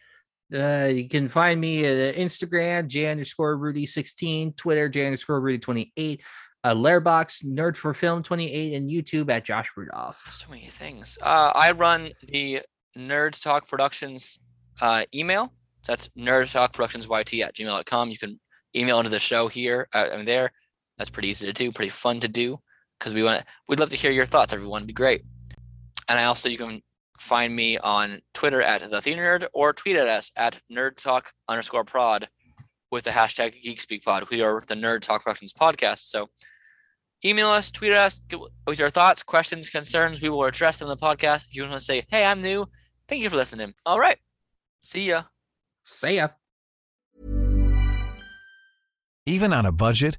Uh, 0.52 0.88
you 0.92 1.08
can 1.08 1.28
find 1.28 1.60
me 1.60 1.84
at 1.84 2.14
uh, 2.14 2.18
Instagram, 2.18 2.86
J 2.86 3.08
underscore 3.08 3.56
Rudy16, 3.58 4.56
Twitter, 4.56 4.88
J 4.88 5.06
underscore 5.06 5.40
Rudy28, 5.40 6.20
uh, 6.62 6.74
Letterboxd, 6.74 7.44
Nerd 7.44 7.76
for 7.76 7.92
Film 7.92 8.22
28, 8.22 8.74
and 8.74 8.88
YouTube 8.88 9.28
at 9.30 9.44
Josh 9.44 9.70
Rudolph. 9.76 10.24
So 10.30 10.48
many 10.48 10.66
things. 10.68 11.18
Uh, 11.20 11.52
I 11.54 11.72
run 11.72 12.10
the 12.28 12.60
Nerd 12.96 13.40
Talk 13.42 13.66
Productions 13.68 14.38
uh, 14.80 15.04
email. 15.14 15.52
That's 15.86 16.08
Nerd 16.16 16.50
Talk 16.52 16.72
Productions 16.72 17.06
YT 17.08 17.34
at 17.42 17.54
gmail.com. 17.54 18.10
You 18.10 18.18
can 18.18 18.40
email 18.74 18.98
into 18.98 19.10
the 19.10 19.18
show 19.20 19.48
here 19.48 19.88
uh, 19.94 20.08
and 20.12 20.26
there. 20.28 20.52
That's 20.98 21.10
pretty 21.10 21.28
easy 21.28 21.46
to 21.46 21.52
do, 21.52 21.72
pretty 21.72 21.90
fun 21.90 22.20
to 22.20 22.28
do 22.28 22.60
because 22.98 23.12
we 23.12 23.22
want 23.22 23.44
we'd 23.68 23.80
love 23.80 23.90
to 23.90 23.96
hear 23.96 24.10
your 24.10 24.26
thoughts. 24.26 24.52
Everyone, 24.52 24.80
It'd 24.80 24.86
be 24.88 24.92
great. 24.92 25.22
And 26.08 26.18
I 26.18 26.24
also 26.24 26.48
you 26.48 26.58
can 26.58 26.82
find 27.18 27.54
me 27.54 27.78
on 27.78 28.20
Twitter 28.34 28.62
at 28.62 28.90
the 28.90 29.00
Theater 29.00 29.22
Nerd 29.22 29.48
or 29.52 29.72
tweet 29.72 29.96
at 29.96 30.08
us 30.08 30.30
at 30.36 30.60
Nerd 30.70 30.96
Talk 30.96 31.32
underscore 31.48 31.84
prod 31.84 32.28
with 32.90 33.04
the 33.04 33.10
hashtag 33.10 33.54
GeekSpeakPod. 33.64 34.30
We 34.30 34.42
are 34.42 34.62
the 34.66 34.74
Nerd 34.74 35.00
Talk 35.00 35.24
Productions 35.24 35.52
podcast. 35.52 36.00
So 36.00 36.28
email 37.24 37.48
us, 37.48 37.70
tweet 37.70 37.92
us 37.92 38.22
with 38.66 38.78
your 38.78 38.90
thoughts, 38.90 39.22
questions, 39.22 39.68
concerns. 39.68 40.22
We 40.22 40.28
will 40.28 40.44
address 40.44 40.78
them 40.78 40.88
in 40.88 40.96
the 40.96 41.02
podcast. 41.02 41.46
If 41.46 41.56
you 41.56 41.62
want 41.62 41.74
to 41.74 41.80
say, 41.80 42.06
hey, 42.08 42.24
I'm 42.24 42.42
new, 42.42 42.66
thank 43.08 43.22
you 43.22 43.30
for 43.30 43.36
listening. 43.36 43.74
All 43.84 43.98
right. 43.98 44.18
See 44.82 45.08
ya. 45.08 45.22
See 45.84 46.16
ya. 46.16 46.28
Even 49.26 49.52
on 49.52 49.66
a 49.66 49.72
budget, 49.72 50.18